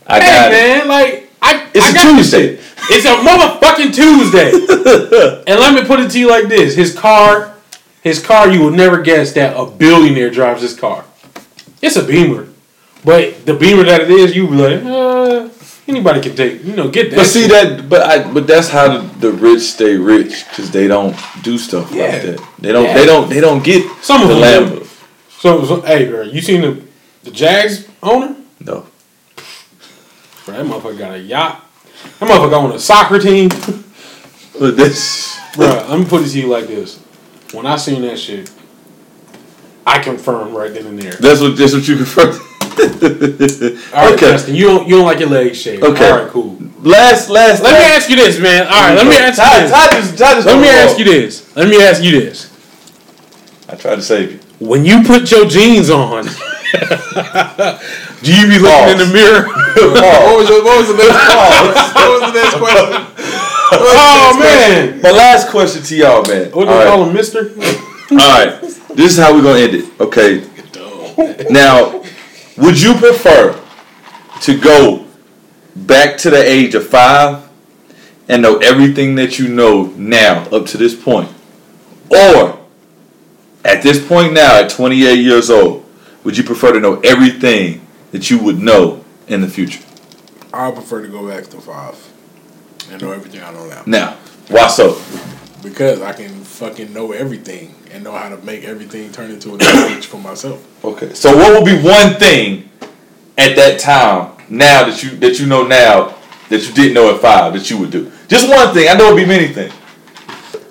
[0.07, 0.55] I hey got it.
[0.55, 2.59] man, like I It's I a got Tuesday.
[2.91, 4.51] It's a motherfucking Tuesday.
[5.47, 7.55] and let me put it to you like this: his car,
[8.03, 11.05] his car, you would never guess that a billionaire drives his car.
[11.83, 12.49] It's a Beamer,
[13.05, 15.49] but the Beamer that it is, you be like, uh,
[15.89, 17.17] anybody can take, you know, get that.
[17.17, 17.51] But see shit.
[17.51, 21.59] that, but I, but that's how the, the rich stay rich because they don't do
[21.59, 22.05] stuff Yeah.
[22.05, 22.49] like that.
[22.59, 22.95] They don't, Yeah.
[22.95, 24.65] they don't, they don't get Some of the them.
[24.71, 24.87] Lambo.
[25.41, 26.83] So, so, hey, bro, you seen the
[27.25, 28.35] the Jags owner?
[28.61, 28.87] No,
[30.47, 31.65] Bro, that motherfucker got a yacht.
[32.21, 33.49] That motherfucker on a soccer team.
[34.59, 36.99] but this, Bro, let me put it to you like this:
[37.53, 38.51] when I seen that shit,
[39.87, 41.13] I confirmed right then and there.
[41.13, 42.41] that's what that's what you confirmed.
[43.95, 45.83] All right, okay, Justin, you don't you don't like your legs shaved.
[45.83, 46.11] Okay.
[46.11, 46.59] All right, cool.
[46.83, 47.63] last last.
[47.63, 48.67] Let me ask you this, man.
[48.67, 49.71] All right, let me ask you Ty, this.
[49.71, 51.57] Ty just, Ty just Let me ask you this.
[51.57, 52.51] Let me ask you this.
[53.69, 54.39] I tried to save you.
[54.67, 56.31] When you put your jeans on, do
[58.35, 59.47] you be looking in the mirror?
[59.75, 61.15] What was, your, what was the next
[61.95, 63.03] What was the next question?
[63.71, 66.51] What was the oh man, My last question to y'all, man.
[66.53, 66.87] what do All they right.
[66.87, 67.51] call him, Mister?
[68.13, 68.61] All right,
[68.95, 70.01] this is how we're gonna end it.
[70.01, 70.45] Okay.
[71.51, 72.03] Now,
[72.57, 73.61] would you prefer
[74.43, 75.07] to go
[75.75, 77.49] back to the age of five
[78.29, 81.31] and know everything that you know now up to this point,
[82.11, 82.59] or
[83.65, 85.85] at this point now, at 28 years old,
[86.23, 89.83] would you prefer to know everything that you would know in the future?
[90.53, 91.97] I prefer to go back to five
[92.91, 94.17] and know everything I know now Now,
[94.49, 95.01] why so?
[95.63, 99.57] because I can fucking know everything and know how to make everything turn into a
[99.57, 100.85] knowledge for myself.
[100.85, 101.15] Okay.
[101.15, 102.69] So what would be one thing
[103.39, 106.17] at that time now that you that you know now
[106.49, 108.11] that you didn't know at five that you would do?
[108.27, 108.89] Just one thing.
[108.89, 109.73] I know it'd be many things.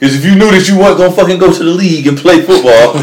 [0.03, 2.41] Because if you knew that you weren't gonna fucking go to the league and play
[2.43, 2.91] football,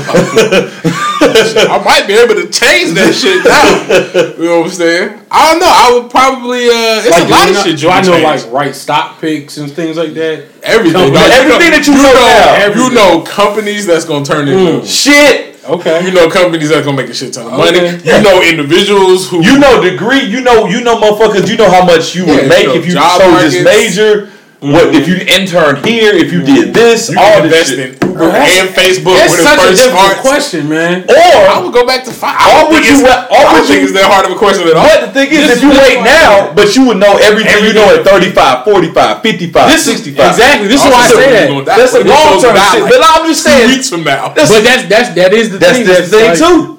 [0.77, 4.37] I might be able to change that shit now.
[4.37, 5.21] You know what I'm saying?
[5.31, 5.73] I don't know.
[5.73, 6.69] I would probably.
[6.69, 7.77] Uh, it's Like, a do lot of know, shit.
[7.81, 8.45] do you I know change.
[8.45, 10.45] like right stock picks and things like that?
[10.63, 10.93] everything.
[10.93, 12.69] Company- Like, everything that you know now.
[12.77, 14.85] You know companies that's gonna turn into.
[14.87, 15.57] shit.
[15.65, 16.05] Okay.
[16.05, 17.79] You know companies that's gonna make a shit ton of money.
[17.81, 17.97] Okay.
[18.17, 19.41] You know individuals who.
[19.43, 20.21] You know degree.
[20.29, 21.49] You know you know motherfuckers.
[21.49, 23.65] You know how much you Yeah, would you make know if you job chose this
[23.65, 24.29] major.
[24.61, 25.41] What if you mm-hmm.
[25.41, 26.13] intern here?
[26.13, 27.09] If you did this?
[27.09, 27.97] You all can this invest shit.
[28.05, 30.21] in Uber Uber and Facebook That's when it such a first difficult starts.
[30.21, 31.09] question, man.
[31.09, 32.37] Or I would go back to five.
[32.37, 34.27] Or I would think you it's- wa- or I would think you- it's that hard
[34.29, 34.85] of a question at all.
[34.85, 37.65] But the thing is, This if you wait why- now, but you would know everything,
[37.65, 40.29] you know at 35, 45, 55, This is 65.
[40.37, 40.69] exactly.
[40.69, 41.65] This is Also, why I say that.
[41.65, 42.83] That's a long term shit.
[42.85, 44.29] Like, but I'm just saying, weeks from now.
[44.37, 45.87] that's, But that's that's that is the that's thing.
[45.89, 46.79] the thing like, too.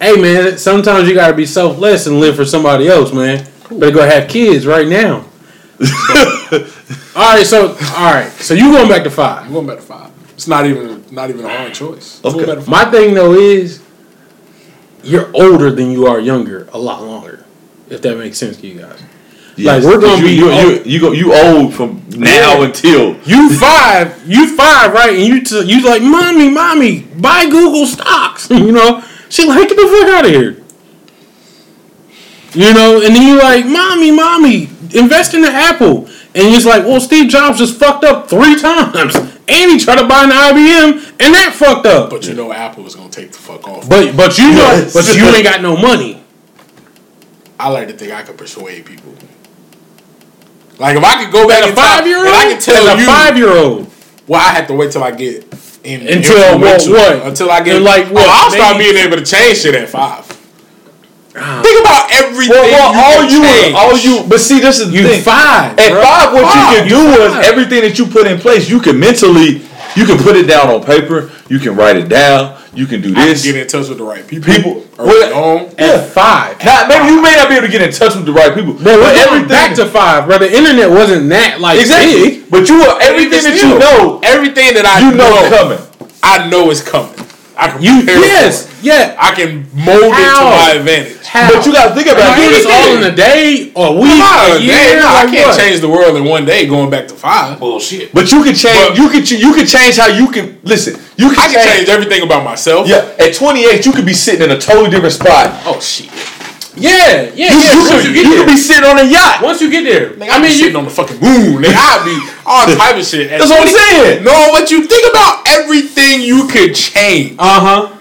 [0.00, 3.44] Hey man, sometimes you gotta be selfless and live for somebody else, man.
[3.70, 5.24] Better go have kids right now.
[7.16, 9.46] all right, so all right, so you going back to five.
[9.46, 10.10] I'm going back to five.
[10.34, 12.20] It's not even not even a hard choice.
[12.24, 12.32] Okay.
[12.34, 12.68] going back to five.
[12.68, 13.82] My thing though is
[15.02, 17.44] you're older than you are younger, a lot longer.
[17.88, 19.00] If that makes sense to you guys.
[19.56, 20.86] Yes, we're gonna 'cause be you, you, old.
[20.86, 22.64] you, you, go, you old from now Yeah.
[22.66, 25.10] until You five, you five, right?
[25.16, 28.48] And you t- you like, mommy, mommy, buy Google stocks.
[28.52, 30.62] you know, she like, get the fuck out of here.
[32.54, 36.06] You know, and then you like, mommy, mommy, invest in the Apple.
[36.34, 40.06] And he's like, well, Steve Jobs just fucked up three times, and he tried to
[40.06, 42.10] buy an IBM, and that fucked up.
[42.10, 43.88] But you know Apple is gonna take the fuck off.
[43.88, 44.92] But but you know, Yes.
[44.92, 46.22] but you ain't got no money.
[47.58, 49.12] I like to think I can persuade people.
[50.78, 52.94] Like if I could go back As a five year old, I can tell as
[52.98, 53.90] a you, five year old.
[54.28, 55.44] well, I have to wait till I get
[55.82, 57.26] in Until what- what?
[57.26, 59.88] Until I get And like Oh, what, I'll start being able to change shit at
[59.88, 60.24] five.
[61.40, 61.62] Ah.
[61.62, 63.74] Think about everything well, well, you all can you change.
[63.74, 65.22] all you but see this is the You thing.
[65.22, 65.78] five.
[65.78, 66.02] At bro.
[66.02, 66.56] five, what Five.
[66.56, 67.44] you can do You is five.
[67.44, 69.62] everything that you put in place, you can mentally,
[69.96, 73.10] you can put it down on paper, you can write it down, you can do
[73.12, 73.42] I can this.
[73.42, 74.52] get in touch with the right people.
[74.52, 75.74] People- early well, on.
[75.78, 76.62] at five.
[76.64, 78.74] Now, maybe you may not be able to get in touch with the right people,
[78.74, 80.38] But we're going everything back to five, bro.
[80.38, 82.14] The internet wasn't that like exactly.
[82.42, 82.50] big.
[82.50, 85.78] But you are everything that you know, everything that I you know know, coming.
[86.22, 87.14] I know is coming.
[87.58, 88.84] I can You prepare yes, for it.
[88.84, 89.16] yeah.
[89.18, 91.26] I can mold it to my advantage.
[91.26, 91.50] How?
[91.52, 93.86] But you got to think Am about I doing this all in a day, or
[93.88, 95.00] a week, Nah, a man, year?
[95.02, 95.58] nah, I can't what?
[95.58, 97.58] change the world in one day going back to five.
[97.58, 98.14] Bullshit.
[98.14, 98.88] But you can change.
[98.88, 100.94] But- you can you can change how you can listen.
[101.16, 101.76] You can I can change.
[101.76, 102.86] change everything about myself.
[102.86, 105.50] Yeah, at 28, you could be sitting in a totally different spot.
[105.66, 106.08] Oh shit.
[106.80, 107.72] Yeah, yeah, You, yeah.
[107.72, 109.42] you once could, you you there, could be sitting on a yacht.
[109.42, 111.62] once you get there, Nigga, I mean, sitting you, on the fucking moon.
[111.62, 113.30] Nigga, I'd be all type of shit.
[113.32, 114.24] At That's what I'm saying.
[114.24, 117.36] No, but you think about everything you could change.
[117.38, 117.98] uh huh,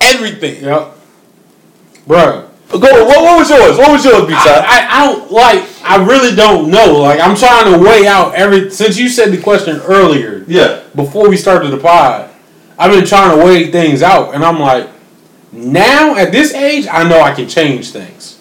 [0.00, 0.62] Everything.
[0.64, 0.92] yep,
[2.06, 2.42] bro.
[2.68, 2.78] Go.
[2.78, 3.78] What, what was yours?
[3.78, 5.64] What was yours, B I, I, I don't like.
[5.84, 6.98] I really don't know.
[7.00, 8.70] Like, I'm trying to weigh out every.
[8.70, 10.82] Since you said the question earlier, Yeah.
[10.96, 12.28] before we started the pod,
[12.78, 14.88] I've been trying to weigh things out, and I'm like,
[15.52, 18.38] now at this age, I know I can change things.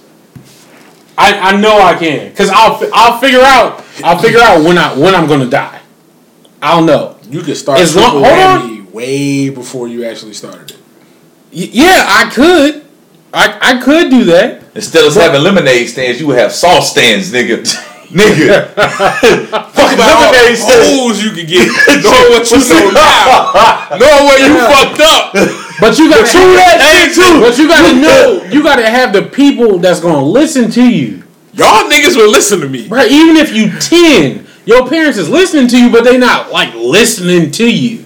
[1.17, 4.93] I, I know I can, cause I'll I'll figure out I'll figure out when I
[4.97, 5.79] when I'm gonna die.
[6.61, 7.17] I'll know.
[7.29, 8.69] You could start As long- hold on.
[8.69, 10.77] whammy way before you actually started it.
[11.53, 12.85] Y- yeah, I could.
[13.33, 14.63] I I could do that.
[14.75, 17.63] Instead of having lemonade stands, you would have sauce stands, nigga.
[18.11, 18.67] nigga.
[18.75, 20.99] Fuck About all lemonade the stands.
[20.99, 21.67] holes you could get.
[22.03, 23.87] Knowing what you know now.
[23.95, 25.31] Knowing where you fucked up.
[25.79, 27.39] But you gotta True that shit too.
[27.41, 28.43] But you gotta know.
[28.51, 31.23] You gotta have the people that's gonna listen to you.
[31.53, 32.87] Y'all niggas will listen to me.
[32.87, 36.73] Right, even if you 10, your parents is listening to you, but they not like
[36.75, 38.05] listening to you.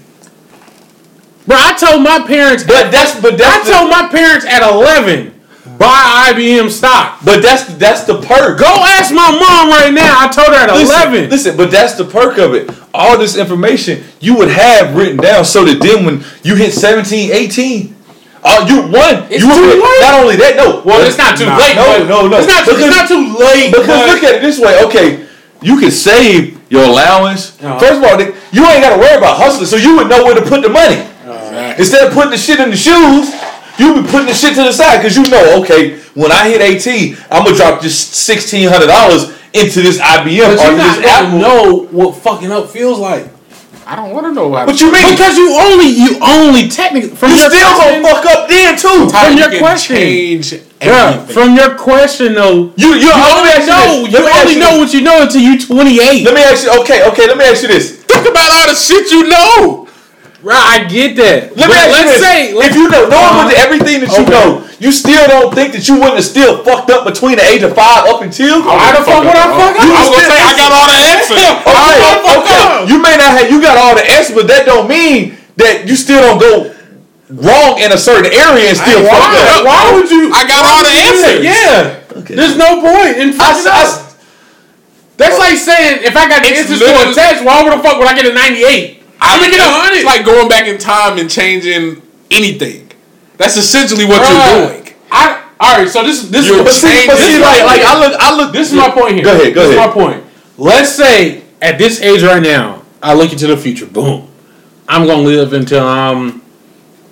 [1.46, 4.62] Bro, I told my parents But that's but I that's the, told my parents at
[4.62, 5.34] 11,
[5.78, 7.18] buy IBM stock.
[7.24, 8.58] but that's that's the perk.
[8.58, 10.16] Go ask my mom right now.
[10.20, 11.30] I told her at Listen, 11.
[11.30, 12.68] Listen, but that's the perk of it.
[12.92, 17.30] All this information you would have written down so that then when you hit 17,
[17.30, 17.96] 18,
[18.42, 19.30] uh, you won.
[19.30, 20.00] It's you too be- late.
[20.00, 20.82] Not only that, no.
[20.84, 21.76] well, it's not too Nah, late.
[21.76, 22.38] no, but- no, no.
[22.38, 23.70] It's not, too, it's not too late.
[23.70, 25.26] Because but- look at it this way, okay,
[25.62, 27.52] you can save your allowance.
[27.62, 27.78] Uh-huh.
[27.78, 30.34] First of all, you ain't got to worry about hustling, so you would know where
[30.34, 30.96] to put the money.
[30.96, 31.74] Exactly.
[31.78, 33.30] Instead of putting the shit in the shoes,
[33.78, 36.60] you be putting the shit to the side because you know, okay, when I hit
[36.60, 41.38] 18, I'm gonna drop just sixteen hundred dollars into this IBM but or this Apple.
[41.38, 43.26] know what fucking up feels like.
[43.86, 44.66] I don't want to know how.
[44.66, 45.02] But you mean?
[45.10, 48.78] Because you only, you only technically, from You your still question, gonna fuck up then
[48.78, 49.10] too.
[49.10, 49.96] How from your can question.
[49.96, 54.06] change Bruh, from your question though, You you, You only ask know.
[54.06, 54.12] this.
[54.14, 56.24] You Let ask only you know what you know until you 28.
[56.24, 56.70] Let me ask you.
[56.82, 57.26] Okay, okay.
[57.26, 57.96] Let me ask you this.
[58.04, 59.88] Think about all the shit you know.
[60.42, 61.56] Right, I get that.
[61.56, 62.20] Let me ask let's you this.
[62.22, 63.52] say, let's, if you know, knowing Uh-huh.
[63.64, 64.30] everything that you Okay.
[64.30, 67.60] know, you still don't think that you wouldn't have still fucked up between the age
[67.62, 68.64] of five up until.
[68.64, 69.84] why the fuck would I fuck up?
[69.84, 71.36] I was gonna say I got all the answers.
[71.70, 72.60] Okay, fuck okay.
[72.64, 72.88] up.
[72.88, 75.94] You may not have you got all the answers, but that don't mean that you
[75.94, 76.72] still don't go
[77.30, 79.60] wrong in a certain area and still ain't fuck wrong.
[79.60, 79.62] up.
[79.68, 80.32] Why would you?
[80.32, 81.36] I got all the you do that?
[81.36, 81.44] answers.
[81.44, 82.18] Yeah.
[82.24, 82.34] Okay.
[82.34, 84.16] There's no point in fucking I, up.
[85.20, 87.82] That's like saying if I got the It's answers to a test, why would the
[87.84, 89.04] fuck would I get a 98?
[89.20, 89.96] I'm gonna get a hundred.
[90.00, 92.00] It's like going back in time and changing
[92.30, 92.89] anything.
[93.40, 94.94] That's essentially what you're doing.
[95.10, 95.88] I all right.
[95.88, 97.88] So this this You're is but see, but see, like, my like point.
[97.88, 98.52] I look, I look.
[98.52, 99.24] This is my point here.
[99.24, 99.88] Go ahead, go this ahead.
[99.88, 100.24] is my point.
[100.58, 103.86] Let's say at this age right now, I look into the future.
[103.86, 104.28] Boom.
[104.86, 106.42] I'm gonna live until I'm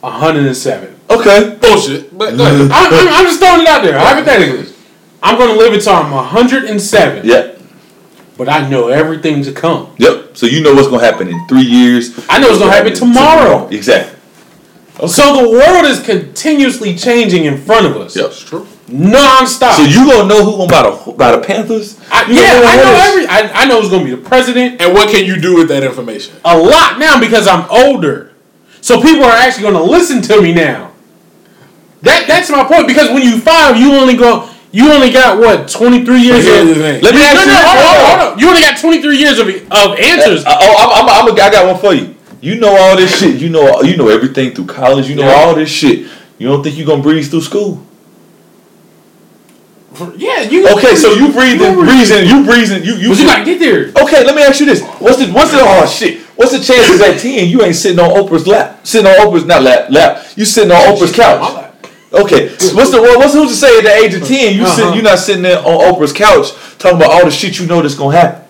[0.01, 1.01] 107.
[1.09, 1.57] Okay.
[1.63, 2.17] Bullshit.
[2.17, 2.61] But go ahead.
[2.73, 4.75] I'm, I'm, I'm just throwing it out there, hypothetically.
[5.23, 7.25] I'm gonna live until I'm 107.
[7.25, 7.61] Yep.
[8.37, 9.95] But I know everything to come.
[9.97, 10.37] Yep.
[10.37, 12.27] So you know what's gonna happen in three years.
[12.29, 13.67] I know what's gonna happen tomorrow.
[13.69, 14.18] Exactly.
[15.07, 18.17] So the world is continuously changing in front of us.
[18.17, 18.27] Yep.
[18.27, 18.67] It's true.
[18.89, 19.77] Non-stop.
[19.77, 22.01] So you gonna know who gonna buy the buy the Panthers?
[22.11, 23.27] I, You yeah, I know every.
[23.27, 24.81] I, I know who's gonna be the president.
[24.81, 26.35] And what can you do with that information?
[26.45, 28.33] A lot now because I'm older.
[28.81, 30.93] So people are actually gonna listen to me now.
[32.03, 34.49] That that's my point because when you five, you only go.
[34.71, 36.47] You only got what twenty three years.
[36.47, 36.53] Of.
[36.53, 37.59] Let me no, ask no, you.
[37.61, 38.19] hold on, hold on.
[38.19, 38.39] hold on.
[38.39, 40.45] You only got twenty three years of of answers.
[40.45, 42.15] Uh, oh, I'm, I'm, I'm, I got one for you.
[42.41, 43.41] You know all this shit.
[43.41, 45.09] You know you know everything through college.
[45.09, 45.35] You know Yeah.
[45.35, 46.07] all this shit.
[46.39, 47.85] You don't think you're gonna breeze through school?
[50.17, 50.69] yeah, you.
[50.77, 53.09] Okay, so you breathing, breezing, you breezing, you you.
[53.09, 53.89] But you gotta get there.
[54.05, 56.21] Okay, let me ask you this: What's the what's the oh shit?
[56.37, 58.87] What's the chances at ten you ain't sitting on Oprah's lap?
[58.87, 60.25] Sitting on Oprah's not lap lap.
[60.37, 61.65] You sitting on Oprah's couch.
[62.13, 64.95] Okay, what's the what's who's to say at the age of ten you sit Uh-huh.
[64.95, 67.95] you not sitting there on Oprah's couch talking about all the shit you know that's
[67.97, 68.43] gonna happen.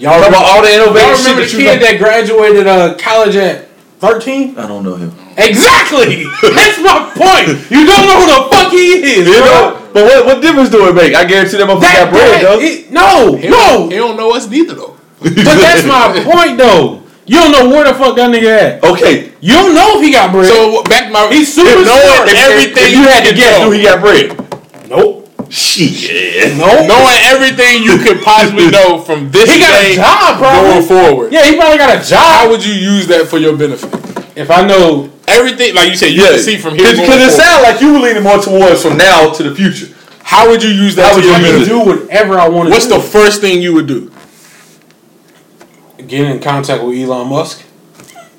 [0.00, 2.66] Y'all Talking about all the Y'all innovative shit remember the that you kid that graduated
[2.66, 3.68] uh, college at
[4.00, 4.56] thirteen?
[4.56, 5.12] I don't know him.
[5.36, 6.24] Exactly.
[6.40, 7.52] That's my point.
[7.68, 9.44] You don't know who the fuck he is, You bro.
[9.44, 11.12] know, but what what difference do it make?
[11.14, 12.58] I guarantee that motherfucker That, got bread though.
[12.64, 13.56] it- no, He no.
[13.56, 14.96] don't, he don't know us neither though.
[15.20, 17.04] But that's my point, though.
[17.28, 18.84] You don't know where the fuck that nigga at.
[18.84, 20.48] Okay, You don't know if he got bread.
[20.48, 22.28] So back my He's super if knowing smart.
[22.28, 24.88] if, everything if you had to guess, know, do he got bread?
[24.88, 25.19] nope.
[25.50, 26.56] Shit.
[26.56, 26.86] Nope.
[26.86, 31.32] knowing everything you could possibly know from this He got a job, going forward.
[31.32, 32.20] Yeah, he probably got a job.
[32.22, 33.92] How would you use that for your benefit?
[34.36, 36.90] If I know, Everything, like you said, you Yeah, can see from here.
[36.90, 39.94] because it sounds like you were leaning more towards from now to the future.
[40.24, 41.98] How would you use that How to would your you I use can benefit?
[42.00, 42.94] do whatever I want to What's do.
[42.94, 44.10] the first thing you would do?
[46.06, 47.62] Get in contact with Elon Musk.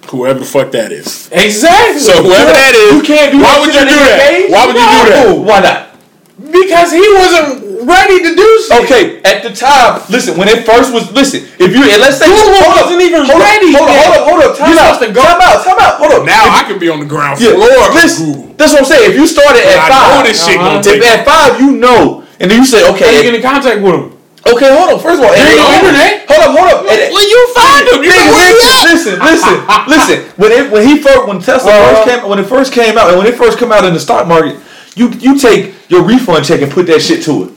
[0.09, 1.29] Whoever the fuck that is.
[1.31, 1.99] Exactly.
[2.01, 4.47] So whoever that is, You can't do why that would you do that?
[4.49, 5.25] Why would you do that?
[5.27, 5.35] No.
[5.41, 5.90] Why not?
[6.39, 8.83] Because he wasn't ready to do shit.
[8.85, 12.25] Okay, at the time, listen, when it first was, listen, if you, and let's say,
[12.25, 14.79] Google hold wasn't even hold ready Up, hold up, hold up, hold up, time You're
[14.81, 16.23] out, to go- time out, time out, hold up.
[16.25, 18.55] Now If- I can be on the ground yeah, floor of listen, Google.
[18.57, 19.11] that's what I'm saying.
[19.11, 20.69] If you started And at I know five, this shit Uh-huh.
[20.71, 20.97] gonna take.
[20.97, 23.41] if at five you know, and then you say, okay, How you okay, get in
[23.43, 24.05] contact with him?
[24.49, 24.99] okay, hold on.
[24.99, 26.25] First of all, There and ain't no internet.
[26.31, 26.79] Hold up, hold up.
[26.89, 28.01] and- Well, you find him.
[28.01, 28.89] You Nigga, know where he listen, at.
[28.89, 29.57] listen, listen,
[29.93, 30.17] listen.
[30.41, 31.85] When it when he first when Tesla Uh-huh.
[31.91, 33.99] first came when it first came out and when it first come out in the
[33.99, 34.55] stock market,
[34.95, 37.51] you you take your refund check and put that shit to it.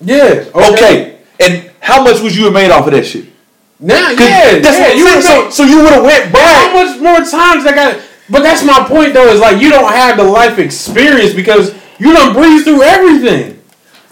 [0.00, 0.44] Yeah.
[0.54, 1.18] Okay.
[1.40, 3.26] And how much was you have made off of that shit?
[3.80, 4.88] Now, 'Cause yeah, that's yeah.
[4.88, 5.22] what You I'm.
[5.22, 6.70] So, so you would have went back.
[6.70, 8.00] How much more times I got?
[8.30, 9.28] But that's my point, though.
[9.28, 13.60] Is like you don't have the life experience because you don't breeze through everything.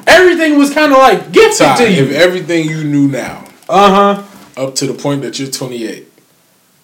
[0.06, 4.62] Everything was kind of like gifted Ty, to if everything you knew now, Uh huh.
[4.64, 6.06] up to the point that you're 28,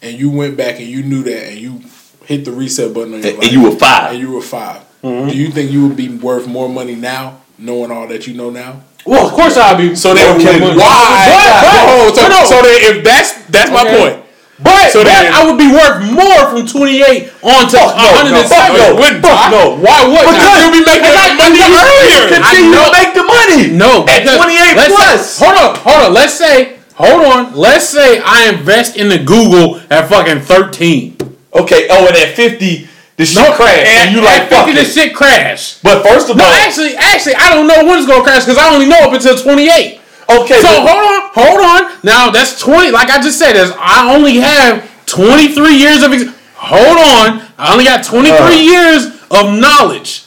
[0.03, 1.83] and you went back and you knew that, and you
[2.25, 4.13] hit the reset button on your And, life, and you were five.
[4.13, 5.31] and you were 5 Mm-hmm.
[5.31, 8.51] Do you think you would be worth more money now, knowing all that you know
[8.51, 8.83] now?
[9.07, 9.95] Well, of course I'll be.
[9.95, 11.31] So then, why?
[11.31, 12.45] But, but, so, no.
[12.45, 13.85] so then, if that's that's okay.
[13.85, 14.29] my point.
[14.59, 18.35] But so that I would be worth more from 28 on to fuck 107.
[18.35, 19.63] No, fuck no, no.
[19.79, 20.27] Why would?
[20.35, 22.27] because you'll be making that money earlier?
[22.27, 23.71] Continue to make the money.
[23.71, 25.39] No, at 28 plus.
[25.39, 26.13] Say, hold on, hold on.
[26.13, 27.55] Let's say, hold on.
[27.55, 31.17] Let's say I invest in the Google at fucking 13.
[31.55, 31.87] Okay.
[31.89, 32.91] Oh, and at 50.
[33.19, 33.83] This shit no, crashed.
[33.83, 35.83] And, and you like, fuck this shit crashed.
[35.83, 36.51] But first of no, all.
[36.51, 39.01] No, actually, actually, I don't know when it's going to crash because I only know
[39.03, 40.01] up until 28.
[40.31, 40.61] Okay.
[40.63, 41.99] So hold on, hold on.
[42.05, 42.93] Now that's 20.
[42.93, 46.13] Like I just said, is I only have 23 years of.
[46.13, 47.43] Ex- hold on.
[47.59, 50.25] I only got 23 uh, years of knowledge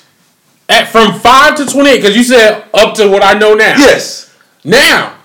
[0.68, 3.78] at from 5 to 28 because you said up to what I know now.
[3.78, 4.36] Yes.
[4.66, 5.18] Now,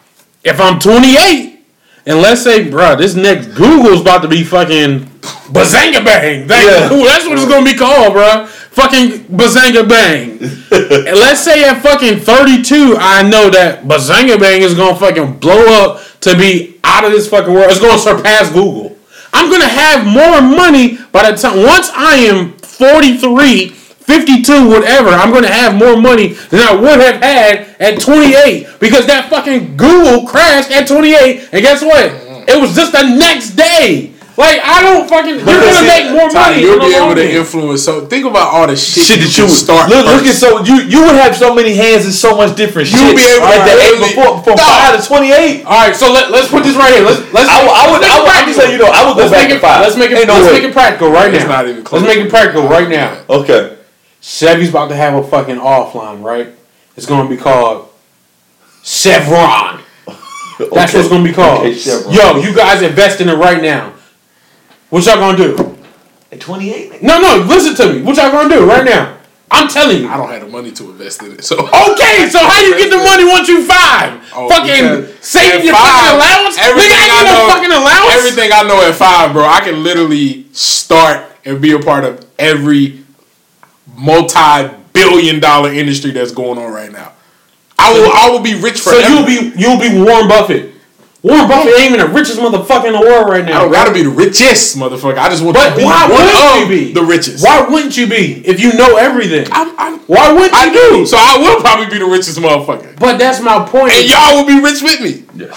[0.44, 1.64] if I'm 28,
[2.06, 5.15] and let's say, bro, this next Google's about to be fucking
[5.50, 6.48] bazanga bang.
[6.48, 6.88] Thank Yeah.
[6.88, 8.46] That's what it's gonna be called, bro.
[8.46, 10.38] Fucking bazanga bang.
[10.40, 15.84] and let's say at fucking 32, I know that bazanga bang is gonna fucking blow
[15.84, 17.70] up to be out of this fucking world.
[17.70, 18.96] It's gonna surpass Google.
[19.32, 23.68] I'm gonna have more money by the time once I am 43.
[24.06, 29.04] 52, whatever, I'm gonna have more money than I would have had at 28 because
[29.08, 32.12] that fucking Google crashed at 28, and guess what?
[32.48, 34.12] It was just the next day.
[34.36, 35.40] Like I don't fucking.
[35.40, 36.60] You're gonna see, make more money.
[36.60, 37.80] you'll in the be able to influence.
[37.80, 39.88] So think about all the shit, Shit that can you would start.
[39.88, 42.92] look, look at so you you would have so many hands and so much different
[42.92, 44.68] You'll shit be able to at the age really- before from Dog.
[44.68, 45.64] five to twenty eight.
[45.64, 47.04] All right, so let, let's put this right here.
[47.08, 47.48] Let's let's.
[47.48, 48.72] I would- I would- let's make I it would- I'm practical.
[48.72, 49.80] you know, I would go let's back make to it, five.
[49.80, 50.18] Let's make it.
[50.20, 50.60] Ain't no let's way.
[50.60, 51.50] make it practical right It's now.
[51.56, 52.02] not even close.
[52.02, 53.16] Let's make it practical right now.
[53.30, 53.72] Okay.
[54.20, 56.48] Chevy's about to have a fucking offline, right?
[56.96, 57.88] It's gonna be called
[58.84, 59.80] Chevron.
[60.58, 61.60] That's what it's gonna be called.
[61.60, 62.12] Okay, Chevron.
[62.14, 63.92] Yo, you guys invest in it right now.
[64.90, 65.76] What y'all gonna do?
[66.32, 67.02] At 28?
[67.02, 68.02] No, no, listen to me.
[68.02, 69.16] What y'all gonna do right now?
[69.50, 70.08] I'm telling you.
[70.08, 71.44] I don't have the money to invest in it.
[71.44, 74.20] So Okay, so how do you get the money once you five?
[74.34, 76.58] Oh, fucking because save your five, fucking allowance?
[76.58, 78.14] everything Nigga, I I get no know- fucking allowance.
[78.16, 82.26] Everything I know at five, bro, I can literally start and be a part of
[82.38, 83.04] every
[83.96, 87.12] multi-billion dollar industry that's going on right now.
[87.78, 88.90] I will I will be rich for.
[88.90, 90.72] So you'll be you'll be Warren Buffett.
[91.26, 93.62] Warren Buffett ain't even the richest motherfucker in the world right I now.
[93.62, 95.18] don't gotta be the richest motherfucker.
[95.18, 96.92] I just want But to be why one of you be?
[96.92, 97.42] the richest.
[97.44, 99.48] Why wouldn't you be if you know everything?
[99.50, 101.06] I'm, I'm, Why wouldn't I you do.
[101.06, 102.96] So I will probably be the richest motherfucker.
[103.00, 103.92] But that's my point.
[103.92, 105.24] And y'all will be rich with me.
[105.34, 105.50] Yes.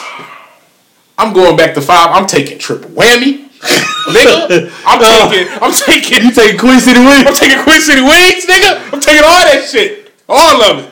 [1.19, 2.11] I'm going back to five.
[2.17, 3.45] I'm taking triple whammy.
[4.09, 4.71] nigga.
[4.87, 7.27] I'm uh, taking I'm taking You take Queen City Wings?
[7.27, 8.91] I'm taking Queen City Wings, nigga.
[8.93, 10.11] I'm taking all that shit.
[10.27, 10.85] All of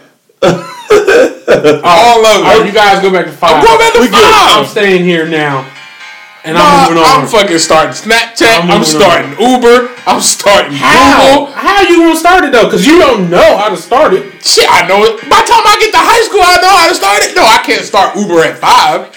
[0.43, 0.73] it.
[0.89, 2.65] all of it.
[2.68, 3.55] you guys go back to five.
[3.57, 4.23] I'm going back to We good.
[4.23, 5.68] I'm staying here now,
[6.43, 7.22] and Nah, I'm moving on.
[7.22, 8.64] I'm fucking starting Snapchat.
[8.64, 9.91] I'm I'm, starting Uber.
[10.05, 11.45] I'm starting how?
[11.45, 11.53] Google.
[11.53, 12.65] How you gonna start it though?
[12.65, 14.23] Because you don't know how to start it.
[14.43, 15.22] Shit, I know it.
[15.30, 17.35] By the time I get to high school, I know how to start it.
[17.35, 19.14] No, I can't start Uber at five.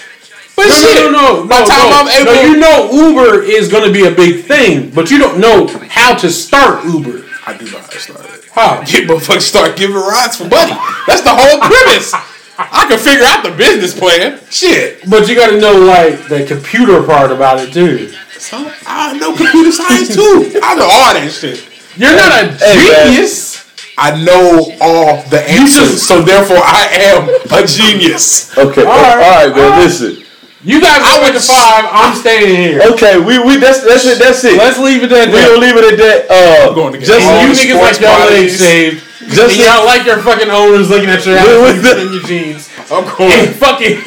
[0.55, 1.47] But No, shit, no, no, no.
[1.47, 1.95] by no, the time no.
[1.95, 5.39] I'm able, No, you know Uber is gonna be a big thing, but you don't
[5.39, 7.25] know how to start Uber.
[7.45, 8.45] I do know how to start it.
[8.51, 8.83] How?
[8.83, 10.73] Get motherfuckers start giving rides for money.
[11.07, 12.13] That's the whole premise.
[12.57, 14.39] I can figure out the business plan.
[14.51, 15.09] Shit.
[15.09, 18.09] But you gotta know like the computer part about it too.
[18.37, 20.59] So I know computer science too.
[20.61, 21.65] I know all that shit.
[21.97, 23.07] You're not a Hey, man.
[23.13, 23.57] genius.
[23.97, 28.55] I know all the answers, so therefore I am a genius.
[28.57, 28.83] Okay.
[28.85, 29.47] All All right.
[29.47, 29.65] right, man.
[29.65, 29.83] All right.
[29.83, 30.20] Listen.
[30.63, 31.89] You guys I go back to five.
[31.89, 32.81] I'm staying here.
[32.93, 34.21] Okay, we we that's that's it.
[34.21, 34.57] That's it.
[34.61, 35.33] Let's leave it at that.
[35.33, 35.49] we that.
[35.49, 36.19] gonna leave it at that.
[36.29, 39.01] Uh, going to get just all you the niggas like sports y'all ain't saved.
[39.33, 42.13] Just and y'all like your fucking owners looking at your ass With- with the- in
[42.13, 42.69] your jeans.
[42.93, 43.49] I'm And going.
[43.57, 43.97] fucking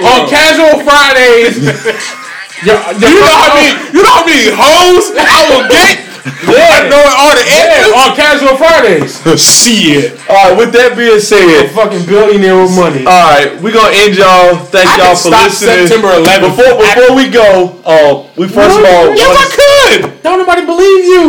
[0.00, 1.60] on casual Fridays.
[2.64, 3.76] you, You know how many?
[3.92, 6.07] You know how many hoes I will get?
[6.28, 7.94] I know it all the Yeah, answers.
[7.96, 9.12] on casual Fridays.
[9.38, 10.18] Shit.
[10.28, 10.56] all right.
[10.58, 13.04] With that being A said, fucking billionaire with money.
[13.06, 14.56] all right, we gonna end y'all.
[14.68, 15.86] Thank I y'all can for stop listening.
[15.88, 16.44] September 11th.
[16.52, 17.48] Before before we go,
[17.84, 19.14] uh, we first of all.
[19.16, 20.22] Yes, I could.
[20.22, 21.24] Don't nobody believe you.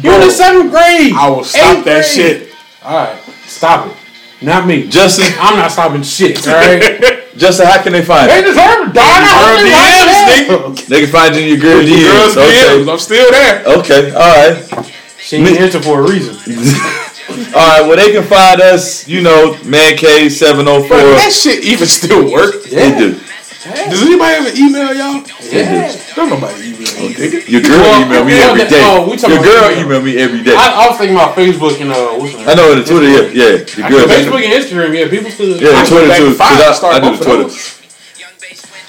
[0.00, 1.12] You're in the seventh grade.
[1.12, 2.04] I will stop that grade.
[2.04, 2.54] shit.
[2.82, 3.96] All right, stop it.
[4.42, 4.88] Not me.
[4.88, 6.46] Justin, I'm not stopping shit.
[6.48, 7.26] All right.
[7.36, 8.42] Justin, how can they find they you?
[8.46, 10.46] deserve to die.
[10.48, 12.34] Girl DMs, They can find you in your girl DMs.
[12.34, 12.82] Girls DMs.
[12.82, 12.90] Okay.
[12.90, 13.64] I'm still there.
[13.78, 14.10] Okay.
[14.12, 14.86] All right.
[15.18, 16.34] She ain't answer for a reason.
[17.54, 17.82] All right.
[17.86, 19.06] Well, they can find us.
[19.06, 20.96] You know, Man Cave seven zero four.
[20.96, 22.64] That shit even still work.
[22.64, 23.20] They do.
[23.60, 25.20] Does anybody ever email y'all?
[25.52, 25.92] Yeah.
[26.16, 27.44] Don't nobody email me, nigga.
[27.48, 28.80] Your girl Well, email me well, every that- day.
[28.88, 29.84] oh, we Your girl email.
[29.84, 30.54] email me every day.
[30.56, 33.08] I, I was thinking about Facebook and uh, what's the I know the Twitter.
[33.08, 33.60] Yeah, yeah.
[33.76, 34.08] Your girl.
[34.08, 34.96] Facebook and Instagram.
[34.96, 35.60] Yeah, people still.
[35.60, 36.32] Yeah, I Twitter too.
[36.32, 37.48] to five 'cause and I, started I do the Twitter.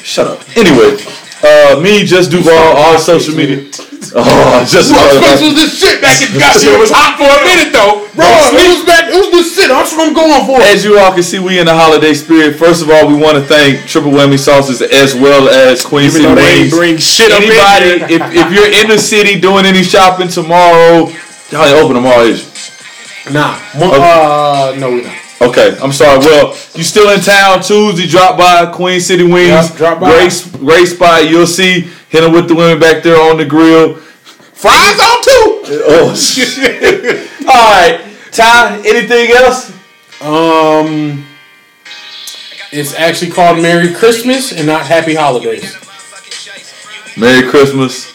[0.03, 0.39] Shut up.
[0.55, 0.95] Anyway,
[1.43, 3.69] uh, me just Duval, all social media.
[4.13, 7.39] Oh, just What space was this shit back in That it was hot for a
[7.47, 8.03] minute though.
[8.11, 8.27] Bro,
[8.59, 9.07] it was back.
[9.07, 9.71] It was this shit.
[9.71, 10.59] That's what I'm going for.
[10.59, 12.59] As you all can see, we in the holiday spirit.
[12.59, 16.27] First of all, we want to thank Triple Whammy Sauces as well as Queen Even
[16.27, 16.75] City Wings.
[16.75, 21.07] bring shit up Anybody, if, if you're in the city doing any shopping tomorrow,
[21.47, 23.31] y'all ain't open tomorrow, is you?
[23.31, 23.55] Nah.
[23.79, 25.15] Uh, no, we not.
[25.41, 26.19] Okay, I'm sorry.
[26.19, 28.05] Well, you still in town Tuesday?
[28.05, 29.69] Drop by Queen City Wings.
[29.69, 30.11] Yep, drop by.
[30.11, 31.27] Great, great spot.
[31.27, 31.89] You'll see.
[32.09, 33.95] Hit them with the women back there on the grill.
[33.95, 35.61] Fries on too.
[35.87, 37.29] Oh shit!
[37.47, 38.01] All right,
[38.31, 38.81] Ty.
[38.85, 39.71] Anything else?
[40.21, 41.25] Um,
[42.71, 45.75] it's actually called Merry Christmas and not Happy Holidays.
[47.17, 48.11] Merry Christmas.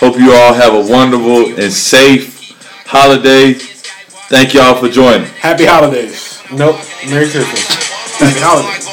[0.00, 2.50] Hope you all have a wonderful and safe
[2.84, 3.54] holiday.
[3.54, 5.28] Thank y'all for joining.
[5.28, 6.33] Happy holidays.
[6.54, 6.76] Nope.
[7.10, 7.62] Merry Christmas.
[8.20, 8.86] Happy holidays.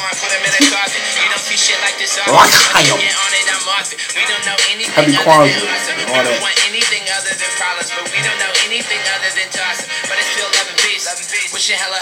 [4.96, 5.68] Happy Kwanzaa
[6.00, 6.42] and all that.
[6.72, 9.84] Anything other than problems, but we don't know anything other than toss.
[10.08, 11.04] But it's still love and peace.
[11.52, 12.00] Wishing hella